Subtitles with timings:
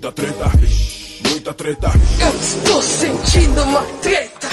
[0.00, 0.50] muita treta,
[1.28, 1.90] muita treta.
[2.22, 4.48] Eu estou sentindo uma treta.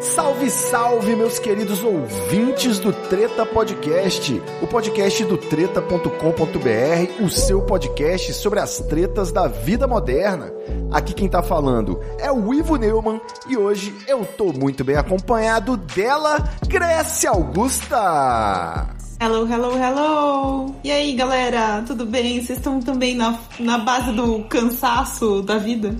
[0.00, 8.34] Salve, salve, meus queridos ouvintes do Treta Podcast, o podcast do treta.com.br, o seu podcast
[8.34, 10.52] sobre as tretas da vida moderna.
[10.92, 15.76] Aqui quem tá falando é o Ivo Neumann e hoje eu tô muito bem acompanhado
[15.76, 18.97] dela, Grécia Augusta.
[19.20, 20.76] Hello, hello, hello!
[20.84, 22.40] E aí, galera, tudo bem?
[22.40, 25.96] Vocês estão também na, na base do cansaço da vida?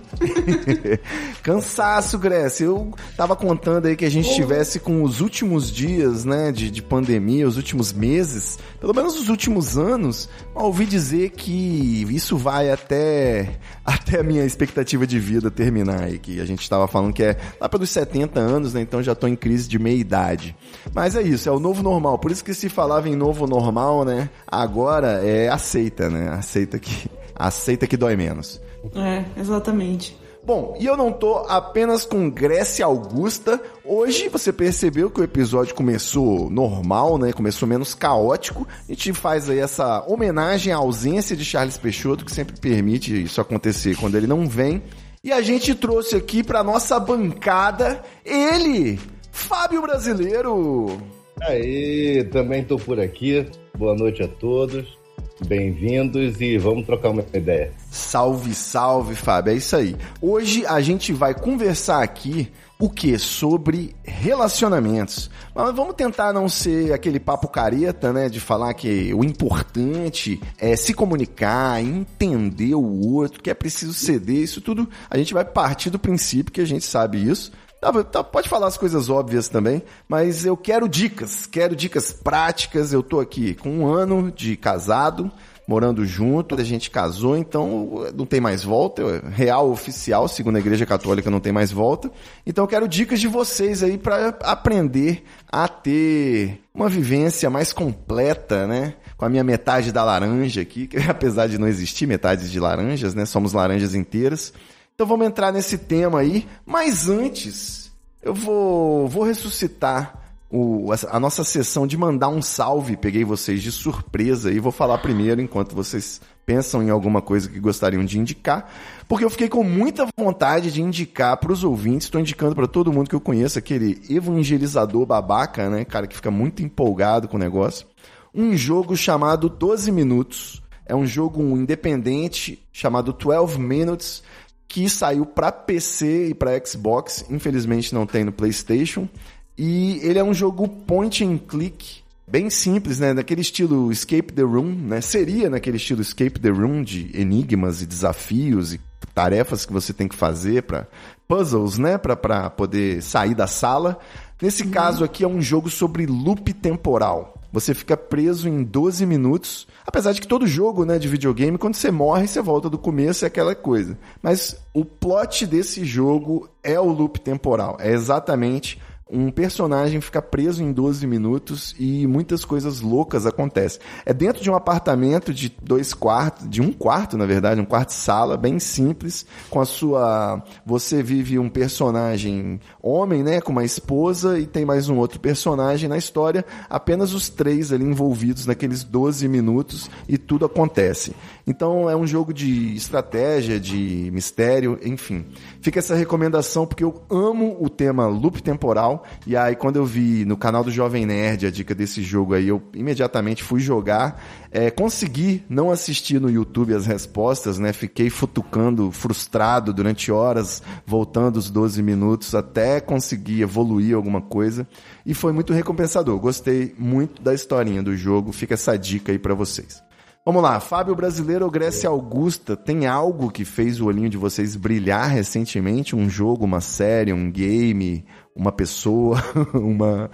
[1.43, 2.67] cansaço, Grécia.
[2.67, 6.81] Eu tava contando aí que a gente estivesse com os últimos dias, né, de, de
[6.81, 13.59] pandemia, os últimos meses, pelo menos os últimos anos, ouvi dizer que isso vai até,
[13.85, 17.37] até a minha expectativa de vida terminar aí, que a gente estava falando que é
[17.61, 20.55] lá pelos 70 anos, né, então já tô em crise de meia-idade.
[20.95, 24.05] Mas é isso, é o novo normal, por isso que se falava em novo normal,
[24.05, 24.31] né?
[24.47, 26.29] Agora é aceita, né?
[26.31, 28.61] Aceita que aceita que dói menos.
[28.95, 30.17] É, exatamente.
[30.49, 33.61] Bom, e eu não tô apenas com Grécia Augusta.
[33.85, 37.35] Hoje você percebeu que o episódio começou normal, né?
[37.35, 38.67] Começou menos caótico.
[38.89, 43.43] A gente faz aí essa homenagem à ausência de Charles Peixoto, que sempre permite isso
[43.43, 44.83] acontecer quando ele não vem.
[45.23, 48.99] E a gente trouxe aqui para nossa bancada ele,
[49.31, 51.18] Fábio Brasileiro.
[51.43, 53.47] Aí, também estou por aqui.
[53.77, 54.99] Boa noite a todos.
[55.47, 57.73] Bem-vindos e vamos trocar uma ideia.
[57.91, 59.53] Salve, salve, Fábio.
[59.53, 59.95] É isso aí.
[60.21, 63.17] Hoje a gente vai conversar aqui o que?
[63.19, 65.31] Sobre relacionamentos.
[65.55, 68.29] Mas vamos tentar não ser aquele papo careta, né?
[68.29, 74.43] De falar que o importante é se comunicar, entender o outro, que é preciso ceder.
[74.43, 77.53] Isso tudo a gente vai partir do princípio que a gente sabe isso.
[77.81, 82.93] Tá, tá, pode falar as coisas óbvias também, mas eu quero dicas, quero dicas práticas.
[82.93, 85.31] Eu tô aqui com um ano de casado,
[85.67, 90.59] morando junto, a gente casou, então não tem mais volta, é real oficial, segundo a
[90.59, 92.11] Igreja Católica não tem mais volta.
[92.45, 98.67] Então eu quero dicas de vocês aí para aprender a ter uma vivência mais completa,
[98.67, 98.95] né?
[99.17, 103.15] Com a minha metade da laranja aqui, que apesar de não existir metades de laranjas,
[103.15, 103.25] né?
[103.25, 104.53] Somos laranjas inteiras.
[104.99, 111.45] Então vamos entrar nesse tema aí, mas antes eu vou, vou ressuscitar o, a nossa
[111.45, 112.97] sessão de mandar um salve.
[112.97, 117.61] Peguei vocês de surpresa e vou falar primeiro enquanto vocês pensam em alguma coisa que
[117.61, 118.69] gostariam de indicar,
[119.07, 122.93] porque eu fiquei com muita vontade de indicar para os ouvintes, estou indicando para todo
[122.93, 127.41] mundo que eu conheço, aquele evangelizador babaca, né, cara que fica muito empolgado com o
[127.41, 127.87] negócio,
[128.35, 130.61] um jogo chamado 12 Minutos.
[130.91, 134.23] É um jogo independente chamado 12 Minutes
[134.69, 139.09] que saiu para PC e para Xbox, infelizmente não tem no PlayStation.
[139.57, 143.13] E ele é um jogo point and click, bem simples, né?
[143.15, 145.01] Naquele estilo Escape the Room, né?
[145.01, 148.81] Seria naquele estilo Escape the Room de enigmas e desafios e
[149.15, 150.87] tarefas que você tem que fazer para
[151.27, 151.97] puzzles, né?
[151.99, 153.99] Para poder sair da sala.
[154.41, 154.71] Nesse uhum.
[154.71, 157.38] caso aqui é um jogo sobre loop temporal.
[157.53, 159.67] Você fica preso em 12 minutos.
[159.87, 163.25] Apesar de que todo jogo né, de videogame, quando você morre, você volta do começo,
[163.25, 163.99] é aquela coisa.
[164.23, 167.77] Mas o plot desse jogo é o loop temporal.
[167.81, 168.79] É exatamente
[169.11, 173.81] um personagem fica preso em 12 minutos e muitas coisas loucas acontecem.
[174.05, 177.91] É dentro de um apartamento de dois quartos, de um quarto, na verdade, um quarto
[177.91, 180.43] sala, bem simples, com a sua.
[180.65, 183.41] Você vive um personagem homem, né?
[183.41, 187.85] Com uma esposa e tem mais um outro personagem na história, apenas os três ali
[187.85, 191.15] envolvidos naqueles 12 minutos e tudo acontece.
[191.49, 195.25] Então é um jogo de estratégia, de mistério, enfim.
[195.63, 199.03] Fica essa recomendação porque eu amo o tema loop temporal.
[199.27, 202.49] E aí, quando eu vi no canal do Jovem Nerd a dica desse jogo aí,
[202.49, 204.23] eu imediatamente fui jogar.
[204.53, 207.73] É, consegui não assistir no YouTube as respostas, né?
[207.73, 214.69] Fiquei futucando, frustrado durante horas, voltando os 12 minutos até conseguir evoluir alguma coisa.
[215.07, 216.19] E foi muito recompensador.
[216.19, 218.33] Gostei muito da historinha do jogo.
[218.33, 219.88] Fica essa dica aí para vocês.
[220.29, 224.57] Vamos lá, Fábio Brasileiro ou Grécia Augusta, tem algo que fez o olhinho de vocês
[224.57, 225.97] brilhar recentemente?
[225.97, 228.05] Um jogo, uma série, um game,
[228.37, 229.17] uma pessoa,
[229.57, 230.11] uma.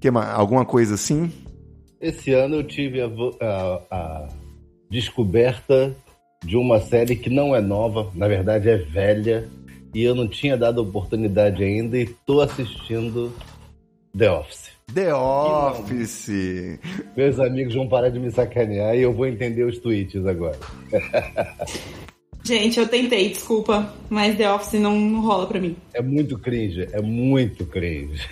[0.00, 1.30] Que, alguma coisa assim?
[2.00, 3.10] Esse ano eu tive a,
[3.42, 4.28] a, a
[4.88, 5.94] descoberta
[6.42, 9.46] de uma série que não é nova, na verdade é velha,
[9.92, 13.30] e eu não tinha dado oportunidade ainda e estou assistindo
[14.16, 14.75] The Office.
[14.94, 16.78] The Office.
[17.16, 20.58] Meus amigos vão parar de me sacanear e eu vou entender os tweets agora.
[22.44, 25.76] Gente, eu tentei, desculpa, mas The Office não, não rola pra mim.
[25.92, 28.24] É muito cringe, é muito cringe.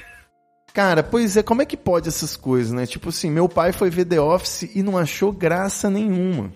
[0.73, 2.87] Cara, pois é, como é que pode essas coisas, né?
[2.87, 6.53] Tipo assim, meu pai foi ver The Office e não achou graça nenhuma.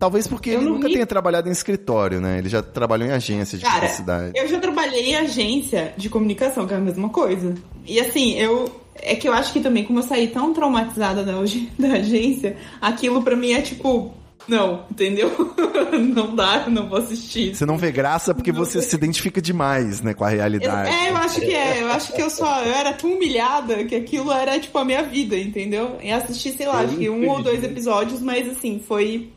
[0.00, 0.94] Talvez porque Eu ele nunca ri.
[0.94, 2.38] tenha trabalhado em escritório, né?
[2.38, 4.32] Ele já trabalhou em agência de Cara, publicidade.
[4.34, 7.54] eu já trabalhei em agência de comunicação, que é a mesma coisa.
[7.86, 8.79] E assim, eu.
[8.94, 11.32] É que eu acho que também, como eu saí tão traumatizada da,
[11.78, 14.14] da agência, aquilo pra mim é tipo.
[14.48, 15.30] Não, entendeu?
[16.14, 17.54] não dá, eu não vou assistir.
[17.54, 20.90] Você não vê graça porque você se identifica demais, né, com a Eu- realidade.
[20.90, 21.82] é, eu acho que é.
[21.82, 22.62] Eu acho que eu só.
[22.62, 25.98] Eu era tão humilhada que aquilo era tipo a minha vida, entendeu?
[26.02, 29.30] E assisti, sei lá, acho que um ou dois episódios, mas assim, foi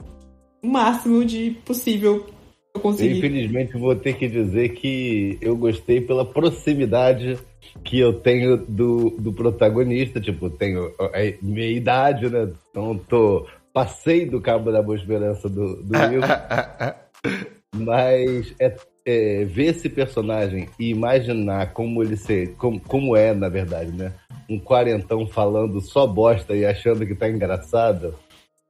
[0.64, 2.26] o máximo de possível
[2.74, 3.18] eu consegui.
[3.18, 7.38] infelizmente, vou ter que dizer que eu gostei pela proximidade
[7.84, 10.20] que eu tenho do, do protagonista.
[10.20, 12.52] Tipo, tenho a minha idade, né?
[12.70, 15.94] Então, tô, passei do cabo da boa esperança do, do.
[17.76, 23.50] Mas é, é, ver esse personagem e imaginar como ele ser, como, como é, na
[23.50, 24.14] verdade, né?
[24.50, 28.14] Um quarentão falando só bosta e achando que tá engraçado.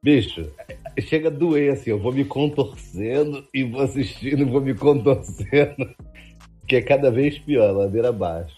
[0.03, 0.45] Bicho,
[0.99, 5.75] chega a doer assim, eu vou me contorcendo e vou assistindo e vou me contorcendo.
[6.65, 8.55] Que é cada vez pior, ladeira abaixo.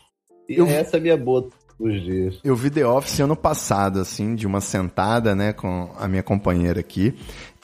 [0.47, 1.49] E Eu- essa é a minha boa
[1.79, 2.39] dos dias.
[2.43, 6.79] Eu vi The Office ano passado, assim, de uma sentada, né, com a minha companheira
[6.79, 7.15] aqui.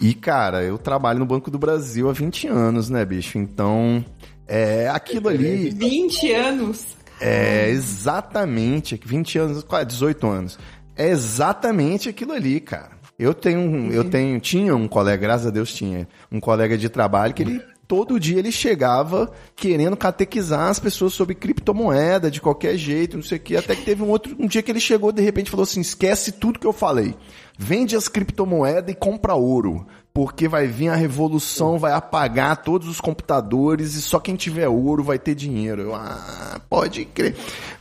[0.01, 3.38] E, cara, eu trabalho no Banco do Brasil há 20 anos, né, bicho?
[3.38, 4.04] Então,
[4.48, 5.69] é aquilo ali.
[5.69, 6.98] 20 anos.
[7.19, 10.57] É exatamente, 20 anos, quase 18 anos.
[10.95, 13.00] É exatamente aquilo ali, cara.
[13.22, 16.90] Eu tenho, um- eu tenho, tinha um colega, graças a Deus tinha, um colega de
[16.90, 22.78] trabalho que ele todo dia ele chegava querendo catequizar as pessoas sobre criptomoeda de qualquer
[22.78, 25.12] jeito, não sei o que, até que teve um outro, um dia que ele chegou
[25.12, 27.14] de repente falou assim: "Esquece tudo que eu falei.
[27.60, 33.02] Vende as criptomoedas e compra ouro, porque vai vir a revolução, vai apagar todos os
[33.02, 35.82] computadores e só quem tiver ouro vai ter dinheiro".
[35.82, 37.36] Eu, ah, pode crer.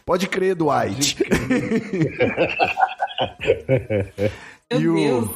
[0.05, 1.17] Pode crer, Dwight.
[4.73, 5.31] Meu e o, Deus.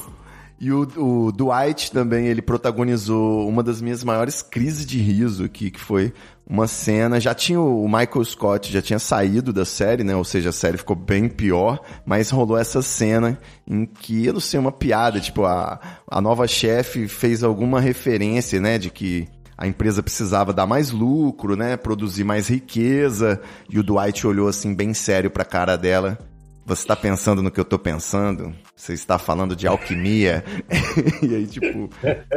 [0.61, 5.71] e o, o Dwight também, ele protagonizou uma das minhas maiores crises de riso aqui,
[5.71, 6.13] que foi
[6.47, 7.19] uma cena.
[7.19, 10.15] Já tinha o Michael Scott, já tinha saído da série, né?
[10.15, 14.41] Ou seja, a série ficou bem pior, mas rolou essa cena em que, eu não
[14.41, 18.79] sei, uma piada, tipo, a, a nova chefe fez alguma referência, né?
[18.79, 19.27] De que
[19.59, 21.77] a empresa precisava dar mais lucro, né?
[21.77, 23.41] Produzir mais riqueza.
[23.69, 26.19] E o Dwight olhou assim, bem sério pra cara dela.
[26.67, 28.55] Você está pensando no que eu tô pensando?
[28.75, 30.43] Você está falando de alquimia?
[31.23, 31.91] e aí, tipo,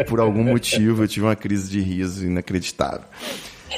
[0.07, 3.07] por algum motivo eu tive uma crise de riso inacreditável.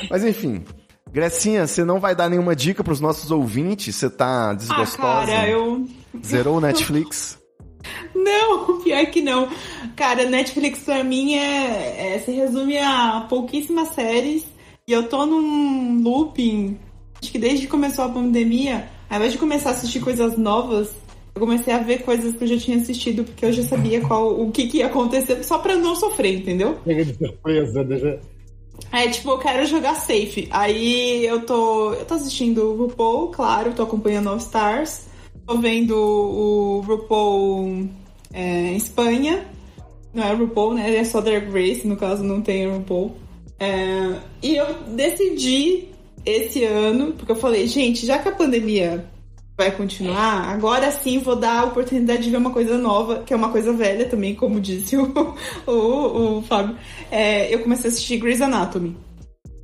[0.10, 0.64] Mas enfim,
[1.12, 3.96] Grecinha, você não vai dar nenhuma dica pros nossos ouvintes?
[3.96, 4.98] Você tá Ah, desgostosa?
[5.28, 5.88] cara, eu.
[6.26, 7.38] Zerou o Netflix?
[8.16, 9.50] Não, pior que não.
[9.96, 14.46] Cara, Netflix pra mim é, é- se resume a pouquíssimas séries.
[14.88, 16.80] E eu tô num looping.
[17.22, 20.92] Acho que desde que começou a pandemia, ao invés de começar a assistir coisas novas,
[21.36, 24.40] eu comecei a ver coisas que eu já tinha assistido, porque eu já sabia qual,
[24.40, 26.78] o que, que ia acontecer, só pra não sofrer, entendeu?
[26.86, 28.20] Pega de surpresa, né?
[28.92, 30.48] É, tipo, eu quero jogar safe.
[30.52, 31.94] Aí eu tô.
[31.94, 35.08] Eu tô assistindo o RuPaul, claro, tô acompanhando All Stars.
[35.46, 37.88] Tô vendo o RuPaul
[38.34, 39.46] é, Espanha.
[40.14, 40.96] Não é RuPaul, né?
[40.96, 43.16] É só Drag Race, no caso não tem RuPaul.
[43.60, 44.66] É, e eu
[44.96, 45.89] decidi
[46.38, 49.06] esse ano, porque eu falei, gente, já que a pandemia
[49.58, 53.36] vai continuar, agora sim vou dar a oportunidade de ver uma coisa nova, que é
[53.36, 55.12] uma coisa velha também, como disse o,
[55.68, 56.78] o, o Fábio.
[57.12, 58.96] É, eu comecei a assistir Grey's Anatomy.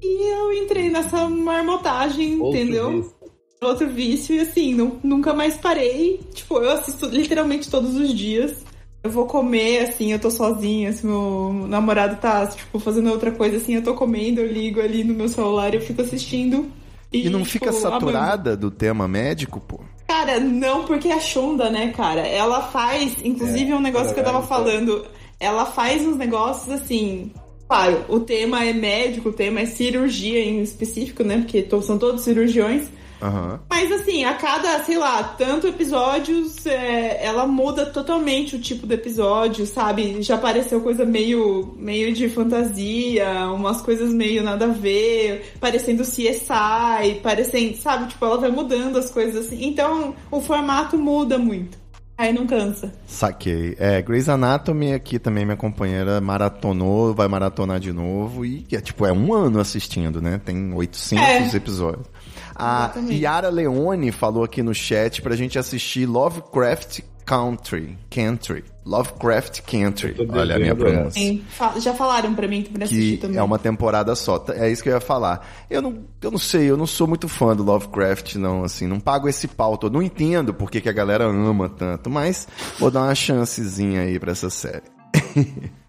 [0.03, 2.91] E eu entrei nessa marmotagem, Outro entendeu?
[2.91, 3.15] vício.
[3.61, 6.19] Outro vício, e assim, nu- nunca mais parei.
[6.33, 8.63] Tipo, eu assisto literalmente todos os dias.
[9.05, 13.57] Eu vou comer, assim, eu tô sozinha, se meu namorado tá, tipo, fazendo outra coisa,
[13.57, 16.71] assim, eu tô comendo, eu ligo ali no meu celular e eu fico assistindo.
[17.13, 18.05] E não fica tipo, amando.
[18.07, 19.79] saturada do tema médico, pô?
[20.07, 24.23] Cara, não, porque a Shonda, né, cara, ela faz, inclusive É, um negócio que eu
[24.23, 25.05] tava é, falando,
[25.39, 27.31] ela faz uns negócios assim.
[27.67, 31.37] Claro, o tema é médico, o tema é cirurgia em específico, né?
[31.37, 32.89] Porque são todos cirurgiões.
[33.21, 33.59] Aham.
[33.69, 38.93] Mas assim, a cada, sei lá, tanto episódios, é, ela muda totalmente o tipo do
[38.93, 40.21] episódio, sabe?
[40.21, 47.19] Já apareceu coisa meio, meio de fantasia, umas coisas meio nada a ver, parecendo CSI,
[47.23, 48.07] parecendo, sabe?
[48.07, 49.65] Tipo, ela vai mudando as coisas assim.
[49.65, 51.77] Então, o formato muda muito.
[52.17, 52.93] Aí não cansa.
[53.05, 53.75] Saquei.
[53.77, 59.05] É, Grey's Anatomy aqui também, minha companheira maratonou, vai maratonar de novo e é tipo,
[59.05, 60.39] é um ano assistindo, né?
[60.45, 61.57] Tem 800 É.
[61.57, 62.07] episódios.
[62.55, 63.21] A Exatamente.
[63.21, 67.97] Yara Leone falou aqui no chat pra gente assistir Lovecraft Country.
[68.09, 68.63] Country.
[68.85, 70.15] Lovecraft Country.
[70.29, 71.19] Olha a minha devendo pronúncia.
[71.21, 71.43] Sim,
[71.79, 73.37] já falaram pra mim pra assistir Que também.
[73.37, 74.37] é uma temporada só.
[74.37, 75.45] Tá- É isso que eu ia falar.
[75.69, 78.85] Eu não, eu não sei, eu não sou muito fã do Lovecraft, não, assim.
[78.85, 79.91] Não pago esse pau todo.
[79.93, 82.47] Não entendo por que, que a galera ama tanto, mas
[82.79, 84.83] vou dar uma chancezinha aí pra essa série.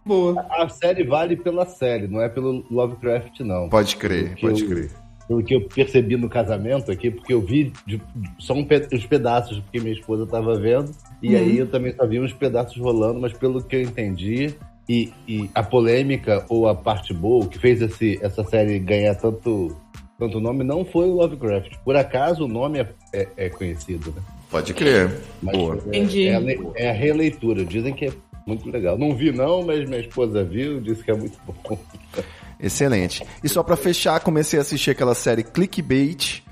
[0.05, 0.41] Boa.
[0.51, 3.69] A série vale pela série, não é pelo Lovecraft, não.
[3.69, 4.91] Pode crer, Porque pode eu- crer.
[5.29, 8.01] Pelo que eu percebi no casamento aqui, porque eu vi de-
[8.39, 10.91] só um pe- os pedaços, porque minha esposa estava vendo,
[11.23, 11.41] e Uhum.
[11.41, 14.55] aí eu também só vi uns pedaços rolando, mas pelo que eu entendi,
[14.89, 19.77] e, e a polêmica ou a parte boa, que fez esse, essa série ganhar tanto,
[20.17, 21.73] tanto nome, não foi o Lovecraft.
[21.85, 24.23] Por acaso o nome é, é- é conhecido, né?
[24.49, 25.11] Pode crer.
[25.43, 25.75] Mas Boa.
[25.75, 26.29] é- Entendi.
[26.29, 26.43] É, a,
[26.77, 27.65] é a releitura.
[27.65, 28.13] Dizem que é
[28.47, 28.97] muito legal.
[28.97, 31.77] Não vi, não, mas minha esposa viu, disse que é muito bom.
[32.61, 33.25] Excelente.
[33.45, 36.43] E só pra fechar, comecei a assistir aquela série Clickbait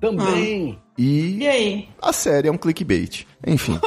[0.00, 0.78] Também.
[0.98, 1.88] e E aí?
[2.00, 3.24] a série é um clickbait.
[3.46, 3.78] Enfim.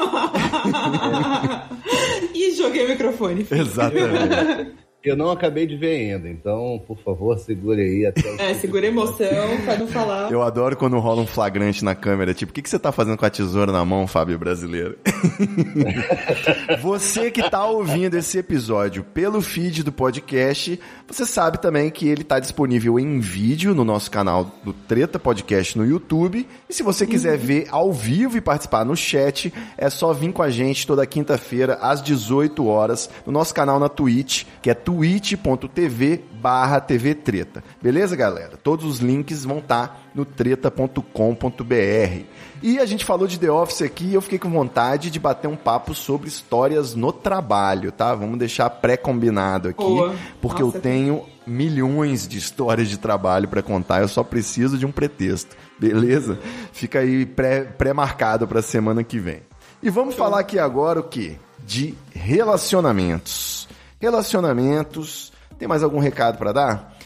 [2.34, 3.46] e joguei o microfone.
[3.50, 4.74] Exatamente.
[5.06, 8.86] Eu não acabei de ver ainda, então, por favor, segure aí até o É, segura
[8.86, 9.28] a emoção
[9.64, 10.32] pra não falar.
[10.32, 13.16] Eu adoro quando rola um flagrante na câmera, tipo, o que, que você tá fazendo
[13.16, 14.98] com a tesoura na mão, Fábio Brasileiro?
[16.82, 22.24] você que tá ouvindo esse episódio pelo feed do podcast, você sabe também que ele
[22.24, 26.48] tá disponível em vídeo no nosso canal do Treta Podcast no YouTube.
[26.68, 30.42] E se você quiser ver ao vivo e participar no chat, é só vir com
[30.42, 36.22] a gente toda quinta-feira às 18 horas no nosso canal na Twitch, que é twitch.tv
[36.42, 37.64] barra TV Treta.
[37.82, 38.58] Beleza, galera?
[38.62, 42.24] Todos os links vão estar no treta.com.br.
[42.64, 45.48] E a gente falou de The Office aqui e eu fiquei com vontade de bater
[45.48, 48.16] um papo sobre histórias no trabalho, tá?
[48.16, 50.16] Vamos deixar pré-combinado aqui, Boa.
[50.42, 54.86] porque Nossa, eu tenho milhões de histórias de trabalho para contar, eu só preciso de
[54.86, 55.56] um pretexto.
[55.78, 56.40] Beleza?
[56.72, 59.42] Fica aí pré- pré-marcado para semana que vem.
[59.84, 61.38] E vamos falar aqui agora o que?
[61.66, 63.65] De relacionamentos.
[64.00, 65.32] Relacionamentos.
[65.58, 66.98] Tem mais algum recado para dar?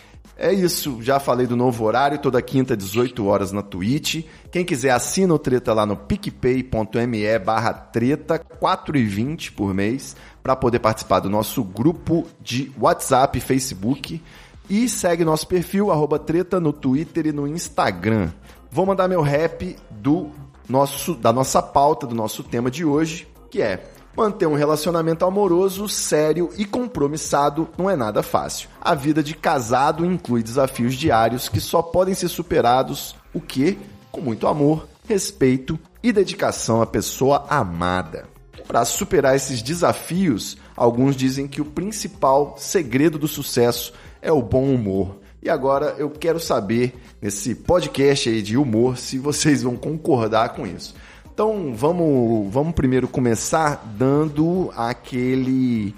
[0.41, 4.25] É isso, já falei do novo horário, toda quinta, 18 horas na Twitch.
[4.49, 10.79] Quem quiser assina o Treta lá no picpay.me barra treta, 4,20 por mês, para poder
[10.79, 14.23] participar do nosso grupo de WhatsApp e Facebook.
[14.69, 18.31] E segue nosso perfil, arroba treta, no Twitter e no Instagram.
[18.71, 20.29] Vou mandar meu rap do
[20.69, 23.83] nosso, da nossa pauta, do nosso tema de hoje, que é
[24.19, 28.67] Manter um relacionamento amoroso, sério e compromissado não é nada fácil.
[28.81, 33.79] A vida de casado inclui desafios diários que só podem ser superados, o que?
[34.11, 38.25] Com muito amor, respeito e dedicação à pessoa amada.
[38.67, 44.65] Para superar esses desafios, alguns dizem que o principal segredo do sucesso é o bom
[44.65, 45.15] humor.
[45.41, 50.67] E agora eu quero saber, nesse podcast aí de humor, se vocês vão concordar com
[50.67, 50.93] isso.
[51.39, 55.95] Então vamos, vamos primeiro começar dando aquele.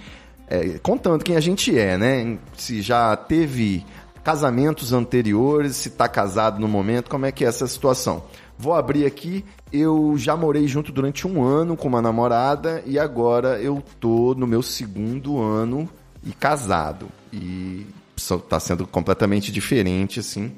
[0.47, 2.37] é, contando quem a gente é, né?
[2.55, 3.83] Se já teve
[4.23, 8.23] casamentos anteriores, se tá casado no momento, como é que é essa situação?
[8.55, 9.43] Vou abrir aqui,
[9.73, 14.45] eu já morei junto durante um ano com uma namorada e agora eu tô no
[14.45, 15.89] meu segundo ano
[16.23, 17.07] e casado.
[17.33, 20.51] E só tá sendo completamente diferente, assim.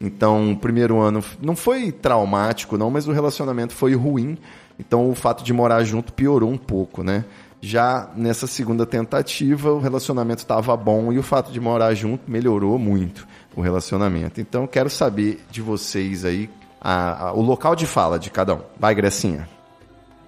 [0.00, 4.36] Então, o primeiro ano não foi traumático, não, mas o relacionamento foi ruim.
[4.78, 7.24] Então, o fato de morar junto piorou um pouco, né?
[7.60, 12.78] Já nessa segunda tentativa, o relacionamento estava bom e o fato de morar junto melhorou
[12.78, 14.40] muito o relacionamento.
[14.40, 18.60] Então, quero saber de vocês aí a- a- o local de fala de cada um.
[18.78, 19.48] Vai, Grecinha.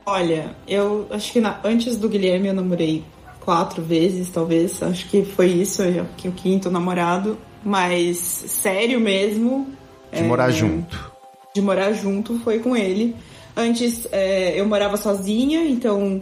[0.06, 3.04] Olha, eu acho que na- antes do Guilherme eu namorei
[3.40, 4.82] quatro vezes, talvez.
[4.82, 5.82] Acho que foi isso,
[6.16, 7.36] que o quinto namorado.
[7.64, 9.66] Mas sério mesmo.
[10.12, 11.12] De morar junto.
[11.54, 13.14] de morar junto foi com ele.
[13.56, 16.20] Antes é, eu morava sozinha, então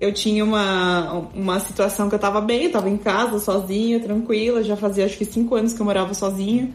[0.00, 4.62] eu tinha uma, uma situação que eu tava bem, eu tava em casa sozinha, tranquila,
[4.62, 6.70] já fazia acho que cinco anos que eu morava sozinha.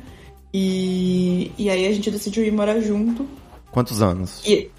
[0.53, 3.25] E, e aí a gente decidiu ir morar junto.
[3.72, 4.41] Quantos anos?
[4.46, 4.70] E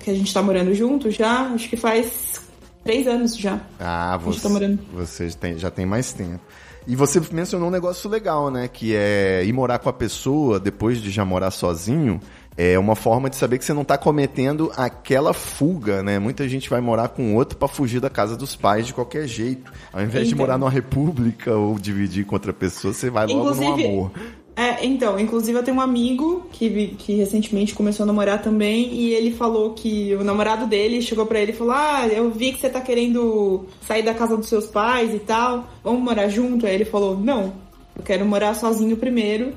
[0.00, 2.40] que a gente tá morando junto já, acho que faz
[2.84, 3.60] três anos já.
[3.80, 4.78] Ah, você, tá morando.
[4.92, 6.40] você tem- já tem mais tempo.
[6.86, 8.68] E você mencionou um negócio legal, né?
[8.68, 12.20] Que é ir morar com a pessoa depois de já morar sozinho.
[12.58, 16.18] É uma forma de saber que você não tá cometendo aquela fuga, né?
[16.18, 19.70] Muita gente vai morar com outro pra fugir da casa dos pais de qualquer jeito.
[19.92, 20.46] Ao invés de Então.
[20.46, 24.10] morar numa república ou dividir com outra pessoa, você vai logo no Inclusive- amor.
[24.58, 29.12] É, então, inclusive eu tenho um amigo que, que recentemente começou a namorar também e
[29.12, 32.60] ele falou que o namorado dele chegou pra ele e falou: Ah, eu vi que
[32.60, 36.66] você tá querendo sair da casa dos seus pais e tal, vamos morar junto?
[36.66, 37.52] Aí ele falou: Não,
[37.94, 39.52] eu quero morar sozinho primeiro,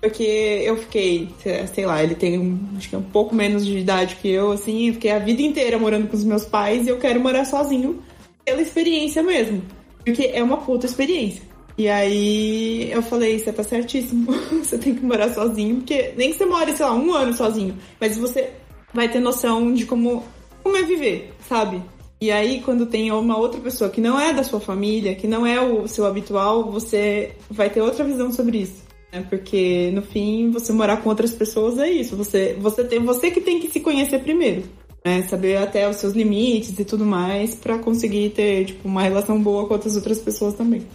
[0.00, 1.28] porque eu fiquei,
[1.74, 4.52] sei lá, ele tem um, acho que é um pouco menos de idade que eu,
[4.52, 7.44] assim, eu fiquei a vida inteira morando com os meus pais e eu quero morar
[7.44, 8.00] sozinho
[8.44, 9.62] pela experiência mesmo,
[10.04, 11.53] porque é uma puta experiência.
[11.76, 16.38] E aí eu falei, você tá certíssimo, você tem que morar sozinho, porque nem que
[16.38, 18.50] você more, sei lá, um ano sozinho, mas você
[18.92, 20.22] vai ter noção de como,
[20.62, 21.82] como é viver, sabe?
[22.20, 25.46] E aí, quando tem uma outra pessoa que não é da sua família, que não
[25.46, 28.82] é o seu habitual, você vai ter outra visão sobre isso.
[29.12, 29.26] Né?
[29.28, 32.16] Porque, no fim, você morar com outras pessoas é isso.
[32.16, 34.62] Você, você, tem, você que tem que se conhecer primeiro.
[35.04, 35.22] Né?
[35.24, 39.66] Saber até os seus limites e tudo mais para conseguir ter tipo, uma relação boa
[39.66, 40.86] com outras outras pessoas também.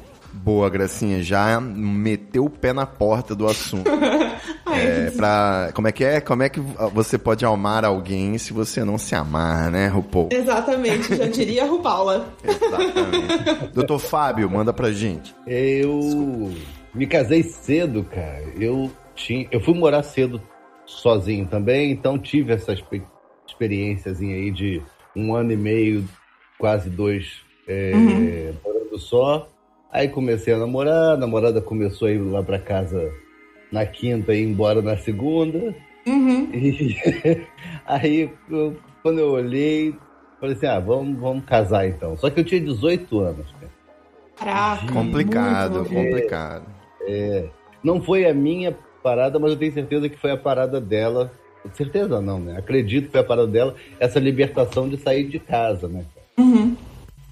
[0.44, 3.90] Boa, Gracinha, já meteu o pé na porta do assunto.
[4.66, 6.22] Ai, é, pra, como é que é?
[6.22, 6.60] Como é que
[6.94, 10.30] você pode amar alguém se você não se amar, né, RuPaul?
[10.32, 12.32] Exatamente, já diria Rupaula.
[12.44, 13.74] Exatamente.
[13.74, 15.36] Doutor Fábio, manda pra gente.
[15.46, 16.52] Eu
[16.94, 18.44] me casei cedo, cara.
[18.60, 20.42] Eu tinha, eu fui morar cedo
[20.86, 23.04] sozinho também, então tive essa expe-
[23.48, 24.82] experiências aí de
[25.16, 26.06] um ano e meio,
[26.58, 29.48] quase dois, é, morando só.
[29.92, 33.12] Aí comecei a namorar, a namorada começou a ir lá pra casa
[33.72, 35.74] na quinta e ir embora na segunda.
[36.08, 36.50] Uhum.
[36.54, 36.96] E
[37.86, 39.96] aí, eu- quando eu olhei,
[40.40, 42.16] falei assim: ah, vamos, vamos casar então.
[42.18, 43.70] Só que eu tinha 18 anos, cara.
[44.38, 44.94] Caraca.
[44.94, 46.66] Complicado, muito complicado.
[47.84, 51.32] Não foi a minha parada, mas eu tenho certeza que foi a parada dela.
[51.74, 52.58] Certeza não, né?
[52.58, 56.06] Acredito que foi a parada dela, essa libertação de sair de casa, né?
[56.38, 56.76] Uhum.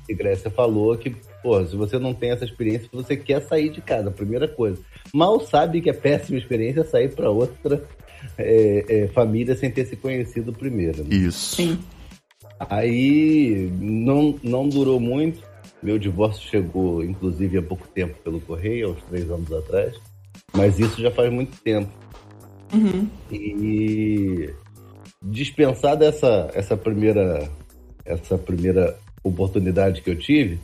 [0.08, 1.16] E Grécia falou que,
[1.48, 4.82] pô, se você não tem essa experiência, você quer sair de casa, primeira coisa.
[5.14, 7.82] Mal sabe que é péssima experiência sair para outra
[8.38, 11.06] é, é, família sem ter se conhecido primeiro.
[11.06, 11.16] né?
[11.16, 11.56] Isso.
[11.56, 11.80] Sim.
[12.60, 15.42] Aí não, não durou muito.
[15.82, 19.96] Meu divórcio chegou, inclusive, há pouco tempo pelo correio, aos três anos atrás.
[20.54, 21.90] Mas isso já faz muito tempo.
[22.74, 23.08] Uhum.
[23.32, 24.54] E
[25.24, 27.50] dispensada essa, essa primeira
[28.04, 30.60] essa primeira oportunidade que eu tive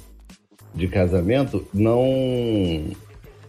[0.74, 2.86] de casamento, não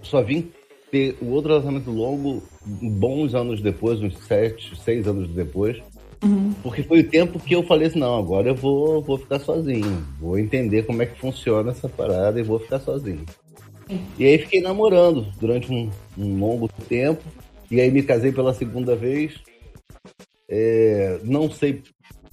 [0.02, 0.50] só vim
[0.90, 5.82] ter o outro relacionamento longo bons anos depois, uns sete, seis anos depois,
[6.62, 10.06] porque foi o tempo que eu falei assim, não, agora eu vou, vou ficar sozinho,
[10.20, 13.24] vou entender como é que funciona essa parada e vou ficar sozinho.
[14.18, 17.22] E aí fiquei namorando durante um, um longo tempo,
[17.70, 19.34] e aí me casei pela segunda vez.
[20.48, 21.82] É, não sei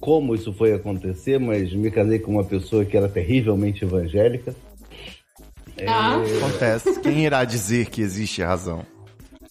[0.00, 4.54] como isso foi acontecer, mas me casei com uma pessoa que era terrivelmente evangélica.
[5.86, 7.00] Ah, Acontece.
[7.00, 8.84] Quem irá dizer que existe razão?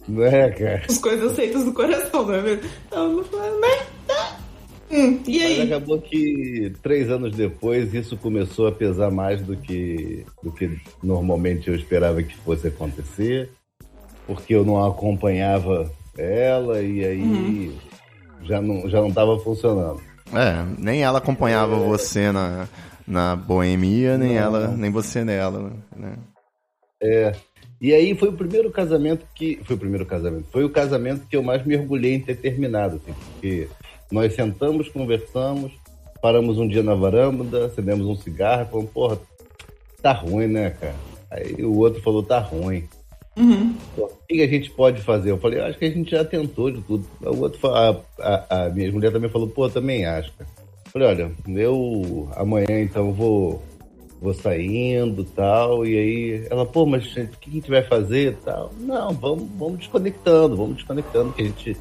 [0.08, 0.84] Não é, cara?
[0.90, 2.70] as coisas feitas do coração, não é mesmo?
[2.88, 3.24] Então,
[3.60, 3.82] mas...
[4.08, 4.38] tá.
[4.92, 5.62] Hum, e Mas aí?
[5.62, 11.70] acabou que três anos depois isso começou a pesar mais do que, do que normalmente
[11.70, 13.50] eu esperava que fosse acontecer,
[14.28, 17.78] porque eu não acompanhava ela e aí
[18.44, 20.02] já não já não estava funcionando.
[20.34, 22.68] É, nem ela acompanhava você na,
[23.12, 26.17] na boemia, nem ela, nem você nela, né?
[27.82, 29.60] E aí foi o primeiro casamento que.
[29.63, 30.45] Foi o primeiro casamento.
[30.50, 32.95] Foi o casamento que eu mais me orgulhei em ter terminado.
[32.97, 33.67] Assim, porque
[34.10, 35.74] nós sentamos, conversamos,
[36.21, 39.19] paramos um dia na varanda, acendemos um cigarro, falamos, porra,
[40.02, 40.95] tá ruim, né, cara?
[41.30, 42.88] Aí o outro falou, tá ruim.
[43.36, 43.76] Uhum.
[43.97, 45.32] O que a gente pode fazer?
[45.32, 47.06] Eu falei, acho que a gente já tentou de tudo.
[47.21, 50.61] O outro, a, a, a minha mulher também falou, pô, também acho, cara.
[50.92, 53.64] Eu Falei, olha, eu amanhã então vou,
[54.22, 55.86] vou saindo tal.
[55.86, 58.74] E aí ela, pô, mas gente, o que a gente vai fazer tal?
[58.78, 61.78] Não, vamos, vamos desconectando, vamos desconectando, que a gente.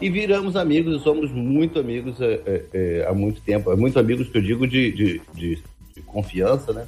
[0.00, 3.70] E viramos amigos, e somos muito amigos é, é, é, há muito tempo.
[3.70, 5.62] É muito amigos que eu digo de, de, de,
[5.94, 6.86] de confiança, né?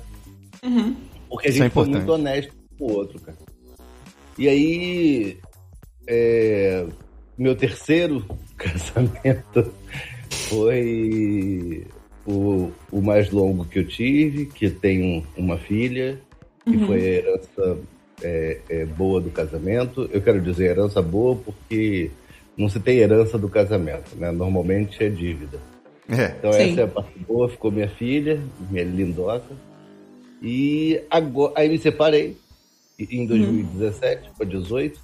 [0.65, 0.97] Uhum.
[1.29, 3.37] Porque a Isso é gente foi muito honesto com o outro, cara.
[4.39, 5.39] E aí,
[6.07, 6.87] é,
[7.37, 8.25] meu terceiro
[8.57, 9.73] casamento
[10.49, 11.87] foi
[12.27, 16.21] o, o mais longo que eu tive, que tem uma filha,
[16.65, 17.79] que foi a herança
[18.23, 20.09] é, é, boa do casamento.
[20.13, 22.11] Eu quero dizer herança boa porque
[22.57, 24.31] não se tem herança do casamento, né?
[24.31, 25.61] Normalmente é dívida.
[26.09, 26.35] É.
[26.39, 26.71] Então Sim.
[26.73, 29.55] essa é a parte boa, ficou minha filha, minha lindoca.
[30.43, 32.37] E agora, aí me separei
[32.99, 35.01] em 2017 para 18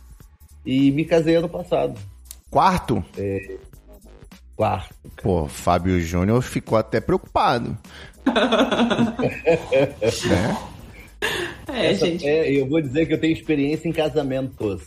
[0.64, 1.98] e me casei ano passado.
[2.50, 3.04] Quarto?
[4.62, 4.94] Quarto.
[5.20, 7.76] Pô, Fábio Júnior ficou até preocupado.
[10.28, 10.56] né?
[11.72, 12.24] É, Essa- gente.
[12.28, 14.82] é, eu vou dizer que eu tenho experiência em casamentos.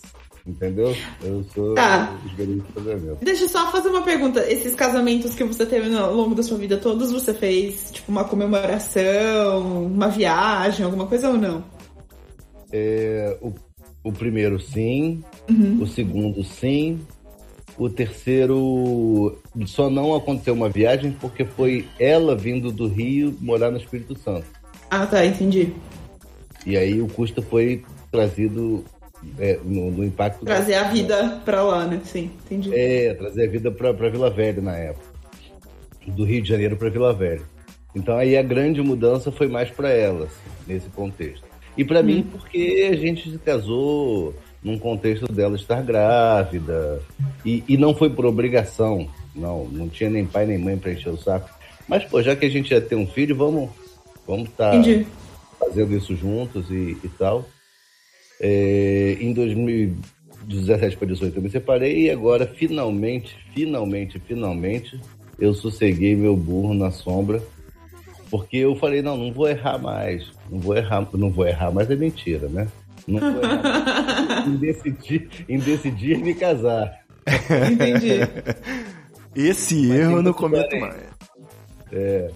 [0.47, 0.95] Entendeu?
[1.21, 2.15] Eu sou Tá.
[2.25, 3.17] experiência em casamento.
[3.25, 4.49] Deixa eu só fazer uma pergunta.
[4.49, 8.09] Esses casamentos que você teve no- ao longo da sua vida, todos você fez, tipo,
[8.11, 11.63] uma comemoração, uma viagem, alguma coisa ou não?
[12.71, 13.53] É, o,
[14.05, 15.79] o primeiro sim, Uhum.
[15.81, 16.99] o segundo sim,
[17.77, 23.77] o terceiro só não aconteceu uma viagem porque foi ela vindo do Rio morar no
[23.77, 24.45] Espírito Santo.
[24.89, 25.73] Ah, tá, entendi.
[26.65, 28.83] E aí o custo foi trazido
[29.39, 30.45] é, no, no impacto.
[30.45, 32.01] Trazer a vida pra lá, né?
[32.05, 32.73] Sim, entendi.
[32.73, 35.05] É, trazer a vida para Vila Velha na época.
[36.07, 37.41] Do Rio de Janeiro para Vila Velha.
[37.95, 40.29] Então aí a grande mudança foi mais para elas,
[40.67, 41.43] nesse contexto.
[41.77, 42.03] E para hum.
[42.03, 44.33] mim, porque a gente se casou
[44.65, 46.99] num contexto dela estar grávida.
[47.45, 49.07] E, e não foi por obrigação.
[49.35, 51.47] Não, não tinha nem pai nem mãe para encher o saco.
[51.87, 53.69] Mas, pô, já que a gente ia ter um filho, vamos
[54.25, 55.05] vamos estar tá
[55.59, 57.45] fazendo isso juntos e, e tal.
[58.41, 64.99] É, em 2017 para 2018 eu me separei e agora finalmente, finalmente, finalmente
[65.39, 67.41] eu sosseguei meu burro na sombra
[68.29, 71.89] porque eu falei não, não vou errar mais, não vou errar, não vou errar, mas
[71.89, 72.67] é mentira, né?
[73.07, 76.99] Não errar em decidir, em decidir me casar.
[77.71, 78.19] Entendi.
[79.35, 81.03] Esse mas erro eu não cometo mais.
[81.91, 82.31] É.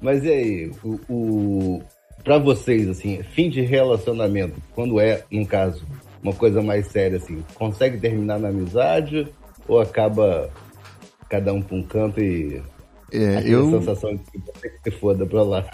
[0.00, 1.82] Mas e aí, o, o
[2.24, 5.84] para vocês assim, fim de relacionamento, quando é, num caso,
[6.22, 9.26] uma coisa mais séria assim, consegue terminar na amizade
[9.66, 10.50] ou acaba
[11.28, 12.62] cada um para um canto e
[13.12, 13.70] é, eu...
[13.70, 15.70] sensação de que você se foda pra lá.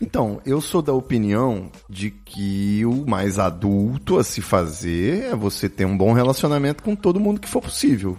[0.00, 5.68] Então, eu sou da opinião de que o mais adulto a se fazer é você
[5.68, 8.16] ter um bom relacionamento com todo mundo que for possível.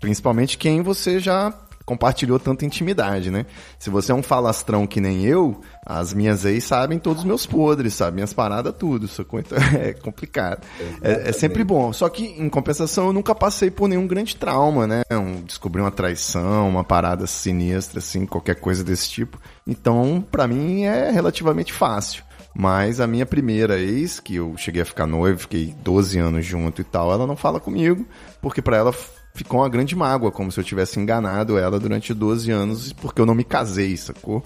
[0.00, 3.46] Principalmente quem você já compartilhou tanta intimidade, né?
[3.78, 7.46] Se você é um falastrão que nem eu, as minhas ex sabem todos os meus
[7.46, 9.06] podres, sabem minhas paradas, tudo.
[9.06, 9.22] Isso
[9.78, 10.64] é complicado.
[11.02, 11.92] É, é, sempre bom.
[11.92, 15.02] Só que, em compensação, eu nunca passei por nenhum grande trauma, né?
[15.10, 19.40] Um, descobri uma traição, uma parada sinistra, assim, qualquer coisa desse tipo.
[19.66, 22.24] Então, para mim, é relativamente fácil.
[22.54, 26.82] Mas a minha primeira ex, que eu cheguei a ficar noivo, fiquei 12 anos junto
[26.82, 28.06] e tal, ela não fala comigo,
[28.42, 28.94] porque para ela
[29.34, 33.26] ficou uma grande mágoa, como se eu tivesse enganado ela durante 12 anos, porque eu
[33.26, 34.42] não me casei, sacou?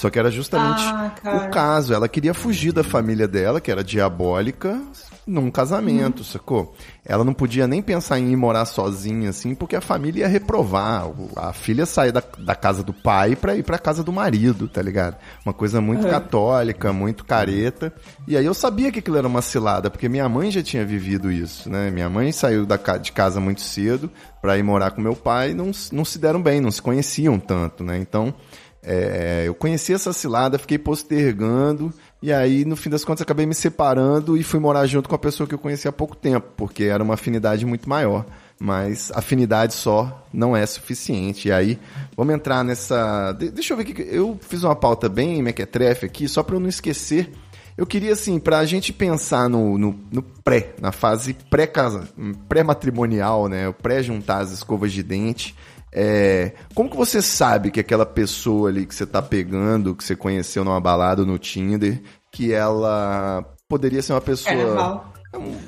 [0.00, 1.92] Só que era justamente ah, o caso.
[1.92, 4.80] Ela queria fugir da família dela, que era diabólica,
[5.26, 6.24] num casamento, hum.
[6.24, 6.74] sacou?
[7.04, 11.06] Ela não podia nem pensar em ir morar sozinha, assim, porque a família ia reprovar.
[11.36, 14.80] A filha sair da, da casa do pai pra ir pra casa do marido, tá
[14.80, 15.18] ligado?
[15.44, 16.10] Uma coisa muito é.
[16.10, 17.92] católica, muito careta.
[18.26, 21.30] E aí eu sabia que aquilo era uma cilada, porque minha mãe já tinha vivido
[21.30, 21.90] isso, né?
[21.90, 24.10] Minha mãe saiu da, de casa muito cedo
[24.40, 27.38] pra ir morar com meu pai e não, não se deram bem, não se conheciam
[27.38, 27.98] tanto, né?
[27.98, 28.34] Então
[28.82, 33.54] é, eu conheci essa cilada, fiquei postergando, e aí, no fim das contas, acabei me
[33.54, 36.84] separando e fui morar junto com a pessoa que eu conheci há pouco tempo, porque
[36.84, 38.26] era uma afinidade muito maior.
[38.62, 41.48] Mas afinidade só não é suficiente.
[41.48, 41.78] E aí,
[42.14, 43.32] vamos entrar nessa.
[43.32, 44.06] deixa eu ver aqui.
[44.06, 47.32] Eu fiz uma pauta bem mequetrefe aqui, só para eu não esquecer.
[47.74, 51.34] Eu queria, assim, para a gente pensar no, no, no pré, na fase
[52.46, 53.72] pré-matrimonial, né?
[53.80, 55.56] Pré-juntar as escovas de dente.
[55.92, 60.14] É, como que você sabe que aquela pessoa ali que você tá pegando, que você
[60.14, 62.00] conheceu numa balada no Tinder,
[62.30, 65.04] que ela poderia ser uma pessoa.
[65.12, 65.20] É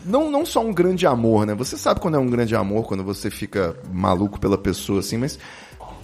[0.04, 1.54] não, não só um grande amor, né?
[1.54, 5.38] Você sabe quando é um grande amor, quando você fica maluco pela pessoa, assim, mas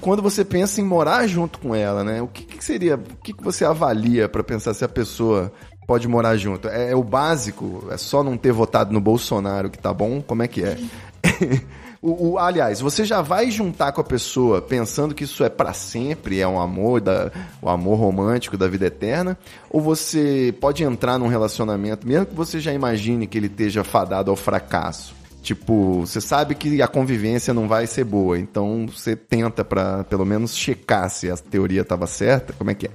[0.00, 2.22] quando você pensa em morar junto com ela, né?
[2.22, 5.52] O que, que seria, o que, que você avalia para pensar se a pessoa
[5.87, 6.68] pode morar junto?
[6.68, 7.88] É, é, o básico?
[7.90, 10.22] É só não ter votado no Bolsonaro que tá bom?
[10.22, 10.78] Como é que é?
[12.01, 15.73] O, o, aliás, você já vai juntar com a pessoa pensando que isso é para
[15.73, 19.37] sempre, é um amor, da, o amor romântico da vida eterna,
[19.69, 24.31] ou você pode entrar num relacionamento, mesmo que você já imagine que ele esteja fadado
[24.31, 25.19] ao fracasso.
[25.43, 30.25] Tipo, você sabe que a convivência não vai ser boa, então você tenta para pelo
[30.25, 32.53] menos checar se a teoria estava certa.
[32.53, 32.91] Como é que é?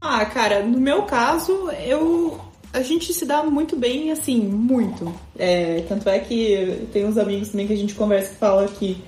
[0.00, 2.40] Ah, cara, no meu caso, eu
[2.72, 5.12] a gente se dá muito bem, assim, muito.
[5.38, 9.02] É, tanto é que tem uns amigos também que a gente conversa que fala que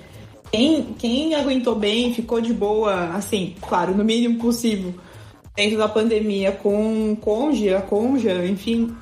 [0.51, 4.93] quem, quem aguentou bem, ficou de boa, assim, claro, no mínimo possível,
[5.55, 8.93] dentro da pandemia com conge, a conja, enfim,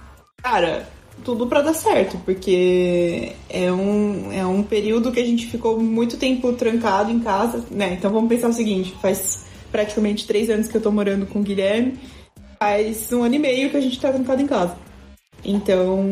[0.43, 0.87] cara,
[1.23, 6.17] tudo para dar certo, porque é um, é um período que a gente ficou muito
[6.17, 7.93] tempo trancado em casa, né?
[7.93, 11.43] Então vamos pensar o seguinte, faz praticamente três anos que eu tô morando com o
[11.43, 11.97] Guilherme
[12.59, 14.75] faz um ano e meio que a gente tá trancado em casa.
[15.43, 16.03] Então,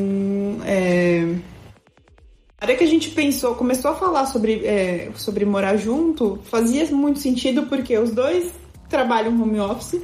[0.66, 1.36] é...
[2.60, 6.86] A hora que a gente pensou, começou a falar sobre, é, sobre morar junto, fazia
[6.88, 8.52] muito sentido porque os dois
[8.90, 10.02] trabalham home office,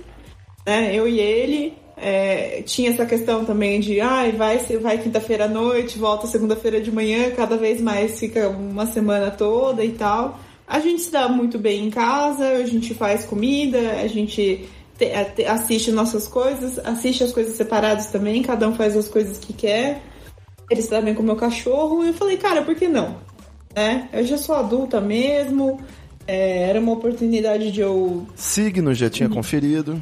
[0.65, 0.93] né?
[0.93, 1.73] Eu e ele.
[1.95, 6.91] É, tinha essa questão também de ah, vai, vai quinta-feira à noite, volta segunda-feira de
[6.91, 10.39] manhã, cada vez mais fica uma semana toda e tal.
[10.67, 14.67] A gente se dá muito bem em casa, a gente faz comida, a gente
[15.47, 20.01] assiste nossas coisas, assiste as coisas separadas também, cada um faz as coisas que quer.
[20.69, 22.03] Eles também com o meu cachorro.
[22.03, 23.17] E eu falei, cara, por que não?
[23.75, 24.07] Né?
[24.13, 25.79] Eu já sou adulta mesmo.
[26.25, 28.25] É, era uma oportunidade de eu.
[28.35, 29.35] Signo já tinha uhum.
[29.35, 30.01] conferido.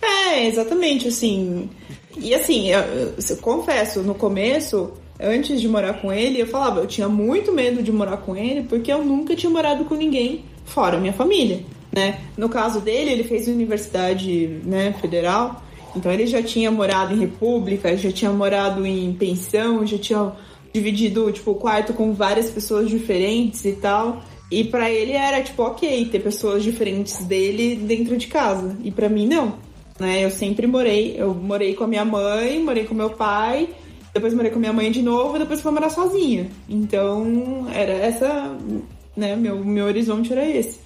[0.00, 1.68] É, exatamente, assim.
[2.16, 6.80] E assim, eu, eu, eu, confesso, no começo, antes de morar com ele, eu falava,
[6.80, 10.44] eu tinha muito medo de morar com ele, porque eu nunca tinha morado com ninguém
[10.64, 11.62] fora minha família.
[11.92, 12.20] Né?
[12.36, 15.62] No caso dele, ele fez universidade né, federal,
[15.96, 20.32] então ele já tinha morado em república, já tinha morado em pensão, já tinha
[20.72, 24.22] dividido tipo o quarto com várias pessoas diferentes e tal.
[24.50, 28.76] E para ele era tipo ok ter pessoas diferentes dele dentro de casa.
[28.82, 29.54] E para mim não,
[29.98, 30.24] né?
[30.24, 33.68] Eu sempre morei, eu morei com a minha mãe, morei com meu pai,
[34.12, 36.48] depois morei com minha mãe de novo, depois fui morar sozinha.
[36.68, 38.56] Então era essa,
[39.16, 39.36] né?
[39.36, 40.80] Meu meu horizonte era esse.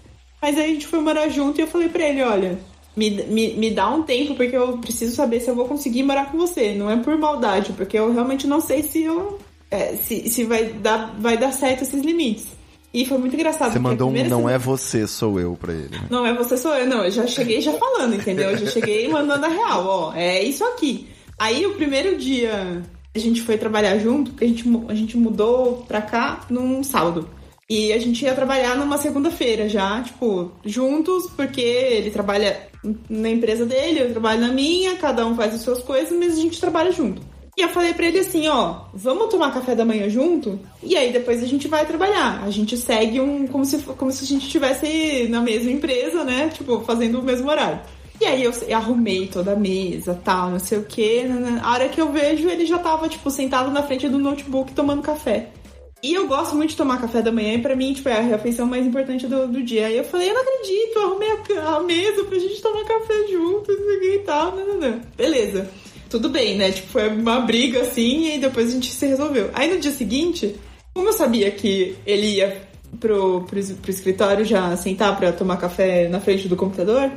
[0.45, 2.59] Mas aí a gente foi morar junto e eu falei pra ele, olha,
[2.95, 6.31] me, me, me dá um tempo porque eu preciso saber se eu vou conseguir morar
[6.31, 6.75] com você.
[6.75, 9.39] Não é por maldade, porque eu realmente não sei se eu
[9.71, 12.45] é, se, se vai, dar, vai dar certo esses limites.
[12.93, 13.73] E foi muito engraçado.
[13.73, 15.99] Você mandou um não é você, sou eu pra ele.
[16.11, 16.87] Não é você, sou eu.
[16.87, 18.51] Não, eu já cheguei já falando, entendeu?
[18.51, 20.13] Eu já cheguei mandando a real, ó.
[20.15, 21.09] É isso aqui.
[21.39, 22.83] Aí o primeiro dia
[23.15, 27.31] a gente foi trabalhar junto, porque a gente, a gente mudou pra cá num sábado.
[27.69, 32.69] E a gente ia trabalhar numa segunda-feira já, tipo, juntos, porque ele trabalha
[33.09, 36.41] na empresa dele, eu trabalho na minha, cada um faz as suas coisas, mas a
[36.41, 37.23] gente trabalha junto.
[37.57, 40.59] E eu falei para ele assim, ó, vamos tomar café da manhã junto?
[40.83, 42.43] E aí depois a gente vai trabalhar.
[42.43, 46.49] A gente segue um como se como se a gente estivesse na mesma empresa, né?
[46.49, 47.81] Tipo, fazendo o mesmo horário.
[48.21, 51.25] E aí eu, eu arrumei toda a mesa, tal, não sei o quê.
[51.29, 51.61] Né, né.
[51.63, 55.03] A hora que eu vejo, ele já tava, tipo, sentado na frente do notebook tomando
[55.03, 55.51] café.
[56.05, 58.21] E eu gosto muito de tomar café da manhã e pra mim, tipo, é a
[58.21, 59.87] refeição mais importante do, do dia.
[59.87, 63.27] Aí eu falei, eu não acredito, eu arrumei a, a mesa pra gente tomar café
[63.31, 65.01] juntos e tal, não, não, não.
[65.17, 65.67] Beleza
[66.11, 66.71] tudo bem, né?
[66.71, 69.51] Tipo, foi uma briga assim e depois a gente se resolveu.
[69.53, 70.55] Aí no dia seguinte,
[70.93, 72.63] como eu sabia que ele ia
[73.01, 77.11] pro, pro, pro escritório já sentar pra tomar café na frente do computador,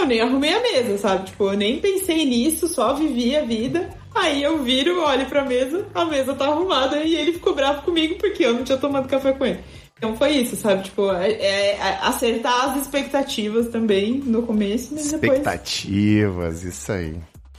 [0.00, 1.26] eu nem arrumei a mesa, sabe?
[1.26, 3.90] Tipo, eu nem pensei nisso, só vivi a vida.
[4.14, 8.16] Aí eu viro, olho pra mesa, a mesa tá arrumada e ele ficou bravo comigo
[8.16, 9.60] porque eu não tinha tomado café com ele.
[9.98, 10.84] Então foi isso, sabe?
[10.84, 15.38] Tipo, é, é, é acertar as expectativas também no começo, mas depois.
[15.38, 17.16] Expectativas, isso aí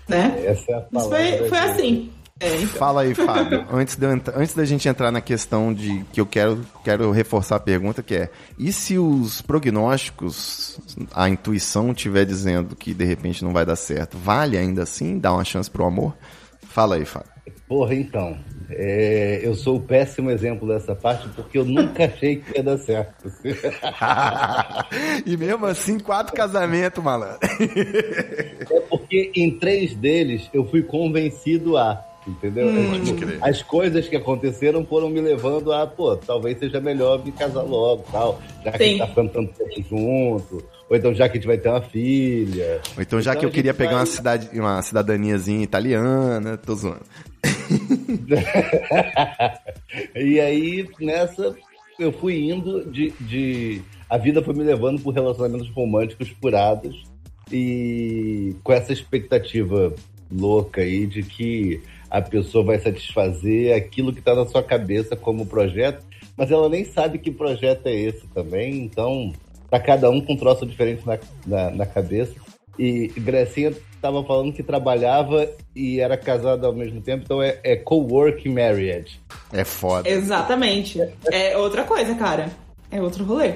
[0.08, 0.41] né?
[0.45, 1.17] Essa é a palavra.
[1.17, 2.10] Foi, foi assim.
[2.39, 2.67] É, então.
[2.67, 3.65] Fala aí, Fábio.
[3.71, 7.60] antes, de, antes da gente entrar na questão de que eu quero, quero reforçar a
[7.60, 10.80] pergunta, que é: e se os prognósticos,
[11.13, 15.34] a intuição estiver dizendo que de repente não vai dar certo, vale ainda assim dar
[15.34, 16.15] uma chance pro amor?
[16.62, 17.32] Fala aí, Fábio.
[17.67, 18.38] Porra, então.
[18.69, 22.78] É, eu sou o péssimo exemplo dessa parte porque eu nunca achei que ia dar
[22.78, 23.32] certo.
[25.26, 27.39] e mesmo assim, quatro casamentos, malandro.
[27.41, 32.06] é porque em três deles eu fui convencido a.
[32.27, 32.67] Entendeu?
[32.67, 37.23] Hum, é, tipo, as coisas que aconteceram foram me levando a, pô, talvez seja melhor
[37.23, 38.41] me casar logo tal.
[38.65, 38.83] Já que Sim.
[38.83, 40.63] a gente tá ficando tanto tempo junto.
[40.89, 42.81] Ou então já que a gente vai ter uma filha.
[42.95, 43.99] Ou então já então, que eu queria pegar vai...
[43.99, 47.05] uma, cidade, uma cidadaniazinha italiana, tô zoando.
[50.15, 51.55] e aí, nessa,
[51.99, 53.81] eu fui indo de, de.
[54.09, 57.05] A vida foi me levando por relacionamentos românticos furados
[57.51, 59.93] e com essa expectativa
[60.31, 65.45] louca aí de que a pessoa vai satisfazer aquilo que está na sua cabeça como
[65.45, 66.03] projeto,
[66.35, 69.33] mas ela nem sabe que projeto é esse também, então
[69.69, 72.33] tá cada um com um troço diferente na, na, na cabeça.
[72.77, 77.75] E Grecinha estava falando que trabalhava e era casada ao mesmo tempo, então é, é
[77.75, 79.19] co-work marriage.
[79.51, 80.07] É foda.
[80.07, 80.99] Exatamente.
[81.31, 82.49] É outra coisa, cara.
[82.91, 83.55] É outro rolê.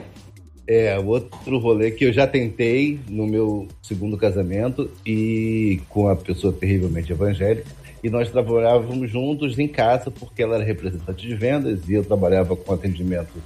[0.67, 6.53] É, outro rolê que eu já tentei no meu segundo casamento e com a pessoa
[6.53, 7.69] terrivelmente evangélica.
[8.03, 12.55] E nós trabalhávamos juntos em casa porque ela era representante de vendas e eu trabalhava
[12.55, 13.41] com atendimento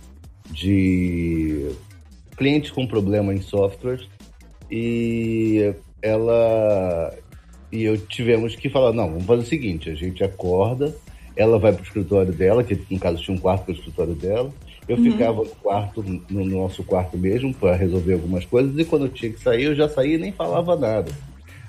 [0.49, 1.71] de
[2.37, 4.07] clientes com problema em softwares.
[4.71, 7.13] E ela
[7.71, 10.95] e eu tivemos que falar, não, vamos fazer o seguinte, a gente acorda,
[11.35, 14.49] ela vai pro escritório dela, que no caso tinha um quarto pro escritório dela,
[14.87, 15.11] eu uhum.
[15.11, 19.31] ficava no quarto, no nosso quarto mesmo, para resolver algumas coisas, e quando eu tinha
[19.31, 21.11] que sair, eu já saía e nem falava nada.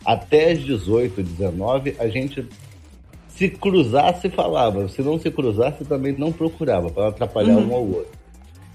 [0.04, 2.46] Até as 18, 19, a gente
[3.36, 7.70] se cruzasse falava, se não se cruzasse também não procurava, para atrapalhar uhum.
[7.70, 8.12] um ao outro.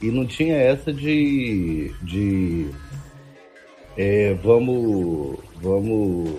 [0.02, 2.69] E não tinha essa de, de
[3.97, 6.32] é, vamos, vamos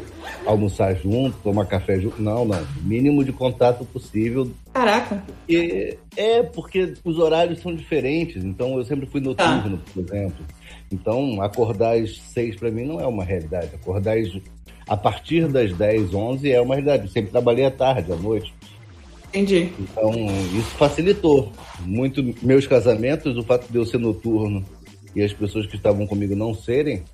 [0.47, 2.21] almoçar junto, tomar café junto.
[2.21, 2.67] Não, não.
[2.83, 4.51] Mínimo de contato possível.
[4.73, 5.23] Caraca.
[5.49, 8.45] E, é, porque os horários são diferentes.
[8.45, 9.91] Então, eu sempre fui noturno, ah.
[9.93, 10.45] por exemplo.
[10.91, 13.71] Então, acordar às seis para mim não é uma realidade.
[13.75, 14.29] Acordar às,
[14.93, 17.05] a partir das 10, 11 é uma realidade.
[17.05, 18.53] Eu sempre trabalhei à tarde, à noite.
[19.31, 19.73] Entendi.
[19.81, 20.13] Então,
[20.55, 21.51] isso facilitou
[21.81, 24.63] muito meus casamentos, o fato de eu ser noturno
[25.17, 27.05] e as pessoas que estavam comigo não serem,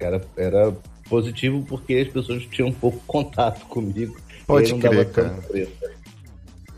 [0.00, 0.74] era, era
[1.10, 4.16] positivo porque as pessoas tinham um pouco contato comigo.
[4.46, 5.36] Pode crer, cara.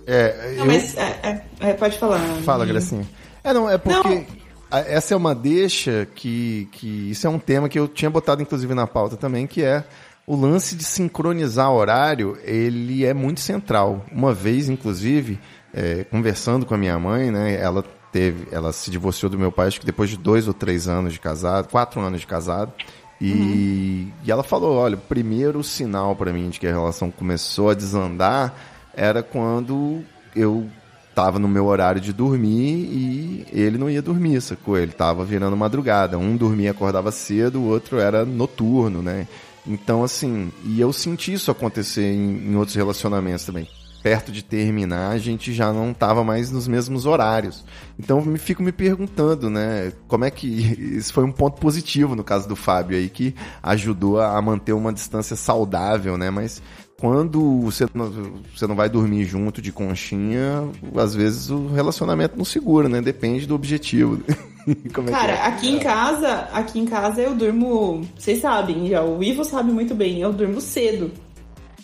[0.08, 0.66] É, não, eu...
[0.66, 2.18] mas é, é, é, pode falar.
[2.42, 3.06] Fala, Gracinha.
[3.44, 4.08] É, não, é porque...
[4.08, 4.26] Não.
[4.72, 7.10] essa é uma deixa que, que.
[7.10, 9.84] Isso é um tema que eu tinha botado, inclusive, na pauta também, que é
[10.28, 14.04] o lance de sincronizar horário, ele é muito central.
[14.12, 15.40] Uma vez, inclusive,
[15.72, 17.58] é, conversando com a minha mãe, né?
[17.58, 20.86] Ela teve, ela se divorciou do meu pai, acho que depois de dois ou três
[20.86, 22.70] anos de casado, quatro anos de casado.
[23.18, 24.12] E, uhum.
[24.22, 27.74] e ela falou, olha, o primeiro sinal para mim de que a relação começou a
[27.74, 28.54] desandar
[28.94, 30.02] era quando
[30.36, 30.68] eu
[31.14, 34.76] tava no meu horário de dormir e ele não ia dormir, sacou?
[34.76, 36.18] Ele tava virando madrugada.
[36.18, 39.26] Um dormia acordava cedo, o outro era noturno, né?
[39.68, 43.68] Então, assim, e eu senti isso acontecer em, em outros relacionamentos também.
[44.02, 47.64] Perto de terminar, a gente já não tava mais nos mesmos horários.
[47.98, 49.92] Então, me fico me perguntando, né?
[50.06, 50.46] Como é que.
[50.96, 54.92] Isso foi um ponto positivo no caso do Fábio aí, que ajudou a manter uma
[54.92, 56.30] distância saudável, né?
[56.30, 56.62] Mas
[56.98, 58.10] quando você não,
[58.56, 63.02] você não vai dormir junto de conchinha, às vezes o relacionamento não segura, né?
[63.02, 64.22] Depende do objetivo.
[64.84, 65.42] é Cara, é?
[65.46, 69.94] aqui em casa, aqui em casa eu durmo, vocês sabem, já o Ivo sabe muito
[69.94, 71.10] bem, eu durmo cedo.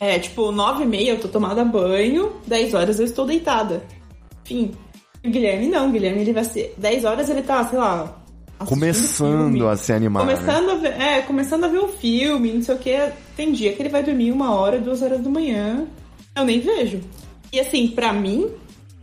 [0.01, 3.83] É, tipo, nove e meia eu tô tomada banho, dez horas eu estou deitada.
[4.45, 4.73] Enfim,
[5.25, 8.25] o Guilherme não, o Guilherme ele vai ser, dez horas ele tá, sei lá,
[8.67, 10.25] Começando a se animar.
[10.25, 10.37] Né?
[10.37, 10.73] Começando, né?
[10.73, 13.13] a ver, é, começando a ver o filme, não sei o que.
[13.37, 15.87] Tem dia que ele vai dormir uma hora, duas horas da manhã.
[16.37, 17.01] Eu nem vejo.
[17.53, 18.49] E assim, pra mim,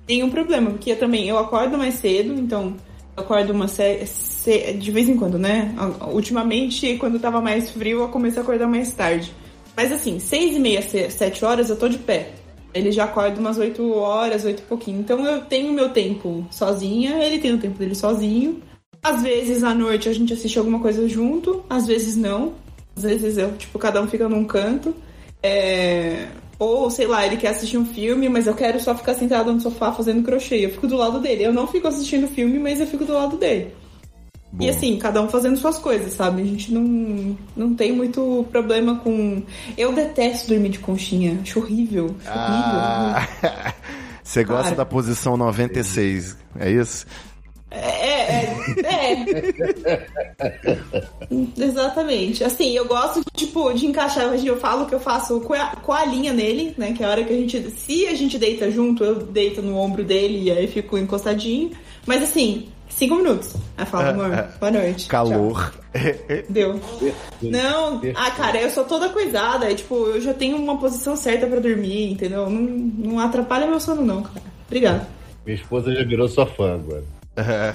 [0.08, 2.76] tem um problema, porque eu também eu acordo mais cedo, então
[3.21, 5.73] acordo uma se, de vez em quando, né?
[6.12, 9.34] Ultimamente, quando tava mais frio, eu comecei a acordar mais tarde.
[9.75, 12.34] Mas assim, seis e meia, sete horas eu tô de pé.
[12.73, 14.99] Ele já acorda umas oito horas, oito e pouquinho.
[14.99, 18.62] Então eu tenho meu tempo sozinha, ele tem o tempo dele sozinho.
[19.03, 22.53] Às vezes à noite a gente assiste alguma coisa junto, às vezes não.
[22.95, 24.93] Às vezes eu, tipo, cada um fica num canto.
[25.41, 26.27] É...
[26.62, 29.60] Ou, sei lá, ele quer assistir um filme, mas eu quero só ficar sentada no
[29.60, 30.58] sofá fazendo crochê.
[30.58, 31.43] Eu fico do lado dele.
[31.43, 33.74] Eu não fico assistindo filme, mas eu fico do lado dele.
[34.52, 34.67] Boa.
[34.67, 36.43] E assim, cada um fazendo suas coisas, sabe?
[36.43, 39.41] A gente não, não tem muito problema com.
[39.76, 41.39] Eu detesto dormir de conchinha.
[41.41, 42.15] Acho horrível.
[42.19, 43.74] Acho ah, horrível.
[44.24, 47.08] Você gosta da posição 96, é isso?
[47.71, 48.53] É, é,
[48.84, 50.07] é.
[51.57, 52.43] Exatamente.
[52.43, 54.34] Assim, eu gosto, tipo, de encaixar.
[54.45, 56.91] Eu falo que eu faço com a, linha nele, né?
[56.91, 57.71] Que é a hora que a gente.
[57.71, 61.71] Se a gente deita junto, eu deito no ombro dele e aí fico encostadinho.
[62.05, 63.55] Mas assim, cinco minutos.
[63.77, 65.07] Aí falo, amor, é, boa noite.
[65.07, 65.73] Calor.
[66.49, 66.77] Deu.
[67.41, 69.71] Não, ah, cara, eu sou toda coisada.
[69.71, 72.49] E, tipo, eu já tenho uma posição certa para dormir, entendeu?
[72.49, 74.41] Não, não atrapalha meu sono, não, cara.
[74.67, 75.07] Obrigada.
[75.45, 77.20] Minha esposa já virou sua fã agora.
[77.36, 77.72] É.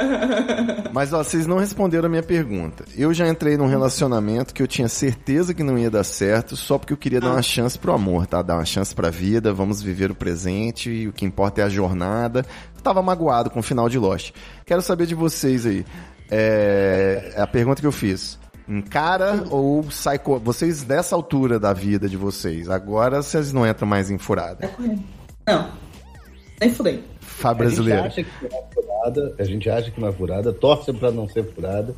[0.92, 2.84] Mas ó, vocês não responderam a minha pergunta.
[2.96, 6.78] Eu já entrei num relacionamento que eu tinha certeza que não ia dar certo, só
[6.78, 8.42] porque eu queria dar uma chance pro amor, tá?
[8.42, 11.68] Dar uma chance pra vida, vamos viver o presente, e o que importa é a
[11.68, 12.44] jornada.
[12.74, 14.32] Eu tava magoado com o final de Lost.
[14.64, 15.84] Quero saber de vocês aí.
[16.30, 18.38] É, é a pergunta que eu fiz.
[18.68, 20.20] Encara ou sai.
[20.42, 24.70] Vocês, dessa altura da vida de vocês, agora vocês não entram mais em furada?
[25.46, 25.70] Não.
[26.60, 27.04] Nem furei.
[27.54, 28.02] Brasileiro.
[28.02, 30.92] A gente acha que não é furada, a gente acha que não é furada, torce
[30.92, 31.94] para não ser furada.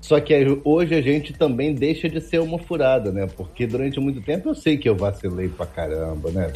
[0.00, 3.26] Só que hoje a gente também deixa de ser uma furada, né?
[3.36, 6.52] Porque durante muito tempo eu sei que eu vacilei pra caramba, né?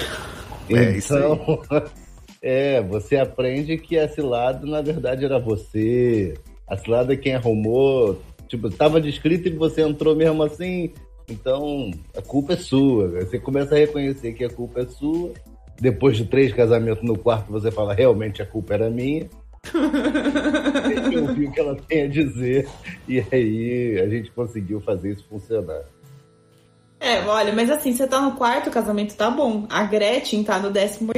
[0.70, 1.60] É, então,
[2.40, 6.34] é, você aprende que a cilada na verdade era você.
[6.66, 10.92] A cilada é quem arrumou, tipo, tava descrito e você entrou mesmo assim.
[11.28, 13.08] Então, a culpa é sua.
[13.08, 15.32] Você começa a reconhecer que a culpa é sua
[15.80, 19.28] depois de três casamentos no quarto, você fala, realmente a culpa era minha.
[21.12, 22.68] eu ouvi o que ela tem a dizer.
[23.08, 25.82] E aí a gente conseguiu fazer isso funcionar.
[26.98, 29.66] É, olha, mas assim, você tá no quarto, o casamento tá bom.
[29.68, 31.10] A Gretchen tá no 18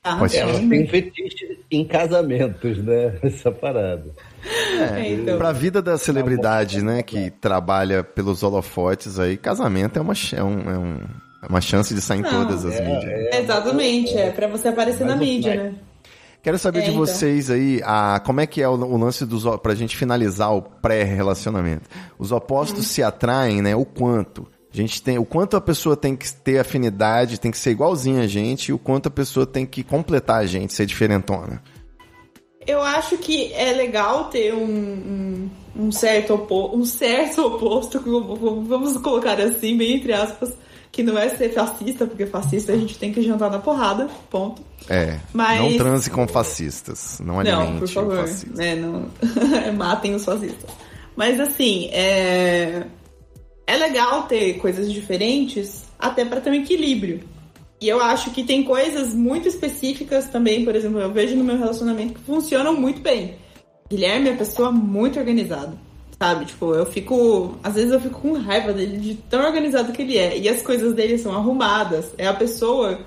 [0.00, 0.16] Tá?
[0.32, 3.18] Ela tem fetiche em casamentos, né?
[3.22, 4.10] Essa parada.
[4.44, 5.36] É, é, então.
[5.36, 10.70] Pra vida da celebridade, né, que trabalha pelos holofotes aí, casamento é, uma, é, um,
[10.70, 11.00] é um
[11.48, 13.12] uma chance de sair em todas as é, mídias.
[13.12, 15.74] É, Exatamente, é, para você aparecer na mídia, né?
[16.42, 17.00] Quero saber é, de então.
[17.04, 20.62] vocês aí, a, como é que é o, o lance dos pra gente finalizar o
[20.62, 21.88] pré-relacionamento.
[22.18, 22.88] Os opostos hum.
[22.88, 23.74] se atraem, né?
[23.74, 24.46] O quanto?
[24.72, 28.22] A gente tem o quanto a pessoa tem que ter afinidade, tem que ser igualzinha
[28.22, 31.62] a gente, e o quanto a pessoa tem que completar a gente, ser diferentona.
[32.66, 37.98] Eu acho que é legal ter um, um, um certo, opo um certo oposto,
[38.68, 40.54] vamos colocar assim, bem entre aspas,
[40.98, 44.60] que não é ser fascista, porque fascista a gente tem que jantar na porrada, ponto.
[44.88, 45.20] É.
[45.32, 45.60] Mas...
[45.60, 47.20] Não transe com fascistas.
[47.24, 48.28] Não alimente não, por favor,
[48.58, 49.06] É, não...
[49.78, 50.68] Matem os fascistas.
[51.14, 52.82] Mas assim, é...
[53.64, 57.20] é legal ter coisas diferentes, até para ter um equilíbrio.
[57.80, 61.56] E eu acho que tem coisas muito específicas também, por exemplo, eu vejo no meu
[61.56, 63.36] relacionamento que funcionam muito bem.
[63.88, 65.78] Guilherme é uma pessoa muito organizada.
[66.20, 66.46] Sabe?
[66.46, 67.56] Tipo, eu fico.
[67.62, 70.36] Às vezes eu fico com raiva dele de tão organizado que ele é.
[70.36, 72.06] E as coisas dele são arrumadas.
[72.18, 73.00] É a pessoa.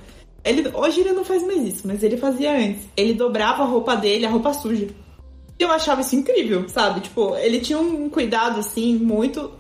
[0.44, 2.88] Ele, hoje ele não faz mais isso, mas ele fazia antes.
[2.96, 4.88] Ele dobrava a roupa dele, a roupa suja.
[5.60, 7.02] E eu achava isso incrível, sabe?
[7.02, 9.52] Tipo, ele tinha um cuidado, assim, muito,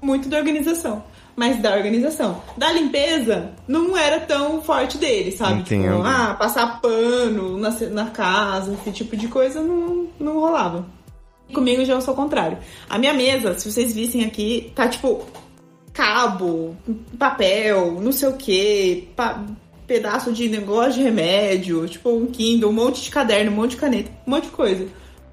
[0.00, 1.04] muito da organização.
[1.36, 2.40] Mas da organização.
[2.56, 5.62] Da limpeza, não era tão forte dele, sabe?
[5.62, 6.02] Tipo, Entendo.
[6.02, 10.86] ah, passar pano na, na casa, esse tipo de coisa não, não rolava.
[11.50, 12.58] Comigo já eu sou o contrário.
[12.88, 15.26] A minha mesa, se vocês vissem aqui, tá tipo
[15.92, 16.76] cabo,
[17.18, 19.08] papel, não sei o que,
[19.86, 23.76] pedaço de negócio de remédio, tipo um Kindle, um monte de caderno, um monte de
[23.76, 24.86] caneta, um monte de coisa.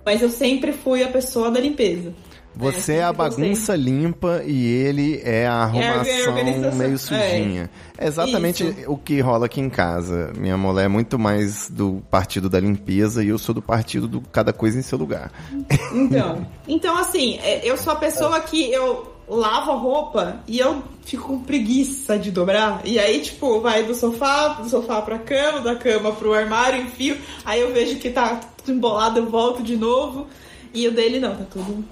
[0.06, 2.14] Mas eu sempre fui a pessoa da limpeza.
[2.58, 6.78] Você É, é, a bagunça limpa e ele é a arrumação organização.
[6.78, 7.70] meio sujinha.
[7.98, 8.92] É, exatamente Isso.
[8.92, 10.32] o que rola aqui em casa.
[10.36, 14.22] Minha mulher é muito mais do partido da limpeza e eu sou do partido do
[14.32, 15.32] cada coisa em seu lugar.
[15.94, 20.82] Então, então assim, é, eu sou a pessoa que eu lavo a roupa e eu
[21.04, 22.82] fico com preguiça de dobrar.
[22.86, 27.18] E aí, tipo, vai do sofá, do sofá pra cama, da cama pro armário, enfio.
[27.44, 30.28] Aí eu vejo que tá tudo embolado, eu volto de novo.
[30.74, 31.84] E o dele não, tá tudo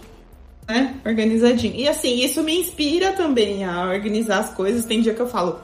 [0.68, 1.76] né, organizadinho.
[1.76, 4.86] E assim, isso me inspira também a organizar as coisas.
[4.86, 5.60] Tem dia que eu falo.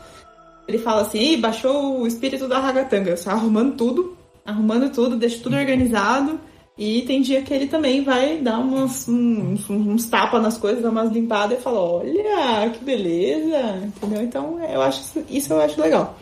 [0.67, 3.11] Ele fala assim, baixou o espírito da ragatanga.
[3.11, 6.39] Eu saio arrumando tudo, arrumando tudo, deixo tudo organizado.
[6.77, 10.89] E tem dia que ele também vai dar umas, uns, uns tapas nas coisas, dar
[10.89, 14.21] umas limpadas e fala, olha, que beleza, entendeu?
[14.23, 16.17] Então eu acho isso- isso eu acho legal.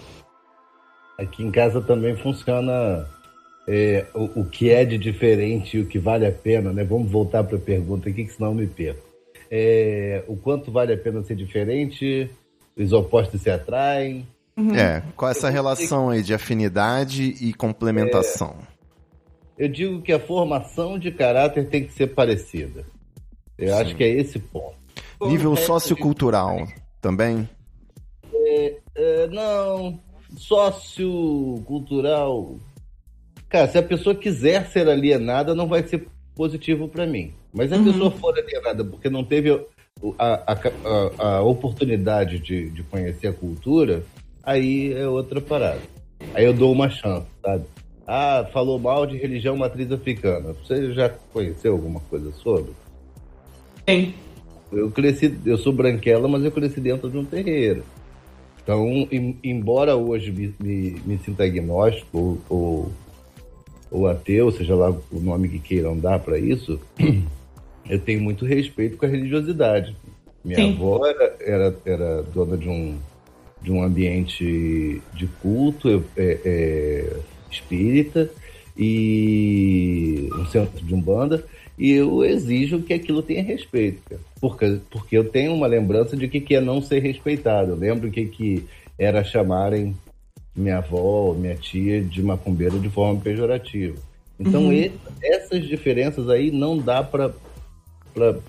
[1.17, 3.05] Aqui em casa também funciona
[3.71, 6.83] é, o, o que é de diferente e o que vale a pena, né?
[6.83, 9.07] Vamos voltar para a pergunta aqui, que senão eu me perco.
[9.51, 12.27] É, o quanto vale a pena ser diferente,
[12.75, 14.25] os opostos se atraem.
[14.75, 18.55] É, qual essa relação aí de afinidade e complementação?
[19.55, 22.83] Eu digo que a formação de caráter tem que ser parecida.
[23.55, 24.73] Eu acho que é esse ponto.
[25.21, 26.67] Nível sociocultural
[26.99, 27.47] também?
[28.95, 29.99] É, não,
[30.37, 32.55] sociocultural.
[33.49, 37.31] Cara, se a pessoa quiser ser alienada, não vai ser positivo para mim.
[37.51, 39.51] Mas se a pessoa for alienada porque não teve
[40.17, 40.53] a, a-
[41.17, 44.03] a- a oportunidade de, de conhecer a cultura,
[44.43, 45.81] aí é outra parada.
[46.33, 47.65] Aí eu dou uma chance, sabe?
[48.05, 50.53] Ah, falou mal de religião matriz africana.
[50.53, 52.71] Você já conheceu alguma coisa sobre?
[53.85, 54.13] Tem.
[54.71, 57.83] Eu cresci, eu sou branquela, mas eu cresci dentro de um terreiro.
[58.61, 62.91] Então, em- embora hoje me, me, me sinta agnóstico ou, ou,
[63.91, 66.79] ou ateu, seja lá o nome que queiram dar para isso,
[67.89, 69.95] eu tenho muito respeito com a religiosidade.
[70.43, 70.73] Minha Sim.
[70.73, 72.97] avó era, era, era dona de um,
[73.61, 77.17] de um ambiente de culto é, é,
[77.51, 78.29] espírita
[78.77, 81.43] e um centro de umbanda
[81.77, 84.01] e eu exijo que aquilo tenha respeito,
[84.41, 87.71] porque porque eu tenho uma lembrança de que que é não ser respeitado.
[87.71, 88.65] Eu lembro que que
[88.97, 89.95] era chamarem
[90.55, 93.97] minha avó, minha tia de macumbeiro de forma pejorativa.
[94.39, 94.91] Então e-
[95.21, 97.31] essas diferenças aí não dá para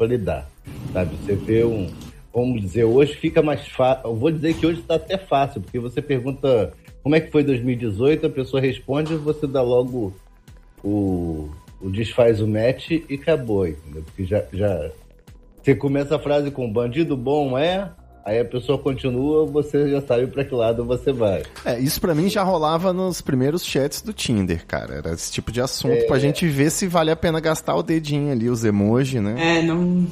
[0.01, 0.48] lidar,
[0.92, 1.16] sabe?
[1.16, 1.90] Você vê um,
[2.32, 4.09] vamos dizer, hoje fica mais fácil.
[4.11, 6.72] Eu vou dizer que hoje está até fácil, porque você pergunta
[7.03, 10.14] como é que foi 2018, a pessoa responde, você dá logo
[10.82, 11.48] o,
[11.80, 14.03] o desfaz o match e acabou, entendeu?
[14.03, 14.90] Porque já, já
[15.62, 17.90] você começa a frase com bandido bom é,
[18.30, 21.42] aí a pessoa continua, você já sabe para que lado você vai.
[21.64, 24.94] É, isso pra mim já rolava nos primeiros chats do Tinder, cara.
[24.94, 26.04] Era esse tipo de assunto É.
[26.06, 29.58] pra gente ver se vale a pena gastar o dedinho ali, os emojis, né?
[29.58, 30.06] É, não.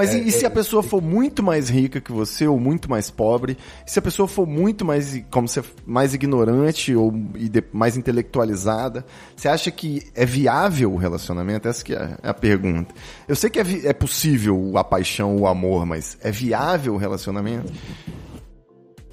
[0.00, 2.58] Mas e, É, e se é- a pessoa for muito mais rica que você ou
[2.58, 3.58] muito mais pobre?
[3.86, 7.98] E se a pessoa for muito mais, como você, mais ignorante ou e de- mais
[7.98, 9.04] intelectualizada?
[9.36, 11.68] Você acha que é viável o relacionamento?
[11.68, 12.94] Essa que é a pergunta.
[13.28, 17.70] Eu sei que é, é possível a paixão, o amor, mas é viável o relacionamento?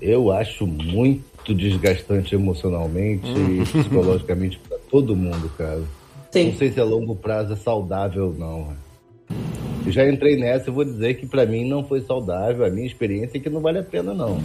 [0.02, 5.82] Eu acho muito desgastante emocionalmente e psicologicamente para todo mundo, cara.
[6.32, 6.52] Sim.
[6.52, 8.87] Não sei se a longo prazo é saudável ou não.
[9.86, 12.66] Eu já entrei nessa e vou dizer que pra mim não foi saudável.
[12.66, 14.38] A minha experiência é que não vale a pena, não.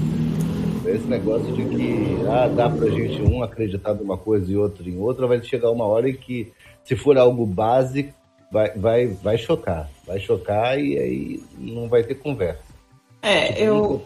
[0.87, 4.99] Esse negócio de que ah, dá pra gente um acreditar numa coisa e outro em
[4.99, 6.53] outra, vai chegar uma hora em que,
[6.85, 8.13] se for algo básico,
[8.53, 9.91] vai, vai, vai chocar.
[10.07, 12.63] Vai chocar e aí não vai ter conversa.
[13.23, 14.05] É, eu.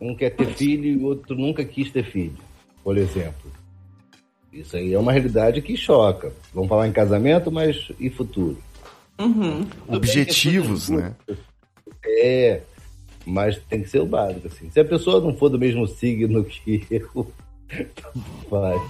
[0.00, 2.38] Um quer ter filho e o outro nunca quis ter filho,
[2.82, 3.52] por exemplo.
[4.52, 6.32] Isso aí é uma realidade que choca.
[6.54, 8.56] Vamos falar em casamento, mas e futuro?
[9.20, 9.66] Uhum.
[9.86, 11.14] Objetivos, né?
[12.04, 12.62] É,
[13.26, 14.70] mas tem que ser o básico, assim.
[14.70, 17.30] Se a pessoa não for do mesmo signo que eu,
[18.48, 18.80] faz.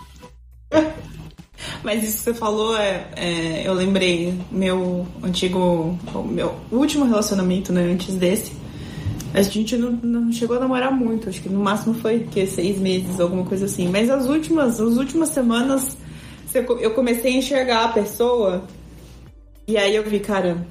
[1.83, 7.83] Mas isso que você falou, é, é, eu lembrei meu antigo, meu último relacionamento, né,
[7.83, 8.53] antes desse.
[9.35, 12.79] A gente não, não, chegou a namorar muito, acho que no máximo foi que seis
[12.79, 13.89] meses, alguma coisa assim.
[13.89, 15.97] Mas as últimas, as últimas semanas
[16.81, 18.65] eu comecei a enxergar a pessoa
[19.71, 20.67] e aí eu vi, cara,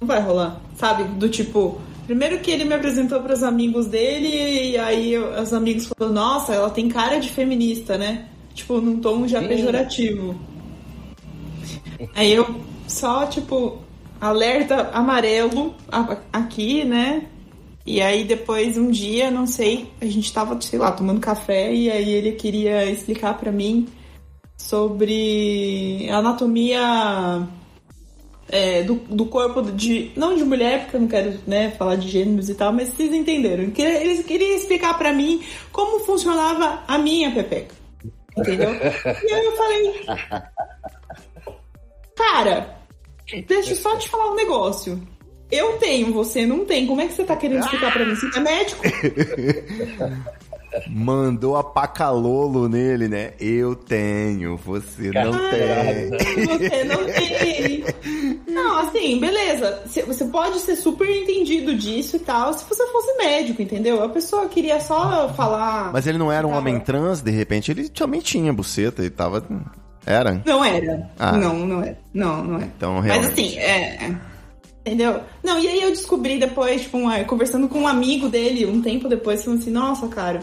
[0.00, 1.04] não vai rolar, sabe?
[1.04, 5.52] Do tipo, primeiro que ele me apresentou para os amigos dele e aí eu, os
[5.52, 8.26] amigos falaram, nossa, ela tem cara de feminista, né?
[8.52, 9.48] Tipo, num tom já Sim.
[9.48, 10.34] pejorativo.
[12.14, 12.54] Aí eu
[12.88, 13.78] só, tipo,
[14.20, 15.74] alerta amarelo
[16.32, 17.26] aqui, né?
[17.86, 21.90] E aí depois um dia, não sei, a gente tava, sei lá, tomando café e
[21.90, 23.86] aí ele queria explicar para mim
[24.56, 27.46] sobre anatomia
[28.48, 30.12] é, do, do corpo de.
[30.16, 33.12] Não de mulher, porque eu não quero né, falar de gêneros e tal, mas vocês
[33.12, 33.64] entenderam.
[33.64, 35.42] Ele queria explicar para mim
[35.72, 37.74] como funcionava a minha pepeca.
[38.36, 38.70] Entendeu?
[38.74, 40.06] e aí eu falei.
[42.16, 42.78] Cara,
[43.46, 45.00] deixa eu só te falar um negócio.
[45.50, 46.86] Eu tenho, você não tem.
[46.86, 48.14] Como é que você tá querendo explicar pra mim?
[48.14, 48.82] Você é médico?
[50.88, 53.32] Mandou a pacalolo nele, né?
[53.40, 56.46] Eu tenho, você não tem.
[56.46, 57.84] Você não tem.
[58.48, 59.82] Não, assim, beleza.
[59.86, 64.02] Você pode ser super entendido disso e tal se você fosse médico, entendeu?
[64.02, 65.92] A pessoa queria só falar.
[65.92, 69.44] Mas ele não era um homem trans, de repente ele também tinha buceta e tava.
[70.06, 70.42] Era?
[70.44, 71.10] Não era.
[71.18, 71.32] Ah.
[71.32, 71.98] Não, não era.
[72.12, 72.64] Não, não é.
[72.64, 73.30] Então, realmente.
[73.30, 74.14] Mas assim, é.
[74.86, 75.20] Entendeu?
[75.42, 79.08] Não, e aí eu descobri depois, tipo, um, conversando com um amigo dele, um tempo
[79.08, 80.40] depois, falando assim, nossa, cara,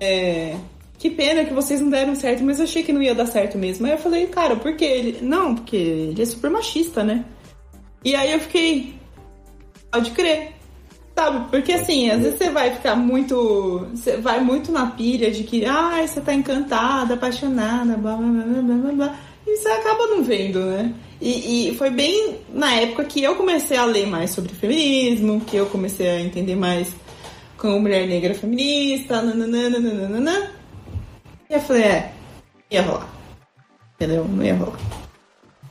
[0.00, 0.56] é,
[0.98, 3.56] que pena que vocês não deram certo, mas eu achei que não ia dar certo
[3.56, 3.86] mesmo.
[3.86, 5.18] Aí eu falei, cara, por que ele.
[5.22, 7.24] Não, porque ele é super machista, né?
[8.04, 8.94] E aí eu fiquei.
[9.90, 10.52] Pode crer.
[11.14, 11.50] Sabe?
[11.50, 13.88] Porque assim, às vezes você vai ficar muito.
[13.94, 18.26] Você vai muito na pilha de que, ai, ah, você tá encantada, apaixonada, blá blá
[18.26, 19.16] blá blá blá blá.
[19.46, 20.94] E você acaba não vendo, né?
[21.20, 25.56] E, e, foi bem na época que eu comecei a ler mais sobre feminismo, que
[25.56, 26.88] eu comecei a entender mais
[27.60, 30.50] como mulher negra feminista, nananana.
[31.48, 32.12] E eu falei, é,
[32.70, 33.08] ia rolar.
[33.94, 34.24] Entendeu?
[34.24, 34.78] Não ia rolar.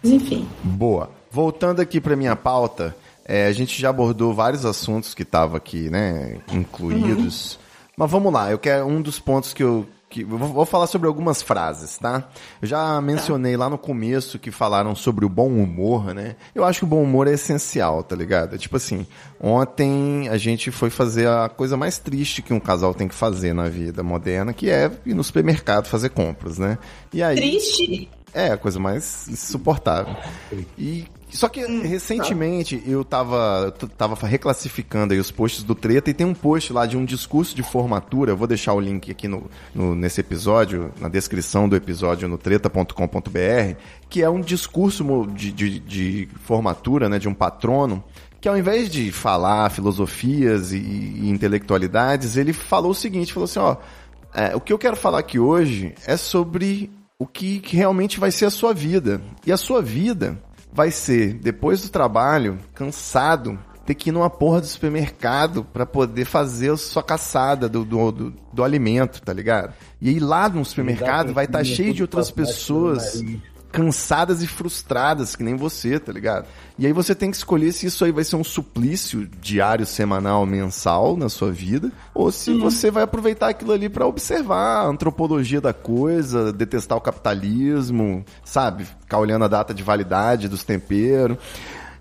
[0.01, 0.47] Mas enfim.
[0.63, 1.09] Boa.
[1.31, 5.89] Voltando aqui para minha pauta, é, a gente já abordou vários assuntos que estavam aqui,
[5.89, 7.53] né, incluídos.
[7.53, 7.59] Uhum.
[7.97, 11.41] Mas vamos lá, eu quero um dos pontos que eu que vou falar sobre algumas
[11.41, 12.27] frases, tá?
[12.61, 16.35] Eu já mencionei lá no começo que falaram sobre o bom humor, né?
[16.55, 18.57] Eu acho que o bom humor é essencial, tá ligado?
[18.57, 19.05] Tipo assim,
[19.39, 23.53] ontem a gente foi fazer a coisa mais triste que um casal tem que fazer
[23.53, 26.79] na vida moderna, que é ir no supermercado fazer compras, né?
[27.13, 28.09] E aí Triste?
[28.33, 30.15] É, a coisa mais insuportável.
[30.77, 36.13] E só que hum, recentemente eu tava, tava reclassificando aí os posts do Treta e
[36.13, 38.31] tem um post lá de um discurso de formatura.
[38.31, 42.37] Eu vou deixar o link aqui no, no nesse episódio, na descrição do episódio no
[42.37, 43.75] treta.com.br,
[44.09, 45.03] que é um discurso
[45.33, 48.03] de, de, de, formatura, né, de um patrono,
[48.41, 53.59] que ao invés de falar filosofias e, e intelectualidades, ele falou o seguinte: falou assim,
[53.59, 53.77] ó,
[54.33, 58.31] é, o que eu quero falar aqui hoje é sobre o que, que realmente vai
[58.31, 59.21] ser a sua vida.
[59.45, 60.41] E a sua vida
[60.71, 66.25] vai ser, depois do trabalho, cansado, ter que ir numa porra do supermercado para poder
[66.25, 69.73] fazer a sua caçada do, do, do, do, alimento, tá ligado?
[69.99, 73.23] E aí lá no supermercado vai estar tá cheio de outras pessoas
[73.71, 76.47] cansadas e frustradas, que nem você, tá ligado?
[76.77, 80.45] E aí você tem que escolher se isso aí vai ser um suplício diário, semanal,
[80.45, 82.61] mensal na sua vida, ou se uhum.
[82.61, 88.85] você vai aproveitar aquilo ali para observar a antropologia da coisa, detestar o capitalismo, sabe?
[88.85, 91.37] Ficar olhando a data de validade dos temperos.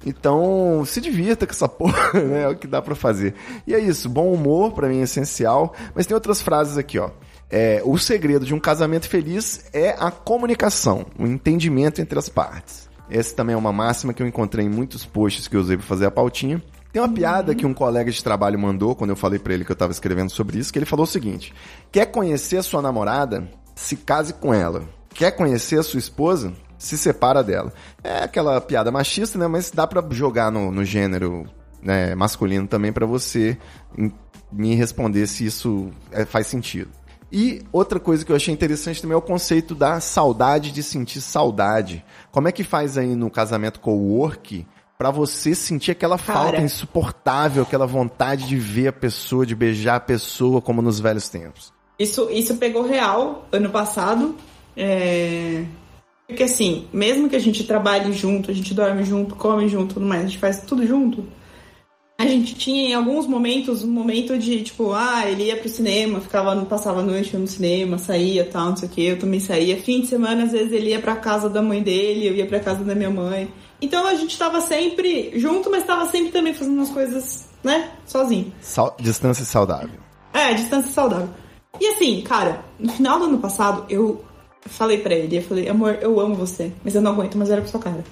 [0.07, 2.43] Então, se divirta com essa porra, né?
[2.45, 3.35] É o que dá para fazer.
[3.67, 7.11] E é isso, bom humor para mim é essencial, mas tem outras frases aqui, ó.
[7.51, 12.89] É, o segredo de um casamento feliz é a comunicação, o entendimento entre as partes.
[13.11, 15.87] Essa também é uma máxima que eu encontrei em muitos posts que eu usei para
[15.87, 16.63] fazer a pautinha.
[16.93, 19.71] Tem uma piada que um colega de trabalho mandou quando eu falei para ele que
[19.71, 21.55] eu estava escrevendo sobre isso, que ele falou o seguinte:
[21.91, 23.49] quer conhecer a sua namorada?
[23.75, 24.83] Se case com ela.
[25.15, 26.53] Quer conhecer a sua esposa?
[26.77, 27.73] Se separa dela.
[28.03, 29.47] É aquela piada machista, né?
[29.47, 31.47] Mas dá para jogar no, no gênero
[31.83, 33.57] né, masculino também para você
[34.51, 36.91] me responder se isso é, faz sentido.
[37.31, 41.21] E outra coisa que eu achei interessante também é o conceito da saudade de sentir
[41.21, 42.05] saudade.
[42.31, 44.67] Como é que faz aí no casamento co-work
[44.97, 46.41] para você sentir aquela Cara.
[46.41, 51.29] falta insuportável, aquela vontade de ver a pessoa, de beijar a pessoa como nos velhos
[51.29, 51.73] tempos?
[51.99, 54.35] Isso, isso pegou real ano passado.
[54.77, 55.65] É...
[56.27, 60.07] Porque assim, mesmo que a gente trabalhe junto, a gente dorme junto, come junto, tudo
[60.07, 61.25] mais, a gente faz tudo junto.
[62.21, 66.21] A gente tinha em alguns momentos um momento de tipo, ah, ele ia pro cinema,
[66.21, 69.77] ficava, passava a noite no cinema, saía tal, não sei o que, eu também saía.
[69.81, 72.59] Fim de semana, às vezes ele ia pra casa da mãe dele, eu ia pra
[72.59, 73.49] casa da minha mãe.
[73.81, 78.53] Então a gente tava sempre junto, mas tava sempre também fazendo umas coisas, né, sozinho.
[78.61, 80.01] Sal- distância saudável.
[80.35, 81.29] É, distância saudável.
[81.81, 84.25] E assim, cara, no final do ano passado, eu
[84.67, 87.61] falei pra ele, eu falei, amor, eu amo você, mas eu não aguento mais olhar
[87.61, 88.03] pra sua cara.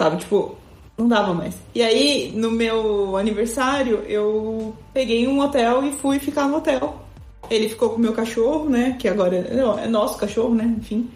[0.00, 0.56] Sabe, tipo,
[0.98, 1.54] não dava mais.
[1.74, 7.02] E aí, no meu aniversário, eu peguei um hotel e fui ficar no hotel.
[7.48, 11.08] Ele ficou com o meu cachorro, né, que agora é é nosso cachorro, né, enfim.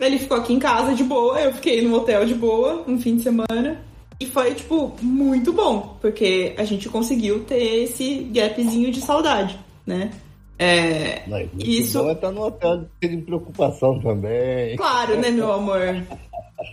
[0.00, 3.16] Ele ficou aqui em casa de boa, eu fiquei no hotel de boa, um fim
[3.16, 3.80] de semana.
[4.18, 10.10] E foi, tipo, muito bom, porque a gente conseguiu ter esse gapzinho de saudade, né?
[10.58, 14.74] É, Não, muito Isso- bom é estar no hotel de preocupação também.
[14.76, 16.02] Claro, né, meu amor?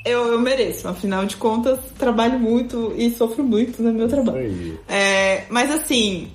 [0.06, 4.38] Eu, eu mereço, afinal de contas, trabalho muito e sofro muito no meu trabalho.
[4.88, 6.30] É, mas assim,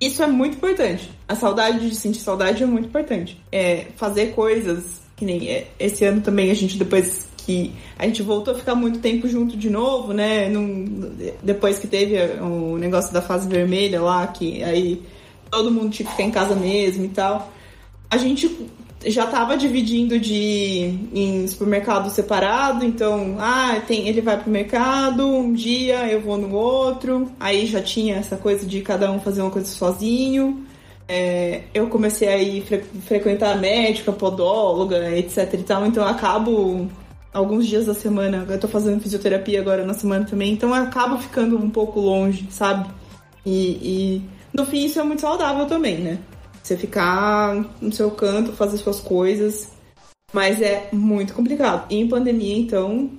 [0.00, 1.10] isso é muito importante.
[1.28, 3.40] A saudade de sentir saudade é muito importante.
[3.52, 8.22] É, fazer coisas que nem é, esse ano também a gente depois que a gente
[8.22, 10.48] voltou a ficar muito tempo junto de novo, né?
[10.48, 15.02] Num- depois que teve o negócio da fase vermelha lá, que aí
[15.50, 17.50] todo mundo tinha que ficar em casa mesmo e tal.
[18.10, 18.68] A gente
[19.10, 25.52] já tava dividindo de em supermercado separado, então, ah, tem, ele vai pro mercado, um
[25.52, 29.50] dia eu vou no outro, aí já tinha essa coisa de cada um fazer uma
[29.50, 30.64] coisa sozinho.
[31.08, 36.86] É, eu comecei a ir fre- frequentar médica, podóloga, etc e tal, então eu acabo
[37.32, 41.16] alguns dias da semana, eu tô fazendo fisioterapia agora na semana também, então eu acabo
[41.18, 42.90] ficando um pouco longe, sabe?
[43.46, 43.52] E,
[43.82, 46.18] e no fim isso é muito saudável também, né?
[46.68, 49.68] Você ficar no seu canto, fazer suas coisas.
[50.34, 51.86] Mas é muito complicado.
[51.88, 53.10] E em pandemia, então.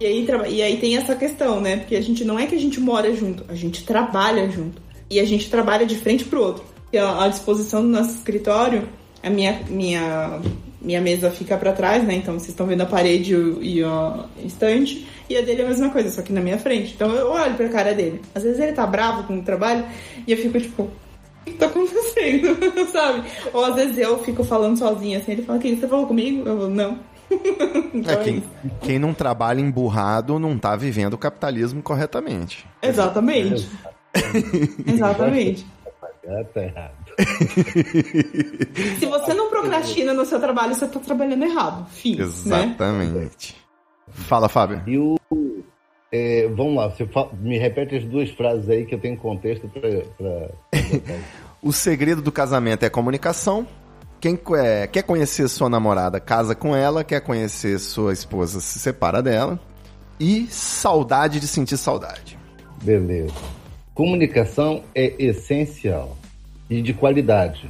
[0.00, 1.76] E aí, e aí tem essa questão, né?
[1.76, 4.82] Porque a gente não é que a gente mora junto, a gente trabalha junto.
[5.08, 6.64] E a gente trabalha de frente pro outro.
[6.82, 8.88] Porque a, disposição do nosso escritório,
[9.22, 10.40] a minha, minha,
[10.82, 12.16] minha mesa fica pra trás, né?
[12.16, 15.06] Então vocês estão vendo a parede e o, e estante.
[15.30, 16.94] E a dele é a mesma coisa, só que na minha frente.
[16.96, 18.20] Então eu olho pra cara dele.
[18.34, 19.84] Às vezes ele tá bravo com o trabalho
[20.26, 20.90] e eu fico tipo,
[21.46, 22.56] que tá acontecendo?
[22.92, 23.22] Sabe?
[23.52, 26.46] Ou às vezes eu fico falando sozinha assim, ele fala, que você falou comigo?
[26.46, 26.98] Eu falo, não.
[27.94, 28.50] então É, é quem, isso.
[28.82, 32.66] quem não trabalha emburrado não tá vivendo o capitalismo corretamente.
[32.82, 33.68] Exatamente.
[34.86, 35.66] Exatamente.
[36.28, 36.94] Ah, tá errado.
[38.98, 41.86] Se você não procrastina no seu trabalho, você tá trabalhando errado.
[41.90, 42.16] Fim.
[42.16, 42.24] Né?
[42.24, 43.56] Exatamente.
[44.08, 44.82] Fala, Fábio.
[44.86, 45.16] E o.
[46.12, 47.08] é, vamos lá, você
[47.40, 49.90] me repete as duas frases aí que eu tenho contexto pra.
[50.16, 50.50] pra...
[51.62, 53.66] O segredo do casamento é a comunicação.
[54.20, 57.02] Quem é, quer conhecer sua namorada, casa com ela.
[57.02, 59.58] Quer conhecer sua esposa, se separa dela.
[60.20, 62.38] E saudade de sentir saudade.
[62.82, 63.34] Beleza.
[63.94, 66.16] Comunicação é essencial
[66.70, 67.68] e de qualidade.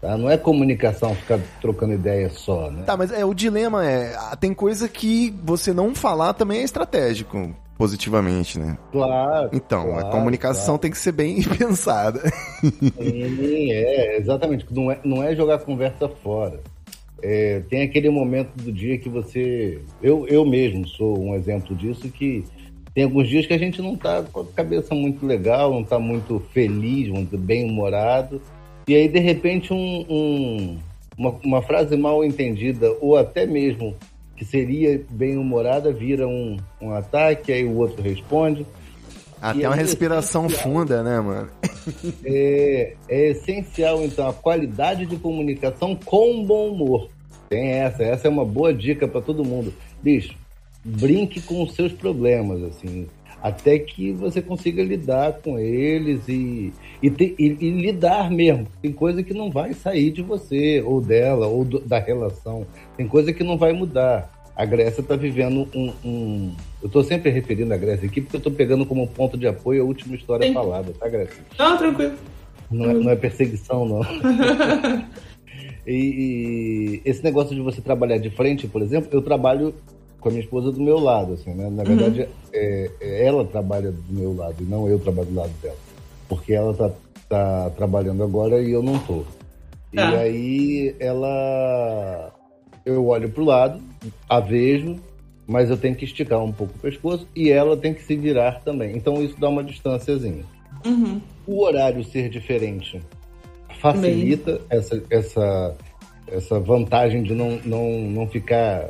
[0.00, 0.16] Tá?
[0.16, 2.84] Não é comunicação ficar trocando ideia só, né?
[2.84, 4.16] Tá, mas é, o dilema é...
[4.40, 8.76] Tem coisa que você não falar também é estratégico, positivamente, né?
[8.92, 9.50] Claro.
[9.52, 10.78] Então, a claro, comunicação claro.
[10.80, 12.20] tem que ser bem pensada.
[12.62, 14.66] Sim, é, exatamente.
[14.70, 16.60] Não é, não é jogar conversa fora.
[17.22, 19.80] É, tem aquele momento do dia que você.
[20.02, 22.44] Eu, eu mesmo sou um exemplo disso, que
[22.94, 25.98] tem alguns dias que a gente não tá com a cabeça muito legal, não tá
[25.98, 28.40] muito feliz, muito bem-humorado.
[28.86, 30.78] E aí, de repente, um, um-
[31.16, 33.94] uma, uma frase mal entendida, ou até mesmo
[34.44, 38.66] que seria bem-humorada, vira um, um ataque, aí o outro responde.
[39.40, 40.72] Até E uma aí, respiração essencial.
[40.72, 41.48] funda, né, mano?
[42.24, 47.08] É, é essencial, então, a qualidade de comunicação com bom humor.
[47.48, 49.72] Tem essa, essa é uma boa dica para todo mundo.
[50.02, 50.34] Bicho,
[50.84, 53.06] brinque com os seus problemas, assim,
[53.42, 56.72] até que você consiga lidar com eles e,
[57.02, 58.66] e, te- e- e lidar mesmo.
[58.80, 62.66] Tem coisa que não vai sair de você, ou dela, ou do- da relação.
[62.96, 64.32] Tem coisa que não vai mudar.
[64.56, 68.38] A Grécia está vivendo um, um- Eu estou sempre referindo a Grécia aqui porque eu
[68.38, 70.54] estou pegando como ponto de apoio a última história Sim.
[70.54, 71.42] falada, tá, Grécia?
[71.58, 72.14] Não, tranquilo.
[72.70, 74.00] Não é, não é perseguição, não.
[75.86, 79.74] e, e esse negócio de você trabalhar de frente, por exemplo, eu trabalho
[80.20, 81.68] com a minha esposa do meu lado, assim, né?
[81.70, 85.52] Na verdade, é, é ela trabalha do meu lado e não eu trabalho do lado
[85.60, 85.76] dela.
[86.28, 86.90] Porque ela tá,
[87.28, 89.22] tá trabalhando agora e eu não tô.
[89.92, 90.08] E Tá.
[90.18, 92.32] aí ela.
[92.84, 93.80] Eu olho pro lado,
[94.28, 94.96] a vejo,
[95.46, 98.60] mas eu tenho que esticar um pouco o pescoço e ela tem que se virar
[98.60, 98.96] também.
[98.96, 100.44] Então isso dá uma distânciazinha
[100.84, 101.18] Uhum.
[101.46, 103.00] o horário ser diferente
[103.84, 105.76] facilita essa, essa,
[106.26, 108.88] essa vantagem de não, não, não ficar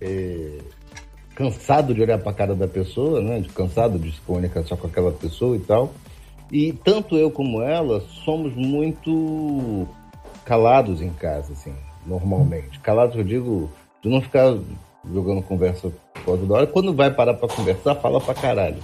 [0.00, 0.58] é,
[1.34, 3.40] cansado de olhar para a cara da pessoa, né?
[3.40, 5.92] De cansado de se comunicar só com aquela pessoa e tal.
[6.52, 9.88] E tanto eu como ela somos muito
[10.44, 11.74] calados em casa, assim,
[12.06, 12.78] normalmente.
[12.80, 13.70] Calados, eu digo,
[14.02, 14.56] de não ficar
[15.12, 15.92] jogando conversa
[16.24, 16.66] toda hora.
[16.66, 18.78] Quando vai parar pra conversar, fala pra caralho.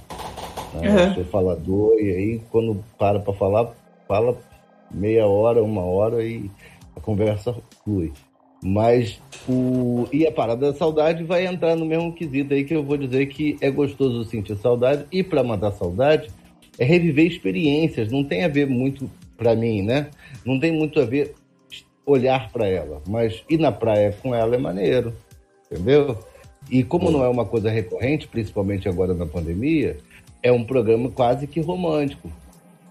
[0.73, 0.89] Né?
[0.89, 1.15] Uhum.
[1.15, 3.71] Sou falador, e aí quando para pra falar,
[4.07, 4.37] fala
[4.91, 6.49] meia hora, uma hora e
[6.95, 8.11] a conversa flui.
[8.63, 10.07] Mas o.
[10.11, 13.25] E a parada da saudade vai entrar no mesmo quesito aí que eu vou dizer
[13.25, 15.05] que é gostoso sentir saudade.
[15.11, 16.29] E para matar saudade
[16.79, 18.09] é reviver experiências.
[18.09, 20.07] Não tem a ver muito, para mim, né?
[20.45, 21.35] Não tem muito a ver
[22.05, 23.01] olhar para ela.
[23.07, 25.13] Mas ir na praia com ela é maneiro.
[25.71, 26.17] Entendeu?
[26.69, 29.97] E como não é uma coisa recorrente, principalmente agora na pandemia,
[30.41, 32.29] é um programa quase que romântico.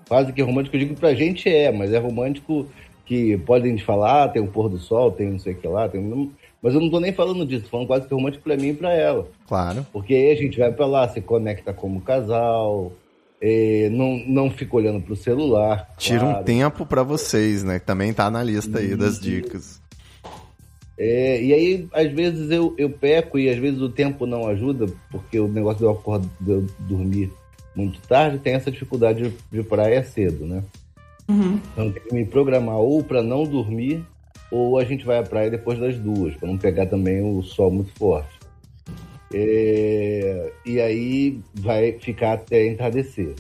[0.09, 2.67] Quase que romântico, eu digo pra gente é, mas é romântico
[3.07, 6.01] que podem falar, tem o pôr do sol, tem não sei o que lá, tem...
[6.63, 8.75] mas eu não tô nem falando disso, tô falando quase que romântico pra mim e
[8.75, 9.27] pra ela.
[9.47, 9.87] Claro.
[9.93, 12.93] Porque aí a gente vai pra lá, se conecta como casal,
[13.45, 15.93] eh, não, não fica olhando pro celular.
[15.99, 16.45] Tira um claro.
[16.45, 17.81] tempo pra vocês, né?
[17.81, 19.83] Que também tá na lista aí das dicas.
[20.97, 24.87] É, e aí, às vezes, eu, eu peco e às vezes o tempo não ajuda,
[25.11, 27.33] porque o negócio de eu, acordar, de eu dormir
[27.75, 30.63] muito tarde tem essa dificuldade de, de praia cedo, né?
[31.29, 31.59] Uhum.
[31.73, 34.05] Então tem que me programar ou para não dormir,
[34.53, 37.73] ou a gente vai à praia depois das duas, para não pegar também o sol
[37.73, 38.39] muito forte.
[39.35, 40.32] É,
[40.65, 43.35] e aí vai ficar até entardecer.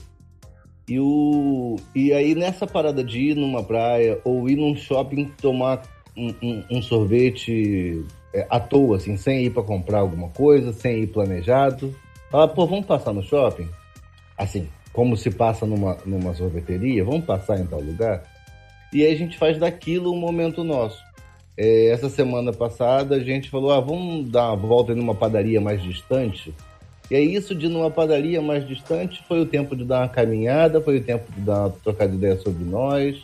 [0.88, 5.82] E, o, e aí nessa parada de ir numa praia ou ir num shopping tomar
[6.16, 8.04] um, um- um sorvete
[8.34, 11.94] é, à toa, assim, sem ir para comprar alguma coisa, sem ir planejado.
[12.30, 13.68] Falar, pô, vamos passar no shopping?
[14.36, 18.22] Assim, como se passa numa, numa sorveteria, vamos passar em tal lugar?
[18.92, 21.00] E aí a gente faz daquilo um momento nosso.
[21.56, 25.82] É, essa semana passada a gente falou, ah, vamos dar uma volta numa padaria mais
[25.82, 26.52] distante.
[27.12, 30.80] E aí isso de numa padaria mais distante foi o tempo de dar uma caminhada,
[30.80, 33.22] foi o tempo de dar uma trocar de ideia sobre nós,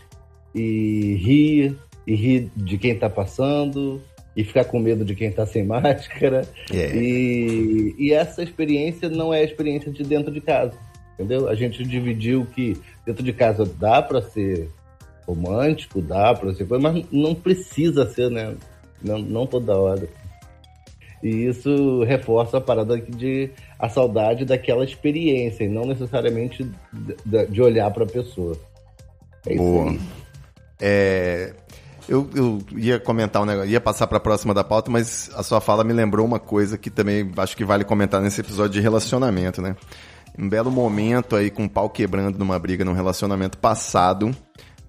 [0.55, 1.75] e rir,
[2.07, 3.99] e rir de quem tá passando,
[4.37, 6.47] e ficar com medo de quem tá sem máscara.
[6.71, 6.95] É.
[6.95, 10.75] E, e essa experiência não é a experiência de dentro de casa,
[11.15, 11.49] entendeu?
[11.49, 12.77] A gente dividiu que
[13.07, 14.69] dentro de casa dá para ser
[15.27, 18.55] romântico, dá para ser coisa, mas não precisa ser, né?
[19.03, 20.07] Não, não toda hora.
[21.23, 26.71] E isso reforça a parada de a saudade daquela experiência e não necessariamente
[27.25, 28.57] de, de olhar para a pessoa.
[29.47, 29.91] É isso Boa.
[29.91, 30.01] aí.
[30.81, 31.53] É,
[32.09, 35.61] eu, eu ia comentar um negócio, ia passar pra próxima da pauta, mas a sua
[35.61, 39.61] fala me lembrou uma coisa que também acho que vale comentar nesse episódio de relacionamento,
[39.61, 39.77] né?
[40.39, 44.35] Um belo momento aí com o pau quebrando numa briga num relacionamento passado.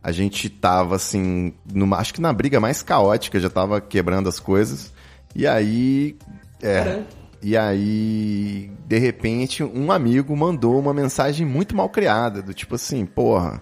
[0.01, 4.39] A gente tava assim, numa, acho que na briga mais caótica, já tava quebrando as
[4.39, 4.93] coisas.
[5.35, 6.17] E aí.
[6.61, 6.83] É.
[6.83, 7.19] Caramba.
[7.41, 13.05] E aí, de repente, um amigo mandou uma mensagem muito mal criada, do tipo assim,
[13.05, 13.61] porra,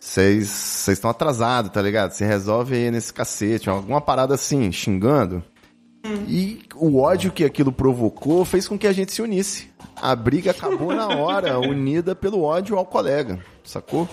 [0.00, 2.12] vocês estão atrasados, tá ligado?
[2.12, 5.44] Você resolve aí nesse cacete, alguma parada assim, xingando.
[6.26, 9.68] E o ódio que aquilo provocou fez com que a gente se unisse.
[9.96, 14.08] A briga acabou na hora, unida pelo ódio ao colega, sacou?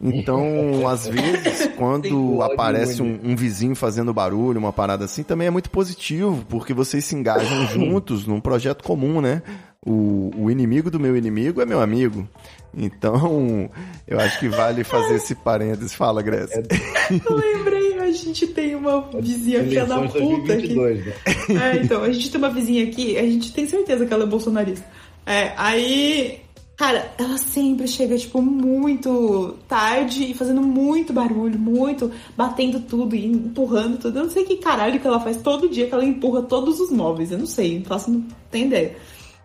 [0.00, 5.50] Então, às vezes, quando aparece um, um vizinho fazendo barulho, uma parada assim, também é
[5.50, 9.42] muito positivo, porque vocês se engajam juntos num projeto comum, né?
[9.84, 12.28] O, o inimigo do meu inimigo é meu amigo.
[12.76, 13.70] Então,
[14.06, 15.94] eu acho que vale fazer esse parênteses.
[15.94, 16.62] Fala, Grécia.
[17.10, 20.74] Eu lembrei, a gente tem uma vizinha filha da Eleições puta aqui.
[20.74, 21.12] 2022, né?
[21.48, 24.26] É, então, a gente tem uma vizinha aqui, a gente tem certeza que ela é
[24.26, 24.84] bolsonarista.
[25.24, 26.40] É, aí,
[26.78, 33.26] cara, ela sempre chega, tipo, muito tarde e fazendo muito barulho, muito, batendo tudo e
[33.26, 34.16] empurrando tudo.
[34.16, 36.92] Eu não sei que caralho que ela faz todo dia que ela empurra todos os
[36.92, 37.32] móveis.
[37.32, 38.96] Eu não sei, não faço, não tenho ideia.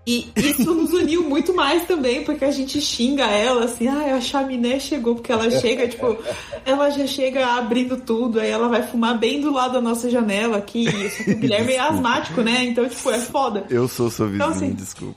[0.05, 4.21] E isso nos uniu muito mais também, porque a gente xinga ela assim, ah, a
[4.21, 6.15] chaminé chegou, porque ela chega, tipo,
[6.63, 10.57] ela já chega abrindo tudo, aí ela vai fumar bem do lado da nossa janela
[10.57, 10.85] aqui.
[11.27, 12.65] O Guilherme é asmático, né?
[12.65, 13.65] Então, tipo, é foda.
[13.71, 15.15] Eu sou seu vizinho, Então, assim, desculpa.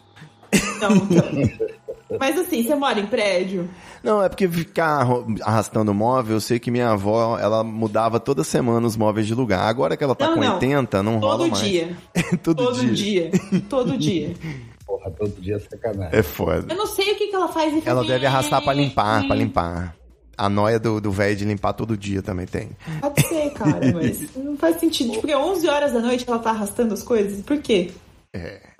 [0.54, 1.85] Então, então.
[2.20, 3.68] Mas assim, você mora em prédio?
[4.02, 5.04] Não, é porque ficar
[5.42, 9.62] arrastando móvel, eu sei que minha avó, ela mudava toda semana os móveis de lugar.
[9.68, 10.54] Agora que ela tá Não, com não.
[10.54, 11.64] 80, não rola Todo mais.
[11.64, 11.96] dia.
[12.42, 13.30] todo, Todo dia.
[13.30, 13.60] dia.
[13.68, 14.34] Todo dia.
[14.86, 16.16] Porra, todo dia é sacanagem.
[16.18, 16.66] É foda.
[16.72, 17.72] Eu não sei o que, que ela faz.
[17.74, 19.96] e Ela deve arrastar pra limpar, É, pra limpar.
[20.38, 22.68] A noia do do velho de limpar todo dia também tem.
[23.00, 25.08] Pode ser, cara, mas não faz sentido.
[25.08, 27.40] Tipo, porque 11 horas da noite ela tá arrastando as coisas.
[27.42, 27.90] Por quê?
[28.32, 28.75] Repente,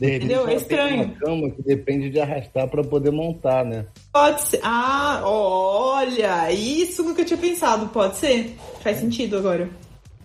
[0.00, 0.48] Entendeu?
[0.48, 1.04] É estranho.
[1.04, 3.86] Uma cama que depende de arrastar para poder montar, né?
[4.12, 4.60] Pode ser.
[4.62, 7.86] Ah, olha, isso nunca tinha pensado.
[7.88, 8.56] Pode ser?
[8.80, 9.68] Faz sentido agora.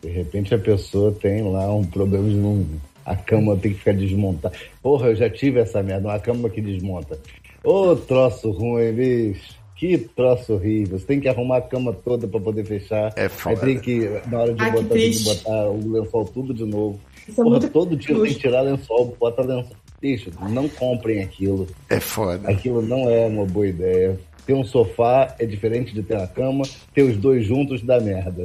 [0.02, 2.66] De repente a pessoa tem lá um problema de não.
[3.06, 4.56] A cama tem que ficar desmontada.
[4.82, 7.18] Porra, eu já tive essa merda, uma cama que desmonta.
[7.64, 9.56] Ô, troço ruim, bicho.
[9.76, 10.98] Que troço horrível.
[10.98, 13.14] Você tem que arrumar a cama toda pra poder fechar.
[13.16, 13.64] É foda.
[13.64, 16.66] Aí tem que, na hora de que botar, tem que botar o lençol tudo de
[16.66, 17.00] novo.
[17.28, 19.76] Isso é Porra, muito todo dia tem que tirar lençol, bota lençol.
[20.00, 21.68] Bicho, não comprem aquilo.
[21.90, 22.50] É foda.
[22.50, 24.20] Aquilo não é uma boa ideia.
[24.46, 26.64] Ter um sofá é diferente de ter uma cama.
[26.94, 28.44] Ter os dois juntos dá merda.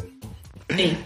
[0.75, 0.97] Sim.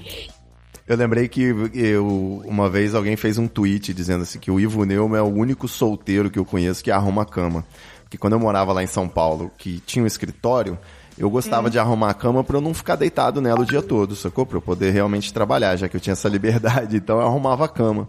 [0.86, 1.42] Eu lembrei que
[1.74, 5.26] eu, uma vez alguém fez um tweet dizendo assim que o Ivo Neumann é o
[5.26, 7.66] único solteiro que eu conheço que arruma a cama.
[8.04, 10.78] Porque quando eu morava lá em São Paulo, que tinha um escritório,
[11.18, 14.14] eu gostava de arrumar a cama pra eu não ficar deitado nela o dia todo,
[14.14, 14.44] sacou?
[14.44, 16.96] Pra eu poder realmente trabalhar, já que eu tinha essa liberdade.
[16.96, 18.08] Então eu arrumava a cama.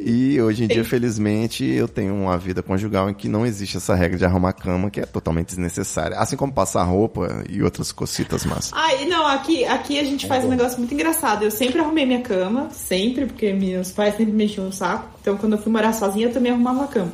[0.00, 3.94] E hoje em dia, felizmente, eu tenho uma vida conjugal em que não existe essa
[3.94, 6.18] regra de arrumar a cama, que é totalmente desnecessária.
[6.18, 10.44] Assim como passar roupa e outras cocitas mas Ai, não, aqui, aqui a gente faz
[10.44, 11.44] um negócio muito engraçado.
[11.44, 15.08] Eu sempre arrumei minha cama, sempre, porque meus pais sempre mexiam no saco.
[15.20, 17.12] Então, quando eu fui morar sozinha, eu também arrumava a cama.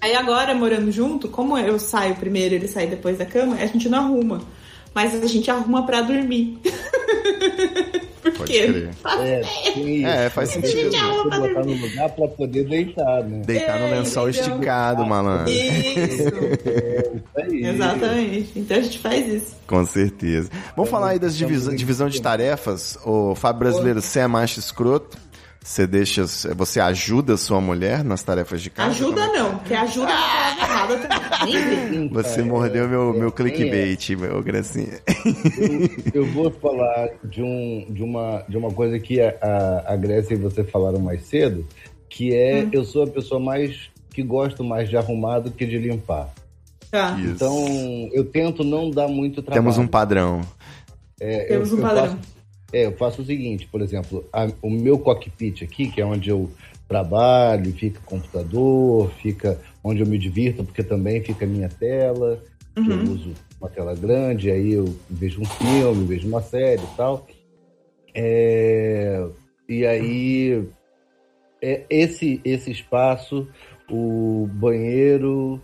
[0.00, 3.88] Aí agora, morando junto, como eu saio primeiro ele sai depois da cama, a gente
[3.88, 4.40] não arruma.
[4.98, 6.58] Mas a gente arruma pra dormir.
[8.20, 8.66] Por Pode quê?
[8.66, 8.90] crer.
[9.20, 10.24] É.
[10.24, 10.90] É, faz sentido.
[10.90, 13.42] Você botar no lugar pra poder deitar, né?
[13.46, 14.48] Deitar no É, lençol entendeu?
[14.56, 15.48] esticado, malandro.
[15.52, 16.24] Isso,
[17.36, 17.64] É isso aí.
[17.64, 18.52] exatamente.
[18.56, 19.56] Então a gente faz isso.
[19.68, 20.50] Com certeza.
[20.76, 22.98] Vamos falar aí das divisão, divisão de tarefas.
[23.04, 25.16] O Fábio Brasileiro, você é macho escroto?
[25.68, 26.24] Você deixa,
[26.56, 28.88] você ajuda sua mulher nas tarefas de casa?
[28.88, 32.08] Ajuda não, porque ajuda é palavra errada também.
[32.08, 34.98] Você mordeu meu, meu clickbait, meu gracinha.
[36.14, 40.32] Eu, eu vou falar de, um, de, uma, de uma coisa que a, a, Grécia
[40.32, 41.66] e você falaram mais cedo,
[42.08, 42.70] que é Hum.
[42.72, 46.30] eu sou a pessoa mais que gosto mais de arrumar do que de limpar.
[46.90, 47.14] Tá.
[47.20, 49.62] Então, eu tento não dar muito trabalho.
[49.64, 50.40] Temos um padrão.
[51.20, 52.06] É, temos eu, um eu padrão.
[52.06, 52.37] faço-
[52.72, 56.28] é, eu faço o seguinte, por exemplo, a- o meu cockpit aqui, que é onde
[56.30, 56.50] eu
[56.86, 62.42] trabalho, fica computador, fica onde eu me divirto, porque também fica a minha tela,
[62.74, 63.12] que eu Uhum.
[63.12, 67.26] uso uma tela grande, aí eu vejo um filme, vejo uma série e tal.
[68.14, 69.26] É,
[69.68, 70.66] e aí,
[71.60, 73.48] é, esse, esse espaço,
[73.90, 75.60] o banheiro,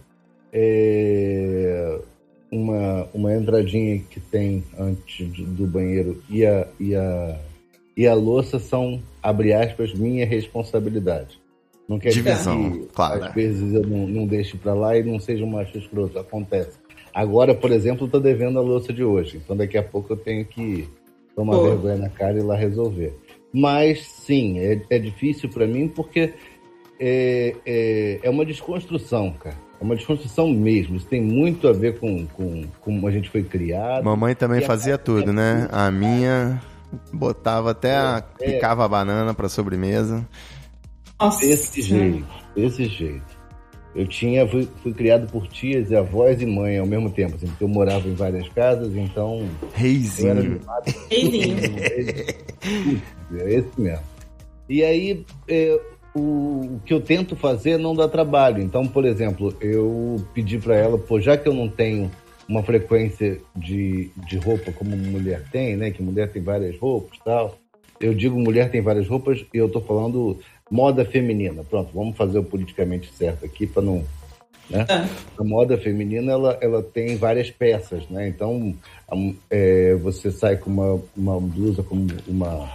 [0.52, 2.00] é,
[2.54, 7.38] uma, uma entradinha que tem antes do banheiro e a, e, a,
[7.96, 11.42] e a louça são, abre aspas, minha responsabilidade.
[11.88, 13.24] Não quer Divisão, dizer que claro.
[13.24, 16.18] às vezes eu não, não deixo pra lá e não seja um macho escroto.
[16.18, 16.78] Acontece.
[17.12, 19.36] Agora, por exemplo, eu tô devendo a louça de hoje.
[19.36, 20.88] Então daqui a pouco eu tenho que
[21.36, 21.64] tomar Pô.
[21.64, 23.12] vergonha na cara e ir lá resolver.
[23.52, 26.32] Mas sim, é, é difícil pra mim porque
[26.98, 29.63] é, é, é uma desconstrução, cara.
[29.80, 30.96] É uma desconstrução mesmo.
[30.96, 34.04] Isso tem muito a ver com, com como a gente foi criado.
[34.04, 35.68] Mamãe também E fazia tudo, né?
[35.72, 36.62] A minha
[37.12, 38.52] botava até a, É.
[38.52, 40.26] picava a banana pra sobremesa.
[41.20, 41.40] Nossa.
[41.46, 43.34] Desse jeito, desse jeito.
[43.94, 47.46] Eu tinha, fui, fui criado por tias e avós e mãe ao mesmo tempo, assim,
[47.46, 49.46] porque eu morava em várias casas, então eu
[50.28, 50.60] era Reizinho.
[51.08, 52.34] Reizinho.
[53.38, 54.04] É esse mesmo.
[54.68, 55.80] E aí, é,
[56.14, 58.62] o, que eu tento fazer não dá trabalho.
[58.62, 62.10] Então, por exemplo, eu pedi para ela, pô, já que eu não tenho
[62.48, 65.90] uma frequência de, de roupa como mulher tem, né?
[65.90, 67.58] Que mulher tem várias roupas e tal.
[68.00, 70.38] Eu digo mulher tem várias roupas e eu tô falando
[70.70, 71.64] moda feminina.
[71.64, 74.04] Pronto, vamos fazer o politicamente certo aqui para não.
[74.68, 74.86] Né?
[74.88, 75.06] Ah.
[75.38, 78.28] A moda feminina ela, ela tem várias peças, né?
[78.28, 78.74] Então
[79.10, 79.14] a-
[79.50, 82.68] é, você sai com uma, uma blusa como uma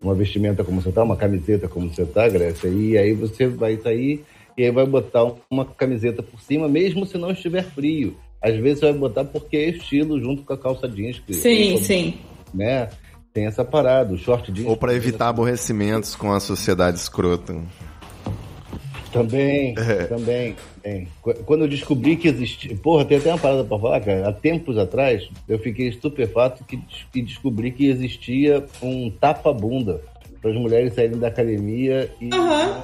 [0.00, 3.76] uma vestimenta como você tá, uma camiseta como você tá, Grécia, e aí você vai
[3.76, 4.24] sair
[4.56, 8.16] e aí vai botar uma camiseta por cima, mesmo se não estiver frio.
[8.42, 11.20] Às vezes você vai botar porque é estilo junto com a calça jeans.
[11.20, 12.14] Que, Sim, sim.
[12.52, 12.88] Né?
[13.32, 14.66] Tem essa parada, o short jeans.
[14.68, 17.54] Ou pra evitar aborrecimentos com a sociedade escrota.
[19.12, 19.74] Também,
[20.08, 21.08] também, também.
[21.22, 22.76] Qu- Quando eu descobri que existia.
[22.76, 24.28] Porra, tem até uma parada pra falar, cara.
[24.28, 26.78] Há tempos atrás, eu fiquei estupefato que,
[27.12, 30.02] que descobri que existia um tapa-bunda
[30.40, 32.30] para as mulheres saírem da academia e.
[32.32, 32.82] Aham.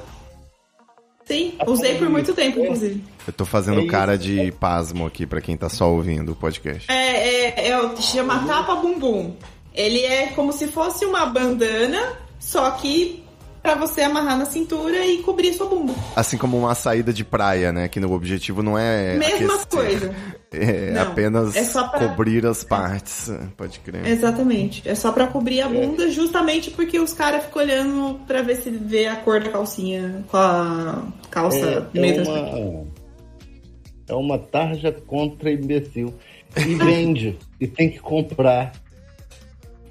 [1.25, 3.03] Sim, usei por muito tempo, inclusive.
[3.27, 3.91] Eu tô fazendo É isso.
[3.91, 6.91] cara de pasmo aqui pra quem tá só ouvindo o podcast.
[6.93, 9.35] É, é, é chama tapa bumbum.
[9.75, 13.24] Ele é como se fosse uma bandana, só que
[13.65, 15.95] pra você amarrar na cintura e cobrir sua bunda.
[16.15, 17.89] Assim como uma saída de praia, né?
[17.89, 19.17] Que no objetivo não é.
[19.17, 19.67] Mesma aquecer.
[19.69, 20.15] coisa.
[20.57, 23.29] É Não, apenas é só pra- cobrir as partes.
[23.57, 24.07] Pode crer.
[24.07, 24.89] Exatamente.
[24.89, 28.71] É só pra cobrir a bunda, justamente porque os caras ficam olhando pra ver se
[28.71, 32.87] vê a cor da calcinha com a calça É, meio é uma,
[34.07, 36.15] é uma tarja contra imbecil.
[36.57, 37.37] E vende.
[37.61, 38.75] e tem que comprar.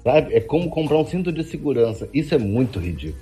[0.02, 0.32] Sabe?
[0.34, 2.08] É como comprar um cinto de segurança.
[2.14, 3.20] Isso é muito ridículo.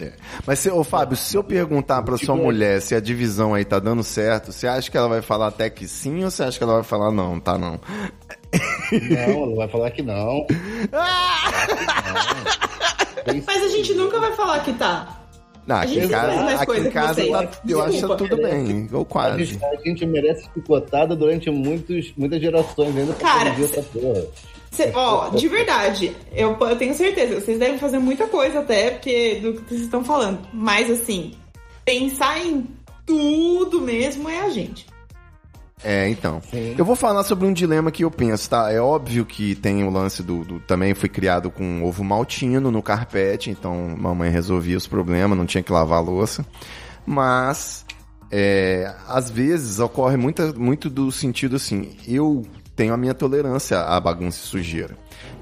[0.00, 0.12] É.
[0.46, 3.78] Mas, se, ô, Fábio, se eu perguntar pra sua mulher se a divisão aí tá
[3.78, 6.64] dando certo, você acha que ela vai falar até que sim ou você acha que
[6.64, 7.78] ela vai falar não, tá não?
[8.92, 10.46] Não, ela vai falar que não.
[13.46, 15.16] Mas a gente nunca vai falar que tá.
[15.66, 18.16] Não, aqui em casa, aqui em que casa tá- eu acho Desculpa.
[18.16, 19.44] tudo bem, ou A quase.
[19.44, 24.22] gente, a gente merece picotada durante muitos, muitas gerações ainda Cara, corrigir essa porra.
[24.70, 29.40] Cê- ó, de verdade, eu, eu tenho certeza, vocês devem fazer muita coisa até, porque
[29.42, 30.38] do que vocês estão falando.
[30.52, 31.32] Mas assim,
[31.84, 32.66] pensar em
[33.04, 34.86] tudo mesmo é a gente.
[35.82, 36.42] É, então.
[36.50, 36.74] Sim.
[36.76, 38.70] Eu vou falar sobre um dilema que eu penso, tá?
[38.70, 40.44] É óbvio que tem o lance do.
[40.44, 45.46] do- também fui criado com ovo maltino no carpete, então mamãe resolvia os problemas, não
[45.46, 46.44] tinha que lavar a louça.
[47.06, 47.84] Mas.
[48.30, 52.44] é, às vezes ocorre muita, muito do sentido assim, eu
[52.80, 54.96] tenho a minha tolerância à bagunça e sujeira.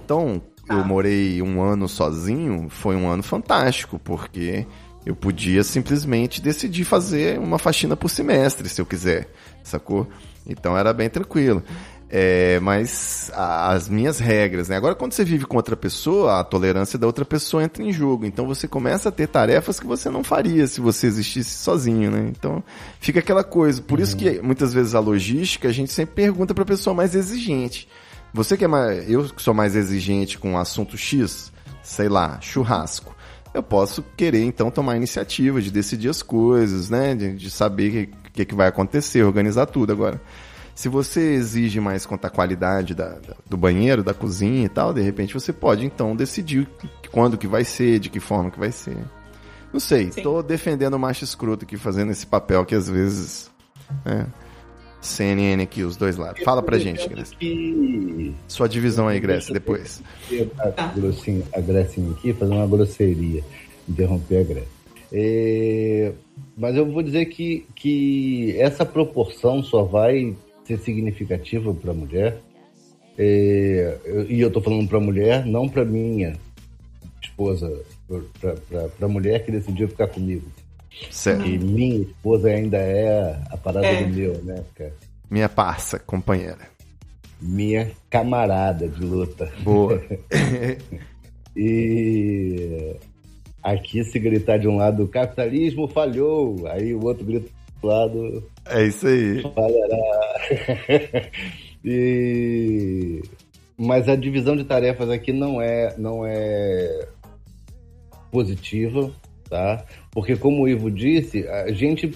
[0.04, 0.82] Então, eu Ah.
[0.84, 4.66] morei um ano sozinho, foi um ano fantástico, porque
[5.06, 9.28] eu podia simplesmente decidir fazer uma faxina por semestre, se eu quiser,
[9.62, 10.08] sacou?
[10.44, 11.62] Então era bem tranquilo.
[12.10, 14.76] É, mas a- as minhas regras, né?
[14.76, 18.24] Agora, quando você vive com outra pessoa, a tolerância da outra pessoa entra em jogo.
[18.24, 22.26] Então você começa a ter tarefas que você não faria se você existisse sozinho, né?
[22.30, 22.64] Então
[22.98, 23.82] fica aquela coisa.
[23.82, 27.14] Por isso que muitas vezes a logística a gente sempre pergunta para a pessoa mais
[27.14, 27.86] exigente.
[28.32, 29.08] Você que é mais.
[29.10, 31.52] Eu que sou mais exigente com o assunto X,
[31.82, 33.14] sei lá, churrasco.
[33.52, 37.14] Eu posso querer, então, tomar a iniciativa de decidir as coisas, né?
[37.14, 39.92] De, de saber o que, que, que vai acontecer, organizar tudo.
[39.92, 40.20] Agora,
[40.78, 44.94] se você exige mais quanto à qualidade da, da- do banheiro, da cozinha e tal,
[44.94, 46.68] de repente você pode, então, decidir
[47.10, 48.96] quando que vai ser, de que forma que vai ser.
[49.72, 50.22] Não sei, Sim.
[50.22, 53.50] tô defendendo o macho escroto aqui, fazendo esse papel que às vezes...
[54.04, 54.26] né?
[55.00, 56.42] CNN aqui, os dois lados.
[56.44, 57.34] Fala pra gente, Grace.
[57.36, 60.00] Que Sua divisão aí, Grace, depois.
[60.60, 60.86] a, Tá.
[60.94, 63.42] grossinha, a Grecinha aqui fazer uma grosseria,
[63.88, 64.68] interromper a Grécia.
[65.12, 66.12] É,
[66.56, 70.36] mas eu vou dizer que, que essa proporção só vai
[70.68, 72.40] ser significativa para a mulher.
[73.16, 73.98] É,
[74.28, 76.36] e eu tô falando para mulher, não para minha
[77.20, 77.82] esposa,
[78.98, 80.46] para a mulher que decidiu ficar comigo.
[81.10, 81.46] Certo.
[81.46, 84.04] E minha esposa ainda é a parada É.
[84.04, 84.92] do meu, né, cara?
[85.30, 86.68] Minha parça, companheira.
[87.40, 89.50] Minha camarada de luta.
[89.62, 90.00] Boa.
[91.60, 92.94] E
[93.60, 97.50] aqui se gritar de um lado, o capitalismo falhou, aí o outro grita
[97.86, 99.42] lado, É isso aí.
[101.84, 103.22] e...
[103.76, 107.08] Mas a divisão de tarefas aqui não é, não é
[108.30, 109.10] positiva,
[109.48, 109.84] tá?
[110.10, 112.12] Porque como o Ivo disse, a gente,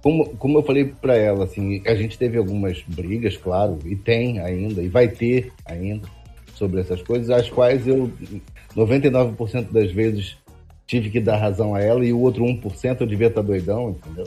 [0.00, 4.38] como, como eu falei para ela, assim, a gente teve algumas brigas, claro, e tem
[4.38, 6.08] ainda, e vai ter ainda
[6.54, 8.12] sobre essas coisas, as quais eu
[8.76, 10.36] 99% das vezes
[10.86, 14.26] tive que dar razão a ela e o outro 1% eu devia estar doidão, entendeu?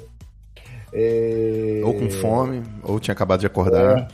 [0.98, 4.08] É, Ou com fome, ou tinha acabado de acordar.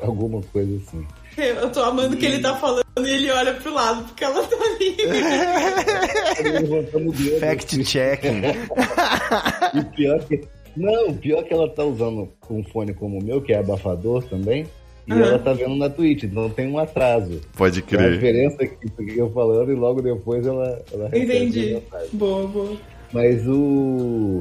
[0.00, 1.06] Alguma coisa assim.
[1.36, 4.56] Eu tô amando que ele tá falando e ele olha pro lado, porque ela tá
[4.56, 4.96] ali.
[6.52, 7.40] Levantando o dedo.
[7.40, 8.42] Fact checking.
[9.74, 10.40] E pior que.
[10.76, 14.66] Não, pior que ela tá usando um fone como o meu, que é abafador também,
[15.06, 15.20] e Uhum.
[15.22, 17.40] ela tá vendo na Twitch, então tem um atraso.
[17.56, 18.12] Pode A crer.
[18.14, 21.78] diferença é que fiquei eu falando e logo depois ela, ela a Entendi.
[22.12, 22.76] Boa, boa.
[23.12, 24.40] Mas o.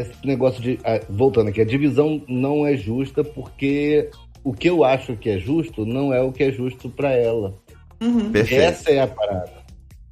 [0.00, 0.78] Esse negócio de.
[0.84, 4.10] ah, Voltando aqui, a divisão não é justa porque
[4.44, 7.54] o que eu acho que é justo não é o que é justo pra ela.
[8.00, 8.30] Uhum.
[8.34, 9.64] Essa é a parada.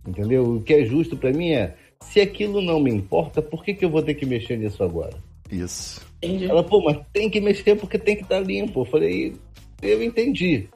[0.07, 0.57] Entendeu?
[0.57, 1.77] O que é justo pra mim é.
[2.01, 5.17] Se aquilo não me importa, por que, que eu vou ter que mexer nisso agora?
[5.51, 6.05] Isso.
[6.23, 6.47] Entendi.
[6.47, 8.81] Ela, pô, mas tem que mexer porque tem que estar limpo.
[8.81, 9.35] Eu falei,
[9.83, 10.69] eu entendi.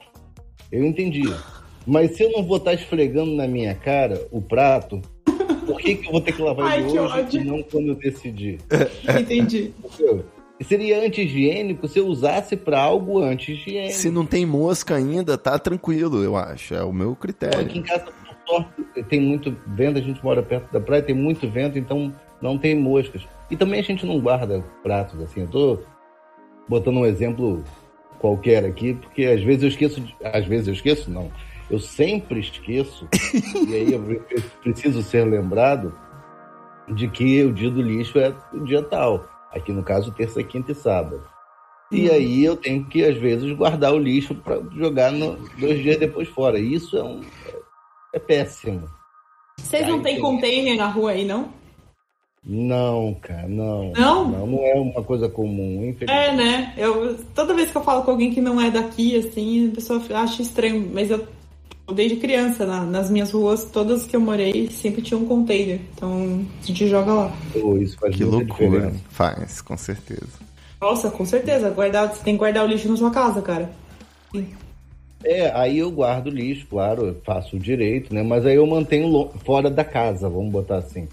[0.71, 1.23] Eu entendi.
[1.85, 5.01] Mas se eu não vou estar esfregando na minha cara o prato,
[5.65, 7.41] por que, que eu vou ter que lavar Ai, ele que hoje ódio.
[7.41, 8.59] e não quando eu decidir?
[9.19, 9.73] Entendi.
[9.83, 10.25] Entendeu?
[10.61, 13.93] Seria anti-higiênico se eu usasse pra algo anti-higiênico.
[13.93, 16.73] Se não tem mosca ainda, tá tranquilo, eu acho.
[16.75, 17.77] É o meu Aqui critério.
[17.77, 21.49] em casa, por sorte, tem muito vento, a gente mora perto da praia, tem muito
[21.49, 23.21] vento, então não tem moscas.
[23.49, 25.41] E também a gente não guarda pratos, assim.
[25.41, 25.79] Eu tô
[26.67, 27.63] botando um exemplo
[28.19, 31.31] qualquer aqui, porque às vezes eu esqueço, de- às vezes eu esqueço, não.
[31.69, 33.07] Eu sempre esqueço,
[33.67, 34.01] e aí eu
[34.63, 35.93] preciso ser lembrado
[36.87, 39.27] de que o dia do lixo é o dia tal.
[39.51, 41.23] Aqui no caso, terça, quinta e sábado.
[41.91, 42.13] E Uhum.
[42.15, 46.27] aí eu tenho que, às vezes, guardar o lixo para jogar no- dois dias depois
[46.29, 46.59] fora.
[46.59, 47.21] E Isso é, um,
[48.13, 48.87] é péssimo.
[49.59, 51.49] Vocês não têm tem- container na rua aí, não?
[52.43, 53.91] Não, cara, não.
[53.91, 54.27] Não?
[54.29, 56.35] Não, não é uma coisa comum, É, infelizmente.
[56.37, 56.73] né?
[56.77, 60.01] Eu, toda vez que eu falo com alguém que não é daqui, assim, a pessoa
[60.15, 61.27] acha estranho, mas eu
[61.93, 65.79] desde criança, na- nas minhas ruas, todas que eu morei, sempre tinha um container.
[65.95, 67.37] Então, a gente joga lá.
[67.53, 68.69] Pô, isso faz Que muita loucura.
[68.81, 69.03] diferença.
[69.09, 70.27] Faz, com certeza.
[70.81, 71.69] Nossa, com certeza.
[71.69, 73.69] Guardar, você tem que guardar o lixo na sua casa, cara.
[74.33, 74.47] Sim.
[75.23, 78.23] É, aí eu guardo o lixo, claro, eu faço o direito, né?
[78.23, 81.07] Mas aí eu mantenho fora da casa, vamos botar assim.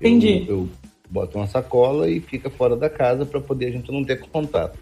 [0.00, 0.44] Eu- Entendi.
[0.48, 0.68] Eu,
[1.08, 4.76] boto uma sacola e fica fora da casa para poder a gente não ter contato.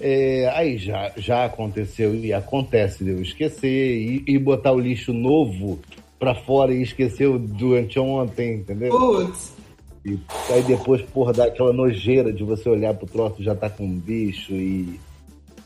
[0.00, 5.12] É, aí já, já aconteceu e acontece de eu esquecer e, e botar o lixo
[5.12, 5.78] novo
[6.18, 8.90] para fora e esquecer o do anteontem, entendeu?
[8.90, 9.54] Putz.
[10.04, 10.18] E
[10.52, 13.98] aí depois, porra, dá aquela nojeira de você olhar pro troço já tá com um
[13.98, 15.00] bicho e.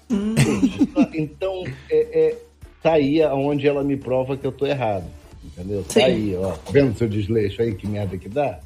[1.15, 2.37] então, é, é,
[2.83, 5.05] tá aí onde ela me prova que eu tô errado.
[5.45, 5.85] Entendeu?
[5.89, 6.01] Sim.
[6.01, 6.55] Tá aí, ó.
[6.71, 8.61] Vendo seu desleixo aí, que merda que dá?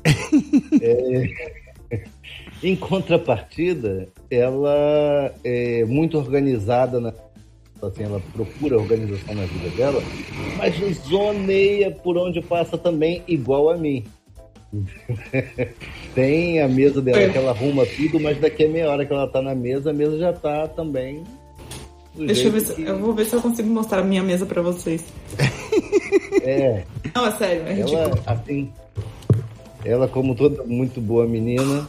[0.81, 1.55] É,
[2.65, 7.13] Em contrapartida, ela é muito organizada na.
[7.83, 10.03] Assim, ela procura organização na vida dela,
[10.57, 10.75] mas
[11.07, 14.03] zoneia por onde passa também, igual a mim.
[16.15, 19.29] Tem a mesa dela que ela arruma tudo, mas daqui a meia hora que ela
[19.29, 21.23] tá na mesa, a mesa já tá também.
[22.17, 24.47] Deixa eu ver se, que- eu vou ver se eu consigo mostrar a minha mesa
[24.47, 25.05] pra vocês.
[26.43, 26.85] É,
[27.15, 27.99] Não, é sério, é ridículo.
[27.99, 28.71] ela, assim.
[29.85, 31.87] Ela, como toda muito boa menina.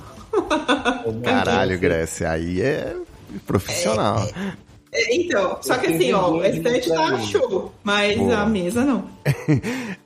[1.24, 2.96] Caralho, Grécia, aí é
[3.46, 4.28] profissional.
[4.92, 8.38] É, Então, só que assim, ó, o vergonha de estante tá show, mas Boa.
[8.38, 9.10] a mesa não.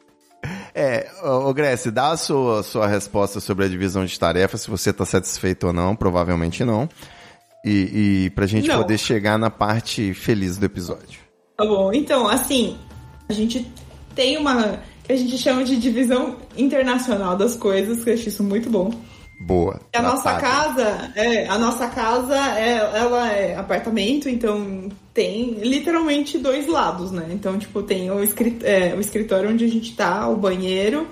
[0.73, 4.69] É, ô ô, Grécia, dá a sua, sua resposta sobre a divisão de tarefas, se
[4.69, 6.87] você tá satisfeito ou não, provavelmente não.
[7.65, 8.77] E, e pra gente Não.
[8.77, 11.19] poder chegar na parte feliz do episódio.
[11.57, 12.77] Tá bom, então, assim,
[13.27, 13.69] a gente
[14.15, 18.43] tem uma que a gente chama de divisão internacional das coisas, que eu acho isso
[18.43, 18.91] muito bom.
[19.39, 19.79] Boa.
[19.95, 26.67] A nossa casa, é, a nossa casa, é, ela é apartamento, então tem literalmente dois
[26.67, 27.29] lados, né?
[27.31, 31.07] Então, tipo, tem o, escrit é, o escritório onde a gente tá, o banheiro,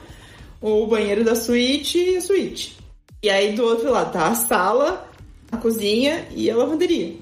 [0.61, 2.78] o banheiro da suíte e a suíte.
[3.23, 5.09] E aí do outro lado tá a sala,
[5.49, 7.15] a cozinha e a lavanderia.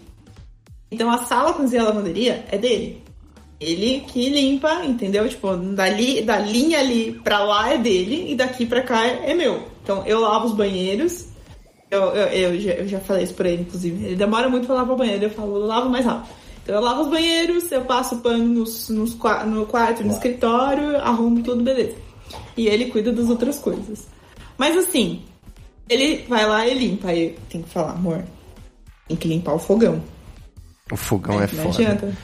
[0.90, 3.04] Então a sala, a cozinha e a lavanderia é dele.
[3.60, 5.30] Ele que limpa, entendeu?
[5.30, 9.75] Tipo, dali, da linha ali pra lá é dele e daqui pra cá é meu.
[9.86, 11.28] Então eu lavo os banheiros.
[11.92, 14.04] Eu, eu, eu já, eu já falei isso pra ele, inclusive.
[14.04, 15.26] Ele demora muito pra lavar o banheiro.
[15.26, 16.34] Eu falo, eu lavo mais rápido.
[16.64, 19.16] Então eu lavo os banheiros, eu passo pano nos, nos,
[19.46, 21.96] no quarto, no escritório, arrumo tudo, beleza.
[22.58, 24.08] E ele cuida das outras coisas.
[24.58, 25.22] Mas assim,
[25.88, 27.10] ele vai lá e limpa.
[27.10, 28.24] Aí eu tenho que falar, amor,
[29.08, 30.02] tem que limpar o fogão.
[30.92, 31.70] O fogão é, Não foda.
[31.70, 32.18] adianta.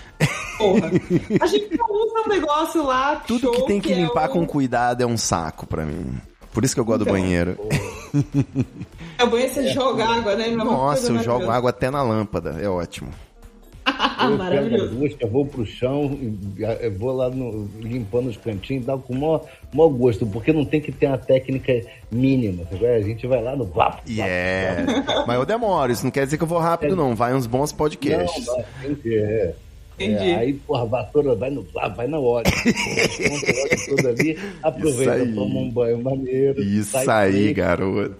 [0.57, 0.91] Porra.
[1.39, 3.17] A gente não usa um negócio lá.
[3.27, 6.15] Tudo show, que tem que é limpar o- com cuidado é um saco pra mim.
[6.51, 7.13] Por isso que eu gosto Então.
[7.15, 7.57] do banheiro.
[9.17, 10.49] É o banheiro você joga água, né?
[10.49, 12.57] É uma Nossa, eu jogo água até na lâmpada.
[12.59, 13.09] É ótimo.
[13.85, 14.95] Eu pego a maravilhoso.
[14.95, 16.17] busca, vou pro chão,
[16.57, 19.43] e, ah, eu vou lá no- limpando os cantinhos, dá com o maior,
[19.73, 21.73] maior gosto, porque não tem que ter uma técnica
[22.11, 22.63] mínima.
[22.71, 22.85] sabe?
[22.85, 24.01] A gente vai lá no vapo.
[24.07, 24.85] E é.
[25.25, 27.15] Mas eu demoro, isso não quer dizer que eu vou rápido, não.
[27.15, 28.45] Vai uns bons Não, podcasts.
[28.45, 29.55] não, entendi, é.
[30.03, 30.29] Entendi.
[30.29, 32.49] É, aí, porra, a vassoura vai no vapo, vai na hora.
[33.89, 36.61] Todo ali, aproveita, toma um banho maneiro.
[36.61, 38.15] Isso aí, garoto.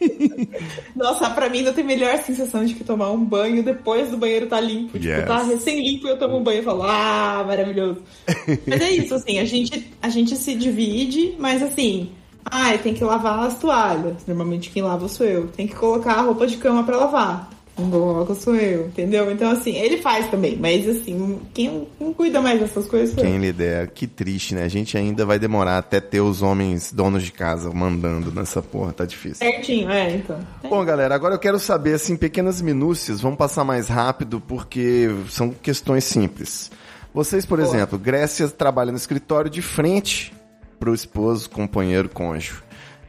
[0.96, 4.46] Nossa, pra mim não tem melhor sensação de que tomar um banho depois do banheiro
[4.46, 4.96] tá limpo.
[4.96, 5.16] Yes.
[5.16, 8.02] Tipo, tá recém-limpo e eu tomo um banho e falo, ah, maravilhoso.
[8.66, 12.10] mas é isso, assim, a gente, a gente se divide, mas assim,
[12.44, 14.26] ah, tem que lavar as toalhas.
[14.26, 15.48] Normalmente quem lava sou eu.
[15.48, 17.50] Tem que colocar a roupa de cama pra lavar.
[17.80, 19.30] Quem coloca sou eu, entendeu?
[19.30, 23.24] Então, assim, ele faz também, mas assim, quem, quem cuida mais dessas coisas sou.
[23.24, 23.86] Quem lidera.
[23.86, 24.64] Que triste, né?
[24.64, 28.92] A gente ainda vai demorar até ter os homens donos de casa mandando nessa porra.
[28.92, 29.36] Tá difícil.
[29.36, 30.38] Certinho, é, então.
[30.68, 33.20] Bom, galera, agora eu quero saber, assim, pequenas minúcias.
[33.20, 36.70] Vamos passar mais rápido porque são questões simples.
[37.14, 40.32] Vocês, por exemplo, Grécia trabalha no escritório de frente
[40.78, 42.62] pro esposo, companheiro, cônjuge.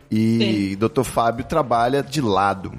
[0.10, 1.04] E Dr.
[1.04, 2.74] Fábio trabalha de lado.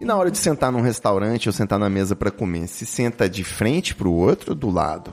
[0.00, 3.28] E na hora de sentar num restaurante ou sentar na mesa pra comer, se senta
[3.28, 5.12] de frente pro outro ou do lado?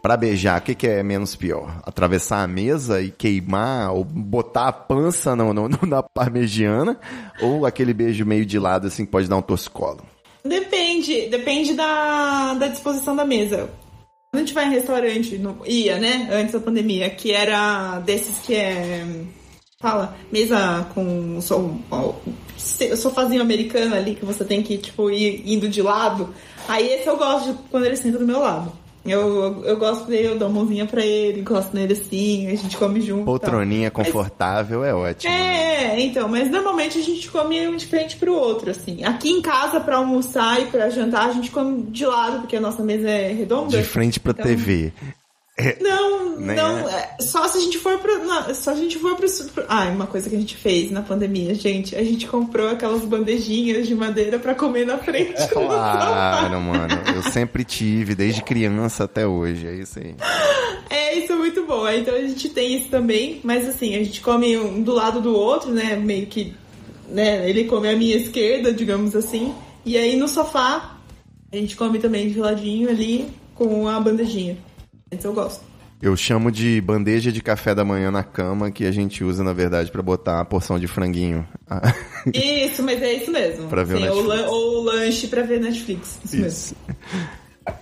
[0.00, 1.80] Pra beijar, o que, que é menos pior?
[1.84, 6.96] Atravessar a mesa e queimar ou botar a pança no, na parmegiana?
[7.42, 10.04] Ou aquele beijo meio de lado assim que pode dar um torcicolo?
[10.44, 13.68] Depende, depende da, da disposição da mesa.
[14.30, 16.28] Quando a gente vai em restaurante, no- ia, né?
[16.30, 19.04] Antes da pandemia, que era desses que é.
[19.80, 22.12] Fala, mesa com so, ó,
[22.47, 26.34] se- sofazinho americano ali, que você tem que, tipo, ir indo de lado.
[26.68, 28.72] Aí esse eu gosto de quando ele senta do meu lado.
[29.06, 32.76] Eu, eu, gosto dele, eu dou a mãozinha pra ele, gosto nele assim, a gente
[32.76, 33.24] come junto.
[33.24, 35.32] Poltroninha confortável é ótimo.
[35.32, 35.94] né?
[35.94, 39.04] É, então, mas normalmente a gente come um de frente pro outro, assim.
[39.04, 42.60] Aqui em casa, pra almoçar e pra jantar, a gente come de lado, porque a
[42.60, 43.78] nossa mesa é redonda.
[43.78, 44.92] De frente pra Então, TV.
[45.80, 46.88] Não, Nem não.
[46.88, 48.24] é, Só se a gente for pro.
[48.24, 49.26] não, só a gente for pro.
[49.52, 51.96] pro- Ah, uma coisa que a gente fez na pandemia, gente.
[51.96, 55.32] A gente comprou aquelas bandejinhas de madeira pra comer na frente.
[55.32, 55.50] do sofá.
[55.56, 56.94] Claro, mano.
[57.14, 59.66] Eu sempre tive, desde criança até hoje.
[59.66, 60.14] É isso aí.
[60.90, 61.88] É, isso é muito bom.
[61.88, 65.34] Então a gente tem isso também, mas assim, a gente come um do lado do
[65.34, 65.96] outro, né?
[65.96, 66.54] Meio que.
[67.08, 69.52] Né, ele come a minha esquerda, digamos assim.
[69.84, 70.98] E aí no sofá,
[71.50, 74.56] a gente come também de ladinho ali com a bandejinha.
[75.10, 75.64] Isso eu gosto.
[76.00, 79.52] Eu chamo de bandeja de café da manhã na cama, que a gente usa, na
[79.52, 81.44] verdade, pra botar a porção de franguinho.
[81.68, 81.92] Ah,
[82.32, 83.68] Isso, mas é isso mesmo.
[83.68, 84.40] Pra ver o Sim, ou, Netflix.
[84.42, 86.18] lan- ou lanche pra ver Netflix.
[86.24, 86.76] Isso, mesmo.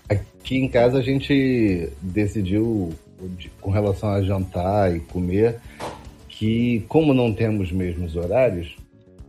[0.09, 2.94] Aqui em casa a gente decidiu,
[3.36, 5.57] de- com relação a jantar e comer,
[6.28, 8.77] que como não temos mesmos horários,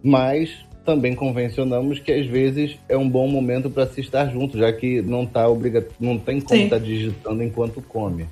[0.03, 0.49] mas
[0.87, 5.01] também convencionamos que às vezes é um bom momento para se estar junto, já que
[5.01, 8.25] não tá obriga não tem como estar digitando enquanto come.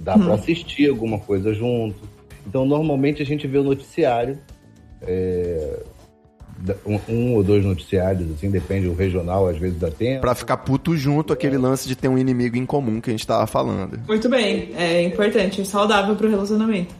[0.00, 0.24] Dá Uhum.
[0.24, 2.00] para assistir alguma coisa junto.
[2.44, 4.38] Então normalmente a gente vê o noticiário,
[5.02, 5.78] é,
[6.84, 10.20] um, um ou dois noticiários, assim, depende do regional, às vezes dá tempo.
[10.22, 13.24] pra ficar puto junto, aquele lance de ter um inimigo em comum que a gente
[13.26, 14.00] tava falando.
[14.08, 16.92] Muito bem, é importante, é saudável pro relacionamento.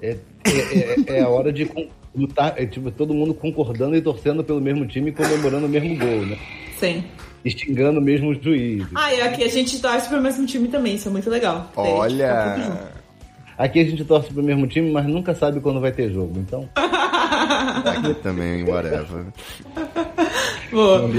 [0.00, 0.16] É,
[0.46, 1.68] é, é- é a hora de
[2.14, 5.96] lutar, é tipo todo mundo concordando e torcendo pelo mesmo time e comemorando o mesmo
[5.98, 6.38] gol, né?
[6.78, 7.04] Sim.
[7.44, 8.86] E xingando o mesmo juiz.
[8.94, 11.70] Ah, e aqui a gente torce pro mesmo time também, isso é muito legal.
[11.76, 12.00] Daí junto.
[12.00, 12.92] Olha!
[13.56, 16.38] Aqui a gente torce pro mesmo time, mas nunca sabe quando vai ter jogo.
[16.38, 19.26] Então, Aqui também, whatever.
[20.70, 21.10] Boa.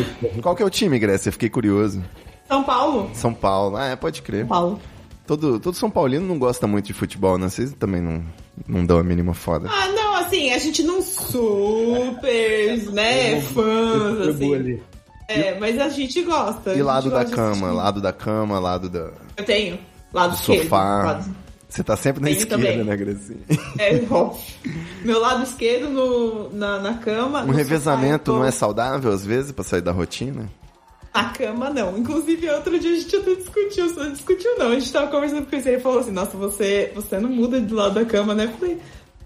[0.42, 1.32] Qual que é o time, Grécia?
[1.32, 2.04] Fiquei curioso.
[2.48, 3.10] São Paulo.
[3.14, 3.78] São Paulo.
[3.78, 4.42] Ah, é, pode crer.
[4.42, 4.80] São Paulo.
[5.26, 7.50] Todo, todo São Paulino não gosta muito de futebol, né?
[7.50, 8.24] Vocês também não,
[8.68, 9.70] não dão a mínima foda.
[9.72, 14.80] Ah, não, assim, a gente não super, né, fãs, assim.
[15.28, 16.72] É, mas a gente gosta.
[16.72, 17.72] E gente lado da gosta de cama, assistir.
[17.76, 19.80] lado da cama, lado da, Eu tenho.
[20.14, 20.64] Lado do esquerdo.
[20.64, 21.04] sofá.
[21.04, 21.36] Lado-
[21.68, 22.84] Você tá sempre na Tenho esquerda, também.
[22.86, 23.40] né, Grecinha?
[23.80, 24.40] É, óbvio.
[25.04, 27.42] Meu lado esquerdo no, na, na cama.
[27.42, 30.48] Um no revezamento sofá, eu não é tô- saudável, às vezes, pra sair da rotina?
[31.16, 31.98] Na cama, não.
[31.98, 33.94] Inclusive, outro dia a gente até discutiu.
[33.96, 34.68] Não discutiu, não.
[34.72, 37.62] A gente tava conversando com ele e ele falou assim: Nossa, você, você não muda
[37.62, 38.44] do lado da cama, né?
[38.44, 38.78] Eu falei: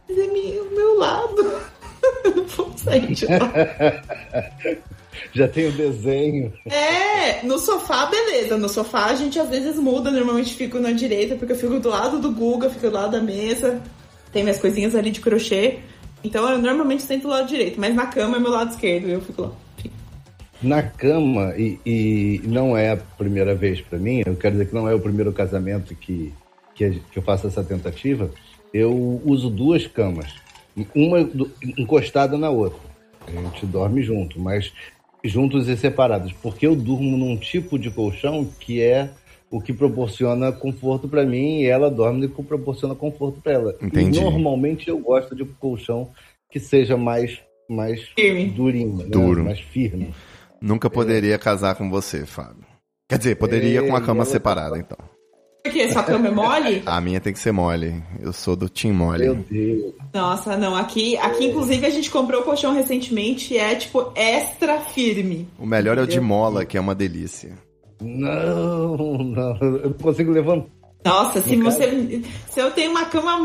[0.08, 1.62] Mas é o meu lado.
[2.56, 3.52] Vamos sair de lá.
[5.34, 6.54] Já tem o desenho.
[6.66, 8.56] É, no sofá, beleza.
[8.56, 10.12] No sofá a gente às vezes muda.
[10.12, 13.22] Normalmente fico na direita, porque eu fico do lado do Guga, fico do lado da
[13.22, 13.82] mesa.
[14.32, 15.80] Tem minhas coisinhas ali de crochê.
[16.24, 19.10] Então eu normalmente sento do lado direito, mas na cama é meu lado esquerdo.
[19.10, 19.52] Eu fico lá.
[20.62, 24.74] Na cama, e, e não é a primeira vez pra mim, eu quero dizer que
[24.76, 26.34] não é o primeiro casamento que,
[26.76, 28.30] que, que eu faço essa tentativa,
[28.74, 30.34] eu uso duas camas,
[30.94, 32.80] uma do- encostada na outra.
[33.28, 34.74] A gente dorme junto, mas
[35.24, 39.10] juntos e separados, porque eu durmo num tipo de colchão que é
[39.52, 43.76] o que proporciona conforto pra mim e ela dorme no que proporciona conforto pra ela.
[43.82, 44.20] Entendi.
[44.20, 46.10] E normalmente eu gosto de colchão
[46.52, 48.46] que seja mais mais Firme.
[48.48, 49.06] durinho, né?
[49.06, 49.44] Duro.
[49.44, 50.12] mais firme.
[50.62, 52.66] Nunca poderia casar com você, Fábio.
[53.08, 54.98] Quer dizer, poderia É, com a cama separada, então.
[55.64, 55.90] Por quê?
[55.90, 56.84] Sua cama é mole?
[56.86, 58.02] A minha tem que ser mole.
[58.22, 59.26] Eu sou do Team Mole.
[59.26, 59.94] Meu Deus.
[60.14, 60.76] Nossa, não.
[60.76, 65.48] Aqui, aqui inclusive, a gente comprou o colchão recentemente e é, tipo, extra firme.
[65.60, 67.52] O melhor é o de mola, que é uma delícia.
[68.02, 70.70] Não, não, eu não consigo levantar.
[71.04, 72.22] Nossa, se você.
[72.50, 73.40] Se eu tenho uma cama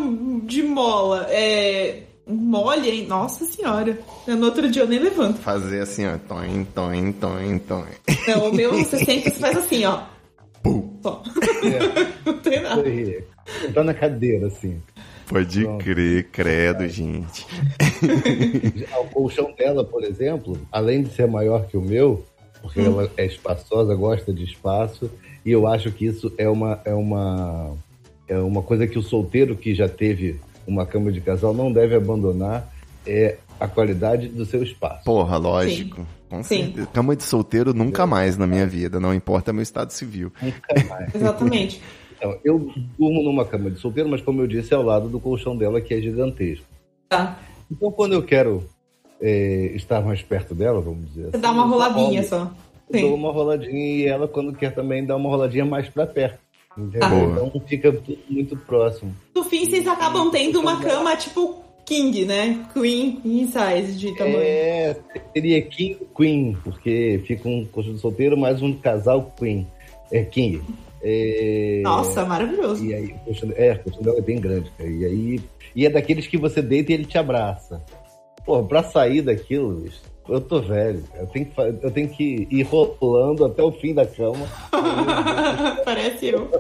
[0.45, 2.03] de mola, é.
[2.27, 3.07] Mole, hein?
[3.07, 3.99] Nossa senhora.
[4.27, 5.39] Eu, no outro dia eu nem levanto.
[5.41, 6.17] Fazer assim, ó.
[6.19, 7.85] Toim, toim, toim, toim.
[8.29, 10.03] Não, o meu, você senta e faz assim, ó.
[11.03, 11.23] Só.
[12.25, 12.83] Não tem nada.
[13.75, 14.81] Tá na cadeira, assim.
[15.27, 15.85] Pode Pronto.
[15.85, 17.47] crer, credo, gente.
[18.77, 22.25] Já O colchão dela, por exemplo, além de ser maior que o meu,
[22.63, 22.87] porque Hum.
[22.87, 25.11] ela é espaçosa, gosta de espaço,
[25.45, 27.75] e eu acho que isso é uma, é uma,
[28.29, 31.95] é uma coisa que o solteiro que já teve uma cama de casal não deve
[31.95, 32.69] abandonar,
[33.07, 35.05] é a qualidade do seu espaço.
[35.05, 36.07] Porra, lógico.
[36.29, 36.65] Com Sim.
[36.65, 36.87] certeza.
[36.89, 40.33] Cama de solteiro nunca mais na minha vida, não importa meu estado civil.
[40.43, 41.15] Nunca mais.
[41.15, 41.81] Exatamente.
[42.17, 45.21] Então, eu durmo numa cama de solteiro, mas como eu disse, é ao lado do
[45.21, 46.65] colchão dela, que é gigantesco.
[47.09, 47.39] Tá.
[47.71, 48.65] Então, quando eu quero
[49.21, 52.51] é, estar mais perto dela, vamos dizer Você assim, dá uma eu roladinha só.
[52.91, 53.15] eu Dou Sim.
[53.15, 56.39] uma roladinha e ela, quando quer também, dá uma roladinha mais pra perto.
[56.77, 57.47] Entendeu?
[57.47, 59.15] Então fica tudo muito próximo.
[59.35, 62.67] No fim, vocês acabam tendo uma cama tipo king, né?
[62.73, 64.39] Queen, queen size de tamanho.
[64.41, 64.97] É,
[65.33, 69.67] seria King Queen, porque fica um de solteiro mais um casal Queen.
[70.11, 70.63] É King.
[71.03, 72.85] É, Nossa, maravilhoso.
[72.85, 73.15] E aí,
[73.57, 74.91] é, o colchão é bem grande, cara.
[74.91, 75.41] E aí.
[75.77, 77.83] E é daqueles que você deita e ele te abraça.
[78.45, 79.87] Pô, pra sair daquilo,
[80.29, 81.05] eu tô velho.
[81.15, 84.47] Eu tenho, que, eu tenho que ir rolando até o fim da cama.
[85.85, 86.51] Parece eu.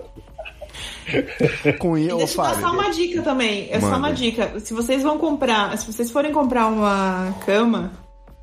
[1.78, 3.68] Com E eu, deixa eu dar só uma dica também.
[3.70, 3.92] É Manda.
[3.92, 4.60] só uma dica.
[4.60, 7.92] Se vocês vão comprar, se vocês forem comprar uma cama,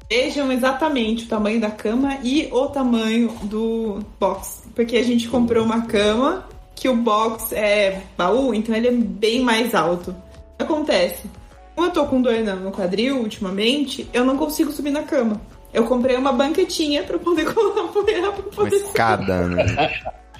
[0.10, 4.64] vejam exatamente o tamanho da cama e o tamanho do box.
[4.76, 9.42] Porque a gente comprou uma cama que o box é baú, então ele é bem
[9.42, 10.16] mais alto.
[10.58, 11.30] Acontece?
[11.76, 15.40] Como eu tô com dor no no quadril ultimamente, eu não consigo subir na cama.
[15.74, 18.88] Eu comprei uma banquetinha pra poder apoiar pra Uma poder subir.
[18.88, 19.66] escada, né?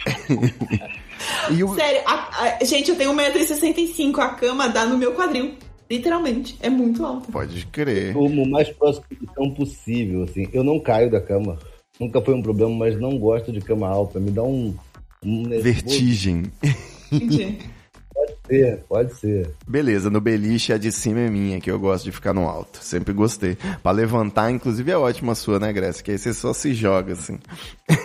[1.52, 5.54] e o, Sério, a- a- gente, eu tenho 1,65m, a cama dá no meu quadril.
[5.90, 7.30] Literalmente, é muito alta.
[7.32, 8.14] Pode crer.
[8.14, 9.04] Como o mais próximo
[9.58, 10.48] possível, assim.
[10.54, 11.60] Eu não caio da cama.
[12.00, 14.18] Nunca foi um problema, mas não gosto de cama alta.
[14.20, 14.74] Me dá um.
[15.24, 15.44] um.
[15.62, 16.44] Vertigem.
[17.12, 17.58] Entendi.
[18.52, 19.50] Pode ser, pode ser.
[19.66, 22.84] Beleza, no beliche a de cima é minha, que eu gosto de ficar no alto.
[22.84, 23.58] Sempre gostei.
[23.82, 26.04] Pra levantar, inclusive, é ótima a sua, né, Grécia?
[26.04, 27.40] Que aí você só se joga, assim.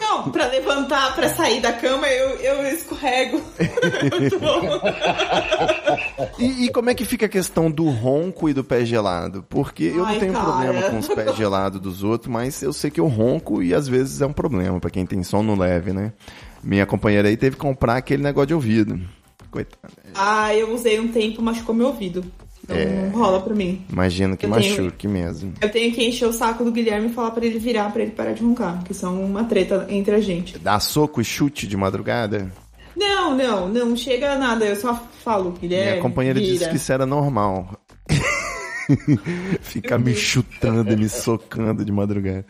[0.01, 3.43] Não, pra levantar, pra sair da cama, eu, eu escorrego.
[4.18, 4.81] muito bom.
[6.39, 9.44] E, e como é que fica a questão do ronco e do pé gelado?
[9.48, 10.44] Porque eu não Ai, tenho cara.
[10.44, 13.89] problema com os pés gelados dos outros, mas eu sei que eu ronco e às
[13.89, 16.12] vezes é um problema pra quem tem sono leve, né?
[16.62, 19.01] Minha companheira aí teve que comprar aquele negócio de ouvido.
[20.14, 22.24] Ah, eu usei um tempo, machucou meu ouvido.
[22.68, 22.84] Não, É.
[22.84, 23.84] não rola pra mim.
[23.88, 25.54] Imagino que Eu tenho- machuque mesmo.
[25.60, 28.10] Eu tenho que encher o saco do Guilherme e falar pra ele virar, pra ele
[28.10, 28.82] parar de roncar.
[28.82, 30.58] Que são uma treta entre a gente.
[30.58, 32.50] Dá soco e chute de madrugada?
[32.96, 34.64] Não, não, não chega a nada.
[34.64, 35.90] Eu só falo, Guilherme.
[35.92, 36.52] Minha companheira vira.
[36.52, 37.70] disse que isso era normal.
[39.62, 42.44] Ficar me chutando e me socando de madrugada.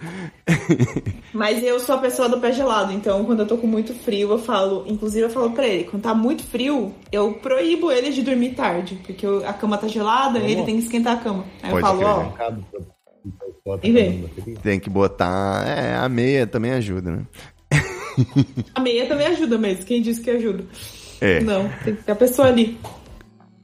[1.33, 4.31] Mas eu sou a pessoa do pé gelado, então quando eu tô com muito frio,
[4.31, 8.23] eu falo, inclusive eu falo pra ele, quando tá muito frio, eu proíbo ele de
[8.23, 11.45] dormir tarde, porque eu- a cama tá gelada, ele tem que esquentar a cama.
[11.63, 12.53] Aí eu Pode falo, crer.
[13.67, 14.57] ó, E.
[14.63, 15.65] Tem que botar.
[15.67, 17.23] É, a meia também ajuda, né?
[18.75, 20.65] a meia também ajuda mesmo, quem disse que ajuda?
[21.21, 21.41] É.
[21.41, 22.79] Não, tem que ter a pessoa ali.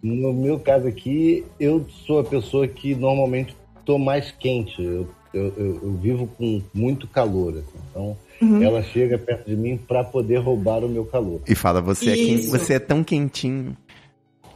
[0.03, 3.55] No meu caso aqui, eu sou a pessoa que normalmente
[3.85, 4.83] tô mais quente.
[4.83, 7.53] Eu, eu, eu- eu vivo com muito calor.
[7.53, 7.79] assim.
[7.91, 8.61] Então, Uhum.
[8.61, 11.41] ela chega perto de mim para poder roubar o meu calor.
[11.47, 12.51] E fala, você é, Isso.
[12.51, 13.77] você é tão quentinho.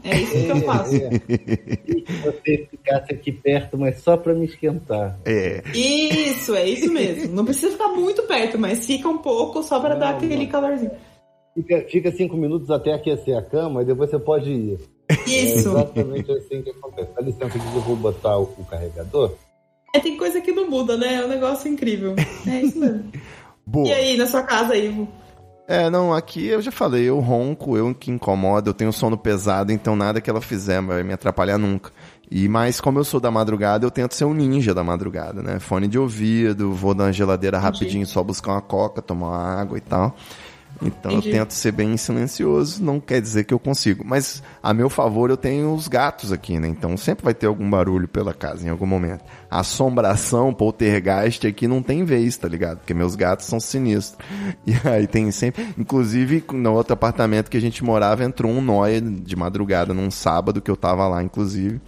[0.03, 0.93] É isso que eu faço.
[1.87, 5.17] E que você ficasse aqui perto, mas só para me esquentar.
[5.25, 5.63] É.
[5.73, 7.33] Isso, é isso mesmo.
[7.35, 10.47] Não precisa ficar muito perto, mas fica um pouco só pra Não, dar aquele não.
[10.47, 10.91] calorzinho.
[11.55, 14.79] Fica, fica cinco minutos até aquecer a cama e depois você pode ir.
[15.09, 15.69] É Isso.
[15.69, 17.11] exatamente assim que acontece.
[17.15, 19.33] Dá licença que eu vou botar o, o carregador.
[19.95, 21.15] É, tem coisa que não muda, né?
[21.15, 22.15] É um negócio incrível.
[22.47, 23.13] É isso mesmo.
[23.67, 23.89] Boa.
[23.89, 25.09] E aí, na sua casa, Ivo?
[25.69, 29.73] É, não, aqui eu já falei, eu ronco, eu que incomodo, eu tenho sono pesado,
[29.73, 31.91] então nada que ela fizer vai me atrapalhar nunca.
[32.31, 35.59] E mas como eu sou da madrugada, eu tento ser um ninja da madrugada, né?
[35.59, 39.81] Fone de ouvido, vou na geladeira rapidinho só buscar uma coca, tomar uma água e
[39.81, 40.15] tal.
[40.83, 41.29] Então Entendi.
[41.31, 44.05] eu tento ser bem silencioso, não quer dizer que eu consigo.
[44.05, 46.69] Mas a meu favor eu tenho os gatos aqui, né?
[46.69, 49.25] Então sempre vai ter algum barulho pela casa em algum momento.
[49.51, 52.79] Assombração, poltergeist aqui não tem vez, tá ligado?
[52.79, 54.19] Porque meus gatos são sinistros.
[54.67, 55.67] E aí tem sempre.
[55.79, 60.61] Inclusive, no outro apartamento que a gente morava, entrou um nóia de madrugada num sábado
[60.61, 61.81] que eu tava lá, inclusive.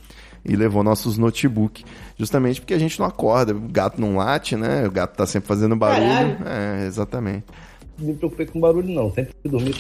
[0.45, 1.85] E levou nossos notebook.
[2.17, 4.87] Justamente porque a gente não acorda, o gato não late, né?
[4.87, 6.39] O gato tá sempre fazendo barulho.
[6.47, 7.45] É, exatamente.
[7.99, 9.13] Me preocupei com barulho, não.
[9.13, 9.75] Sempre dormi,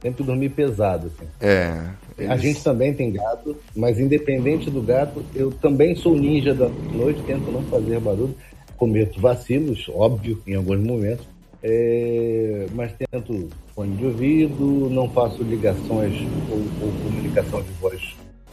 [0.00, 1.06] sempre dormi pesado.
[1.08, 1.28] assim.
[1.40, 1.72] É.
[2.18, 6.68] A eles- gente também tem gato, mas independente do gato, eu também sou ninja da
[6.68, 8.34] noite, tento não fazer barulho.
[8.76, 11.26] Cometo vacilos, óbvio, em alguns momentos.
[11.60, 16.14] É, mas tento fone de ouvido, não faço ligações
[16.50, 18.00] ou, ou comunicação de voz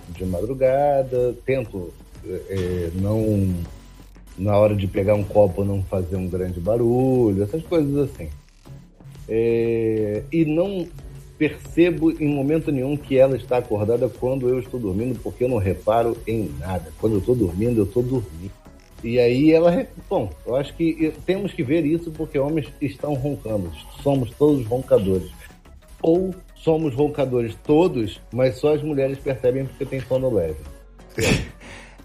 [0.09, 1.93] de madrugada, tento
[2.27, 3.53] é, não
[4.37, 8.27] na hora de pegar um copo não fazer um grande barulho, essas coisas assim.
[9.27, 10.87] É, e não
[11.37, 15.57] percebo em momento nenhum que ela está acordada quando eu estou dormindo, porque eu não
[15.57, 16.91] reparo em nada.
[16.99, 18.51] Quando eu estou dormindo, eu estou dormindo.
[19.03, 19.85] E aí ela.
[20.09, 23.71] Bom, eu acho que temos que ver isso porque homens estão roncando.
[24.01, 25.29] Somos todos roncadores.
[26.01, 30.57] Ou somos roncadores todos, mas só as mulheres percebem porque tem sono leve.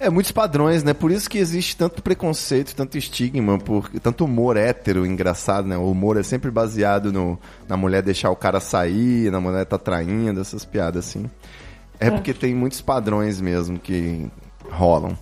[0.01, 0.95] É, muitos padrões, né?
[0.95, 5.77] Por isso que existe tanto preconceito, tanto estigma, por, tanto humor hétero engraçado, né?
[5.77, 9.77] O humor é sempre baseado no, na mulher deixar o cara sair, na mulher tá
[9.77, 11.31] traindo, essas piadas assim.
[12.01, 14.27] É porque tem muitos padrões mesmo que
[14.71, 15.19] rolam.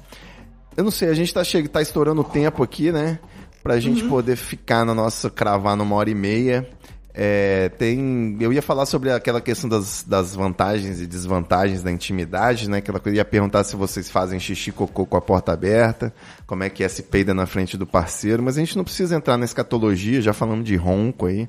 [0.77, 3.19] Eu não sei, a gente tá, che tá estourando o tempo aqui, né?
[3.65, 6.71] Pra gente poder ficar na nossa, cravar numa hora e meia.
[7.21, 12.71] É, tem, eu ia falar sobre aquela questão das, das vantagens e desvantagens da intimidade,
[12.71, 12.79] né?
[12.79, 16.15] Aquela coisa, ia perguntar se vocês fazem xixi cocô com a porta aberta,
[16.47, 19.17] como é que é se peida na frente do parceiro, mas a gente não precisa
[19.17, 21.49] entrar na escatologia, já falando de ronco aí.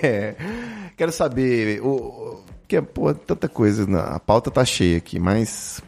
[0.00, 0.36] É,
[0.96, 5.82] quero saber, o, que pô, tanta coisa, a pauta tá cheia aqui, mas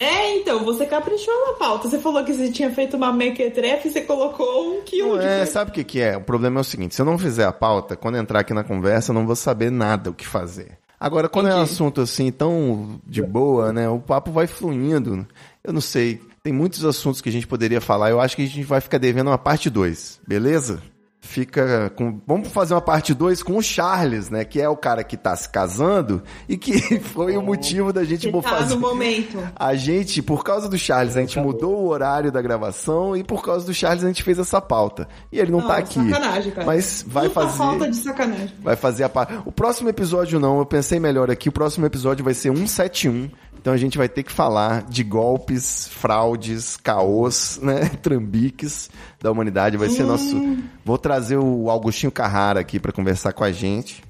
[0.00, 1.88] é, então, você caprichou na pauta.
[1.88, 5.24] Você falou que você tinha feito uma mequetrefe e você colocou um quilo de...
[5.24, 6.16] É, sabe o que, que é?
[6.16, 8.64] O problema é o seguinte, se eu não fizer a pauta, quando entrar aqui na
[8.64, 10.78] conversa, eu não vou saber nada o que fazer.
[10.98, 11.58] Agora, quando Entendi.
[11.58, 13.88] é um assunto assim, tão de boa, né?
[13.88, 15.26] O papo vai fluindo.
[15.64, 16.20] Eu não sei.
[16.44, 18.10] Tem muitos assuntos que a gente poderia falar.
[18.10, 20.80] Eu acho que a gente vai ficar devendo uma parte 2, beleza?
[21.22, 22.20] Fica com.
[22.26, 24.44] Vamos fazer uma parte 2 com o Charles, né?
[24.44, 28.30] Que é o cara que tá se casando e que foi o motivo da gente
[28.30, 28.74] que tá fazer.
[28.74, 29.38] no momento.
[29.56, 33.42] A gente, por causa do Charles, a gente mudou o horário da gravação e por
[33.42, 35.08] causa do Charles a gente fez essa pauta.
[35.30, 35.94] E ele não, não tá aqui.
[35.94, 36.66] Sacanagem, cara.
[36.66, 37.56] Mas vai Puta fazer.
[37.56, 38.54] falta de sacanagem.
[38.60, 39.34] Vai fazer a parte.
[39.46, 41.48] O próximo episódio não, eu pensei melhor aqui.
[41.48, 43.30] O próximo episódio vai ser 171.
[43.62, 47.88] Então a gente vai ter que falar de golpes, fraudes, caos, né?
[48.02, 48.90] Trambiques
[49.20, 49.76] da humanidade.
[49.76, 50.36] Vai ser nosso.
[50.36, 50.64] Hum.
[50.84, 54.02] Vou trazer o Augustinho Carrara aqui para conversar com a gente.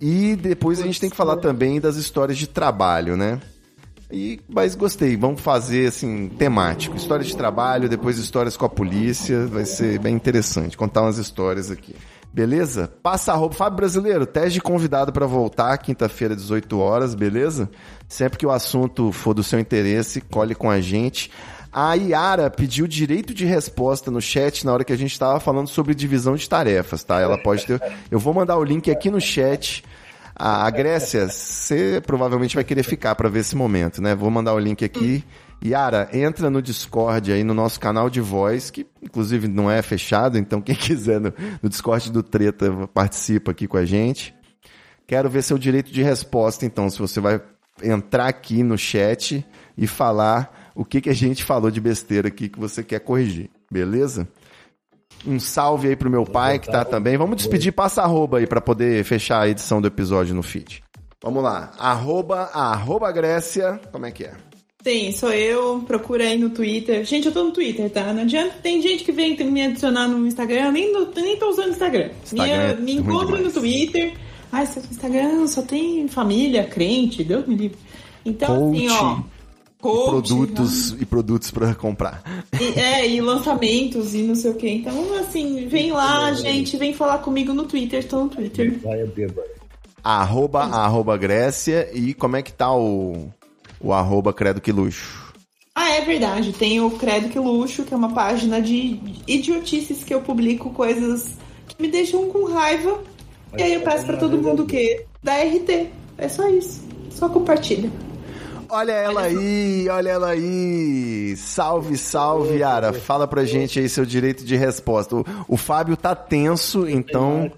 [0.00, 3.40] E depois a gente tem que falar também das histórias de trabalho, né?
[4.10, 6.94] E, mas gostei, vamos fazer assim, temático.
[6.96, 9.46] Histórias de trabalho, depois histórias com a polícia.
[9.46, 11.96] Vai ser bem interessante contar umas histórias aqui.
[12.32, 12.90] Beleza?
[13.02, 13.56] Passa a roupa.
[13.56, 17.70] Fábio Brasileiro, teste de convidado para voltar quinta-feira, 18 horas, beleza?
[18.08, 21.30] Sempre que o assunto for do seu interesse, colhe com a gente.
[21.70, 25.68] A Yara pediu direito de resposta no chat na hora que a gente estava falando
[25.68, 27.20] sobre divisão de tarefas, tá?
[27.20, 27.80] Ela pode ter.
[28.10, 29.84] Eu vou mandar o link aqui no chat.
[30.34, 34.14] A, Grécia, você provavelmente vai querer ficar para ver esse momento, né?
[34.14, 35.22] Vou mandar o link aqui.
[35.64, 40.36] Yara, entra no Discord aí, no nosso canal de voz, que inclusive não é fechado,
[40.36, 41.32] então quem quiser no,
[41.62, 44.34] no Discord do Treta participa aqui com a gente.
[45.06, 47.40] Quero ver seu direito de resposta, então, se você vai
[47.82, 49.44] entrar aqui no chat
[49.76, 53.50] e falar o que, que a gente falou de besteira aqui que você quer corrigir,
[53.70, 54.26] beleza?
[55.26, 57.16] Um salve aí pro meu pai que tá também.
[57.16, 60.82] Vamos despedir, passa arroba aí para poder fechar a edição do episódio no feed.
[61.22, 64.34] Vamos lá, arroba, arroba Grécia, como é que é?
[64.82, 65.80] Sim, sou eu.
[65.86, 67.04] Procura aí no Twitter.
[67.04, 68.12] Gente, eu tô no Twitter, tá?
[68.12, 68.56] Não adianta.
[68.62, 70.66] Tem gente que vem me adicionar no Instagram.
[70.66, 72.10] Eu nem, nem tô usando Instagram.
[72.24, 74.14] Instagram me, é me encontra no Twitter.
[74.50, 77.78] Ai, seu Instagram só tem família, crente, Deus me livre.
[78.24, 78.86] Então, Coach.
[78.86, 79.20] assim, ó.
[79.80, 80.98] Coach, produtos né?
[81.00, 82.22] e produtos para comprar.
[82.60, 84.68] E, é, e lançamentos e não sei o que.
[84.68, 88.78] Então, assim, vem lá, gente, vem falar comigo no Twitter, estou no Twitter.
[90.04, 93.28] Arroba, arroba Grécia e como é que tá o
[93.82, 95.32] o arroba Credo Que Luxo.
[95.74, 96.52] Ah, é verdade.
[96.52, 101.30] Tem o Credo Que Luxo, que é uma página de idiotices que eu publico coisas
[101.66, 103.02] que me deixam com raiva.
[103.50, 105.88] Mas e aí eu peço para todo mundo que dá RT.
[106.18, 106.82] É só isso.
[107.10, 107.90] Só compartilha.
[108.68, 111.36] Olha ela aí, olha ela aí.
[111.36, 112.92] Salve, salve, Yara.
[112.92, 115.16] Fala pra gente aí seu direito de resposta.
[115.16, 117.52] O, o Fábio tá tenso, então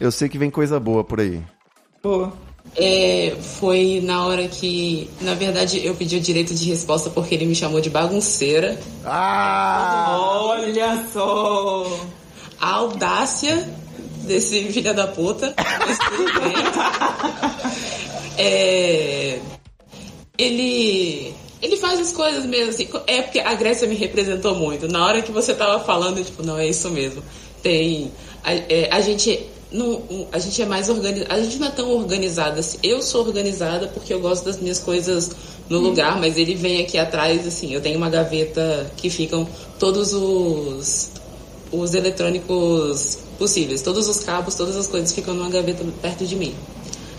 [0.00, 1.42] eu sei que vem coisa boa por aí.
[2.02, 2.32] Boa.
[2.76, 7.46] É, foi na hora que, na verdade, eu pedi o direito de resposta porque ele
[7.46, 8.78] me chamou de bagunceira.
[9.04, 10.18] Ah!
[10.18, 11.86] Olha só!
[12.60, 13.68] A audácia
[14.24, 15.54] desse filho da puta.
[18.36, 19.38] é,
[20.36, 22.88] ele ele faz as coisas mesmo assim.
[23.06, 24.86] É porque a Grécia me representou muito.
[24.86, 27.22] Na hora que você tava falando, tipo, não, é isso mesmo.
[27.62, 28.12] Tem.
[28.42, 31.34] A, é, a gente não, a gente é mais organizada.
[31.34, 32.78] A gente não é tão organizada assim.
[32.80, 35.32] Eu sou organizada porque eu gosto das minhas coisas
[35.68, 39.48] no lugar, mas ele vem aqui atrás, assim, eu tenho uma gaveta que ficam
[39.78, 41.10] todos os
[41.72, 46.54] os eletrônicos possíveis, todos os cabos, todas as coisas ficam numa gaveta perto de mim.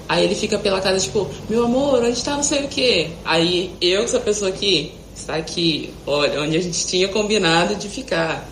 [0.07, 3.10] Aí ele fica pela casa, tipo, meu amor, onde tá não sei o que.
[3.26, 8.48] Aí eu, essa pessoa aqui, está aqui, olha, onde a gente tinha combinado de ficar.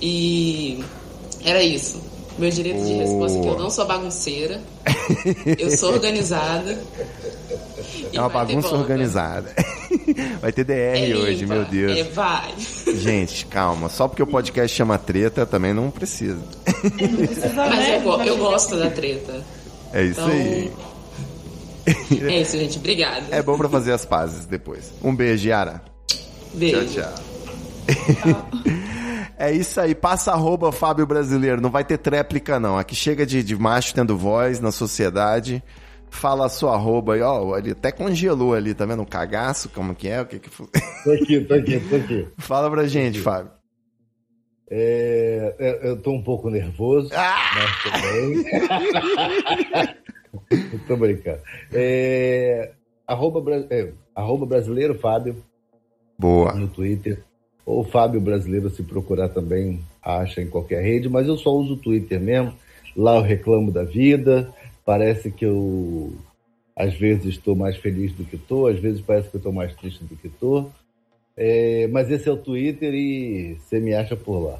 [0.00, 0.82] E
[1.44, 2.09] era isso.
[2.40, 4.62] Meu direito de resposta é que eu não sou bagunceira.
[5.58, 6.82] eu sou organizada.
[8.12, 9.54] É uma bagunça organizada.
[10.40, 11.98] Vai ter DR é hoje, meu Deus.
[11.98, 12.54] É, vai.
[12.96, 13.90] Gente, calma.
[13.90, 16.40] Só porque o podcast chama treta, também não precisa.
[17.56, 19.44] Mas eu, eu gosto da treta.
[19.92, 20.32] É isso então...
[20.32, 20.72] aí.
[22.26, 22.78] É isso, gente.
[22.78, 23.26] Obrigada.
[23.30, 24.92] É bom pra fazer as pazes depois.
[25.02, 25.82] Um beijo, Yara.
[26.54, 26.86] Beijo.
[26.86, 28.14] Tchau, tchau.
[28.14, 28.89] tchau.
[29.40, 31.62] É isso aí, passa arroba Fábio Brasileiro.
[31.62, 32.76] Não vai ter tréplica, não.
[32.76, 35.62] Aqui chega de, de macho tendo voz na sociedade.
[36.10, 37.56] Fala a sua arroba aí, ó.
[37.56, 39.00] Ele até congelou ali, tá vendo?
[39.00, 40.20] Um cagaço, como que é?
[40.20, 40.66] O que que foi?
[41.04, 42.28] Tô aqui, tô aqui, tô aqui.
[42.36, 43.50] Fala pra gente, Fábio.
[44.70, 47.50] É, É, eu tô um pouco nervoso, Ah!
[47.54, 48.44] mas também.
[50.86, 51.40] tô brincando.
[51.72, 52.72] É,
[53.06, 55.42] arroba, é, arroba brasileiro Fábio
[56.18, 56.52] Boa.
[56.52, 57.24] no Twitter.
[57.70, 61.76] Ou Fábio Brasileiro, se procurar também, acha em qualquer rede, mas eu só uso o
[61.76, 62.52] Twitter mesmo.
[62.96, 64.52] Lá eu reclamo da vida.
[64.84, 66.12] Parece que eu,
[66.74, 70.02] às vezes, estou mais feliz do que estou, às vezes parece que estou mais triste
[70.02, 70.72] do que estou.
[71.36, 74.58] É, mas esse é o Twitter e você me acha por lá.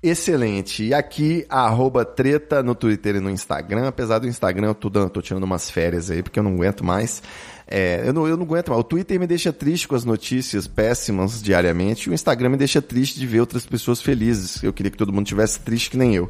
[0.00, 0.84] Excelente.
[0.84, 3.88] E aqui, arroba treta no Twitter e no Instagram.
[3.88, 6.84] Apesar do Instagram, eu tô, dando, tô tirando umas férias aí, porque eu não aguento
[6.84, 7.22] mais.
[7.66, 8.80] É, eu, não, eu não aguento mais.
[8.80, 12.08] O Twitter me deixa triste com as notícias péssimas diariamente.
[12.08, 14.62] E o Instagram me deixa triste de ver outras pessoas felizes.
[14.62, 16.28] Eu queria que todo mundo tivesse triste que nem eu.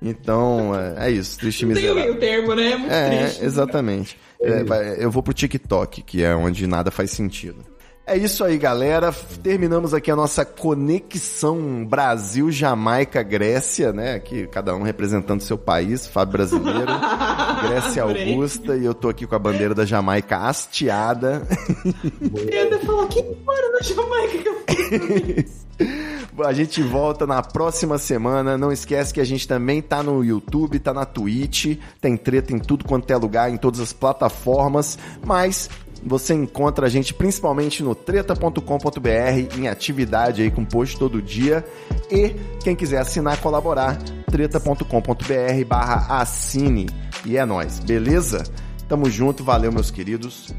[0.00, 1.38] Então, é, é isso.
[1.38, 2.20] Triste e Não tem o miserável.
[2.20, 2.70] termo, né?
[2.72, 3.44] É muito É, triste.
[3.44, 4.18] exatamente.
[4.40, 7.64] É, vai- eu vou pro TikTok, que é onde nada faz sentido.
[8.08, 9.12] É isso aí, galera.
[9.42, 14.14] Terminamos aqui a nossa conexão Brasil, Jamaica, Grécia, né?
[14.14, 16.86] Aqui cada um representando seu país, Fábio brasileiro,
[17.66, 18.04] Grécia.
[18.04, 21.42] Augusta, e eu tô aqui com a bandeira da Jamaica hasteada.
[22.32, 25.66] Eu até falar que mora na Jamaica que eu fiz.
[26.44, 28.58] A gente volta na próxima semana.
[28.58, 32.58] Não esquece que a gente também tá no YouTube, tá na Twitch, tem treta em
[32.58, 35.70] tudo quanto é lugar, em todas as plataformas, mas
[36.06, 41.64] você encontra a gente principalmente no treta.com.br, em atividade aí com post todo dia.
[42.10, 43.98] E quem quiser assinar, colaborar,
[44.30, 46.88] treta.com.br barra assine.
[47.24, 48.44] E é nóis, beleza?
[48.88, 50.54] Tamo junto, valeu meus queridos.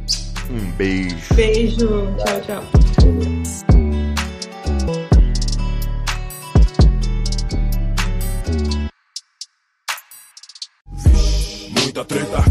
[0.49, 1.33] Um beijo.
[1.33, 1.87] Beijo.
[2.17, 2.63] Tchau, tchau.
[11.73, 12.43] Muita treta,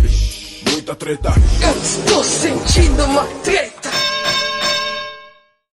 [0.86, 1.34] muita treta.
[1.60, 4.05] Eu estou sentindo uma treta.